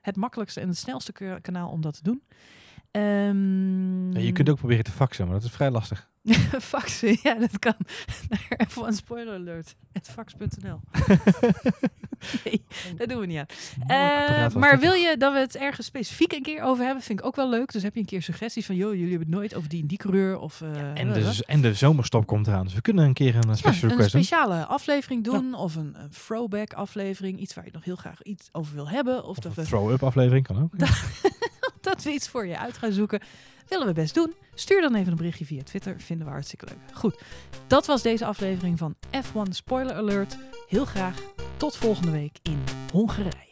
het 0.00 0.16
makkelijkste 0.16 0.60
en 0.60 0.68
het 0.68 0.76
snelste 0.76 1.38
kanaal 1.42 1.70
om 1.70 1.80
dat 1.80 1.94
te 1.94 2.02
doen. 2.02 2.22
Ehm, 2.92 4.12
Ja, 4.12 4.18
je 4.20 4.32
kunt 4.32 4.48
ook 4.48 4.56
proberen 4.56 4.84
te 4.84 4.90
faxen, 4.90 5.24
maar 5.24 5.34
dat 5.34 5.44
is 5.44 5.50
vrij 5.50 5.70
lastig. 5.70 6.10
faxen, 6.72 7.18
ja, 7.22 7.34
dat 7.34 7.58
kan. 7.58 7.74
Naar 8.28 8.66
F1 8.68 8.88
spoiler 8.96 9.34
alert. 9.34 9.74
Fax.nl. 10.02 10.80
nee, 12.44 12.64
dat 12.96 13.08
doen 13.08 13.20
we 13.20 13.26
niet 13.26 13.38
aan. 13.38 13.46
Eh, 13.86 14.54
maar 14.54 14.78
wil 14.78 14.92
je 14.92 15.16
dat 15.18 15.32
we 15.32 15.38
het 15.38 15.56
ergens 15.56 15.86
specifiek 15.86 16.32
een 16.32 16.42
keer 16.42 16.62
over 16.62 16.84
hebben? 16.84 17.02
Vind 17.02 17.18
ik 17.18 17.24
ook 17.26 17.36
wel 17.36 17.48
leuk. 17.50 17.72
Dus 17.72 17.82
heb 17.82 17.94
je 17.94 18.00
een 18.00 18.06
keer 18.06 18.22
suggesties 18.22 18.66
van, 18.66 18.74
joh, 18.76 18.90
jullie 18.92 19.08
hebben 19.08 19.28
het 19.28 19.36
nooit 19.36 19.54
over 19.54 19.68
die 19.68 19.80
en 19.80 19.86
die 19.86 19.98
coureur. 19.98 20.38
Of, 20.38 20.60
eh, 20.60 20.98
En 21.00 21.14
eh, 21.14 21.14
de, 21.14 21.44
en 21.46 21.60
de 21.60 21.74
zomerstop 21.74 22.26
komt 22.26 22.46
eraan, 22.46 22.64
dus 22.64 22.74
we 22.74 22.80
kunnen 22.80 23.04
een 23.04 23.12
keer 23.12 23.34
een 23.34 23.50
eh, 23.50 23.54
special 23.54 23.74
ja, 23.74 23.82
een 23.82 23.88
request 23.88 24.12
doen. 24.12 24.22
speciale 24.24 24.66
aflevering 24.66 25.24
doen. 25.24 25.54
Of 25.54 25.74
een, 25.74 25.94
een 25.98 26.10
throwback 26.10 26.72
aflevering. 26.72 27.38
Iets 27.38 27.54
waar 27.54 27.64
je 27.64 27.70
nog 27.72 27.84
heel 27.84 27.96
graag 27.96 28.22
iets 28.22 28.48
over 28.52 28.74
wil 28.74 28.88
hebben. 28.88 29.22
Of, 29.24 29.28
Of 29.28 29.34
dat, 29.36 29.56
een 29.56 29.62
we, 29.62 29.68
throw-up 29.68 30.02
aflevering 30.02 30.46
kan 30.46 30.62
ook. 30.62 30.72
dat 31.90 32.02
we 32.02 32.12
iets 32.12 32.28
voor 32.28 32.46
je 32.46 32.58
uit 32.58 32.78
gaan 32.78 32.92
zoeken. 32.92 33.20
Willen 33.68 33.86
we 33.86 33.92
best 33.92 34.14
doen. 34.14 34.34
Stuur 34.54 34.80
dan 34.80 34.94
even 34.94 35.10
een 35.10 35.16
berichtje 35.16 35.44
via 35.44 35.62
Twitter. 35.62 36.00
Vinden 36.00 36.26
we 36.26 36.32
hartstikke 36.32 36.66
leuk. 36.66 36.98
Goed, 36.98 37.22
dat 37.66 37.86
was 37.86 38.02
deze 38.02 38.24
aflevering 38.24 38.78
van 38.78 38.94
F1 39.16 39.50
Spoiler 39.50 39.94
Alert. 39.94 40.36
Heel 40.68 40.84
graag 40.84 41.16
tot 41.56 41.76
volgende 41.76 42.10
week 42.10 42.38
in 42.42 42.62
Hongarije. 42.92 43.51